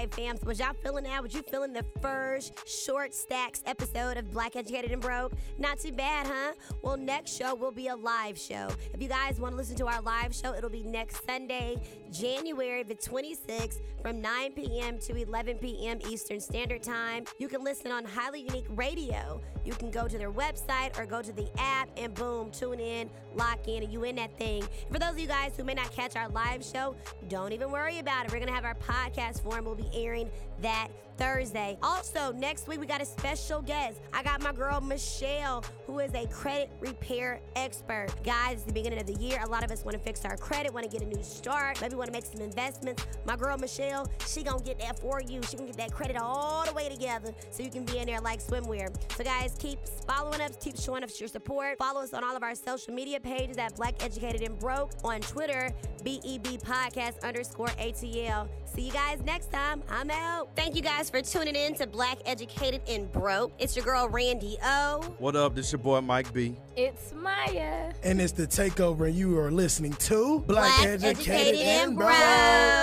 Right, 0.00 0.10
fams, 0.10 0.44
was 0.46 0.58
y'all 0.58 0.72
feeling 0.82 1.04
that? 1.04 1.22
Was 1.22 1.34
you 1.34 1.42
feeling 1.42 1.72
the 1.74 1.84
first 2.00 2.66
short 2.66 3.12
stacks 3.12 3.62
episode 3.66 4.16
of 4.16 4.30
Black 4.30 4.56
Educated 4.56 4.92
and 4.92 5.02
Broke? 5.02 5.32
Not 5.58 5.78
too 5.78 5.92
bad, 5.92 6.26
huh? 6.26 6.52
Well, 6.80 6.96
next 6.96 7.36
show 7.36 7.54
will 7.54 7.72
be 7.72 7.88
a 7.88 7.96
live 7.96 8.38
show. 8.38 8.68
If 8.94 9.02
you 9.02 9.08
guys 9.08 9.38
want 9.38 9.52
to 9.52 9.56
listen 9.56 9.76
to 9.76 9.86
our 9.86 10.00
live 10.00 10.34
show, 10.34 10.54
it'll 10.54 10.70
be 10.70 10.82
next 10.82 11.26
Sunday, 11.26 11.76
January 12.10 12.82
the 12.82 12.94
26th 12.94 13.80
from 14.00 14.22
9 14.22 14.52
p.m. 14.52 14.98
to 15.00 15.16
11 15.16 15.58
p.m. 15.58 15.98
Eastern 16.08 16.40
Standard 16.40 16.82
Time. 16.82 17.24
You 17.38 17.48
can 17.48 17.62
listen 17.62 17.92
on 17.92 18.04
Highly 18.04 18.40
Unique 18.40 18.66
Radio. 18.70 19.42
You 19.64 19.72
can 19.74 19.90
go 19.90 20.08
to 20.08 20.16
their 20.16 20.32
website 20.32 20.98
or 20.98 21.04
go 21.04 21.20
to 21.20 21.32
the 21.32 21.48
app 21.58 21.90
and 21.96 22.14
boom, 22.14 22.50
tune 22.50 22.80
in, 22.80 23.10
lock 23.34 23.68
in, 23.68 23.82
and 23.82 23.92
you 23.92 24.04
in 24.04 24.16
that 24.16 24.36
thing. 24.38 24.64
For 24.90 24.98
those 24.98 25.10
of 25.10 25.18
you 25.18 25.26
guys 25.26 25.52
who 25.56 25.64
may 25.64 25.74
not 25.74 25.92
catch 25.92 26.16
our 26.16 26.28
live 26.30 26.64
show, 26.64 26.96
don't 27.28 27.52
even 27.52 27.70
worry 27.70 27.98
about 27.98 28.24
it. 28.24 28.32
We're 28.32 28.38
going 28.38 28.48
to 28.48 28.54
have 28.54 28.64
our 28.64 28.76
podcast 28.76 29.42
form. 29.42 29.64
We'll 29.64 29.74
be 29.74 29.89
airing 29.94 30.30
that 30.62 30.88
Thursday. 31.20 31.76
Also, 31.82 32.32
next 32.32 32.66
week 32.66 32.80
we 32.80 32.86
got 32.86 33.02
a 33.02 33.04
special 33.04 33.60
guest. 33.60 34.00
I 34.10 34.22
got 34.22 34.42
my 34.42 34.52
girl 34.52 34.80
Michelle, 34.80 35.62
who 35.86 35.98
is 35.98 36.14
a 36.14 36.26
credit 36.28 36.70
repair 36.80 37.40
expert. 37.56 38.08
Guys, 38.24 38.54
it's 38.54 38.64
the 38.64 38.72
beginning 38.72 38.98
of 38.98 39.06
the 39.06 39.22
year. 39.22 39.38
A 39.44 39.46
lot 39.46 39.62
of 39.62 39.70
us 39.70 39.84
want 39.84 39.98
to 39.98 40.02
fix 40.02 40.24
our 40.24 40.38
credit, 40.38 40.72
want 40.72 40.90
to 40.90 40.98
get 40.98 41.06
a 41.06 41.10
new 41.10 41.22
start, 41.22 41.78
maybe 41.82 41.94
want 41.94 42.06
to 42.06 42.12
make 42.12 42.24
some 42.24 42.40
investments. 42.40 43.06
My 43.26 43.36
girl 43.36 43.58
Michelle, 43.58 44.10
she 44.26 44.42
gonna 44.42 44.62
get 44.62 44.78
that 44.80 44.98
for 44.98 45.20
you. 45.20 45.42
She 45.42 45.58
gonna 45.58 45.68
get 45.68 45.76
that 45.76 45.92
credit 45.92 46.16
all 46.16 46.64
the 46.64 46.72
way 46.72 46.88
together 46.88 47.34
so 47.50 47.62
you 47.62 47.70
can 47.70 47.84
be 47.84 47.98
in 47.98 48.06
there 48.06 48.20
like 48.22 48.42
swimwear. 48.42 48.88
So 49.14 49.22
guys, 49.22 49.54
keep 49.58 49.78
following 50.06 50.40
us, 50.40 50.56
keep 50.58 50.78
showing 50.78 51.04
us 51.04 51.20
your 51.20 51.28
support. 51.28 51.76
Follow 51.76 52.00
us 52.00 52.14
on 52.14 52.24
all 52.24 52.34
of 52.34 52.42
our 52.42 52.54
social 52.54 52.94
media 52.94 53.20
pages 53.20 53.58
at 53.58 53.76
Black 53.76 54.02
Educated 54.02 54.40
and 54.40 54.58
Broke 54.58 54.92
on 55.04 55.20
Twitter, 55.20 55.70
BEB 56.02 56.62
Podcast 56.62 57.22
underscore 57.22 57.68
ATL. 57.68 58.48
See 58.74 58.82
you 58.82 58.92
guys 58.92 59.20
next 59.24 59.50
time. 59.52 59.82
I'm 59.90 60.10
out. 60.10 60.50
Thank 60.54 60.76
you 60.76 60.82
guys 60.82 61.10
for 61.10 61.20
tuning 61.20 61.56
in 61.56 61.74
to 61.74 61.88
Black 61.88 62.18
Educated 62.24 62.80
and 62.88 63.10
Broke. 63.10 63.52
It's 63.58 63.74
your 63.74 63.84
girl 63.84 64.08
Randy 64.08 64.58
O. 64.64 65.00
What 65.18 65.34
up? 65.34 65.56
This 65.56 65.72
your 65.72 65.80
boy 65.80 66.00
Mike 66.02 66.32
B. 66.32 66.56
It's 66.76 67.12
Maya. 67.12 67.92
And 68.04 68.20
it's 68.20 68.32
the 68.32 68.46
takeover, 68.46 69.08
and 69.08 69.16
you 69.16 69.36
are 69.38 69.50
listening 69.50 69.94
to 69.94 70.38
Black, 70.46 70.76
Black 70.78 70.86
Educated, 70.86 71.18
Educated 71.18 71.60
and 71.60 71.88
and 71.88 71.98
Broke. 71.98 72.16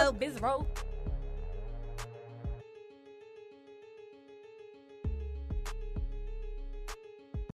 Broke. 0.03 0.19
Biz 0.19 0.41
Rope. 0.41 0.79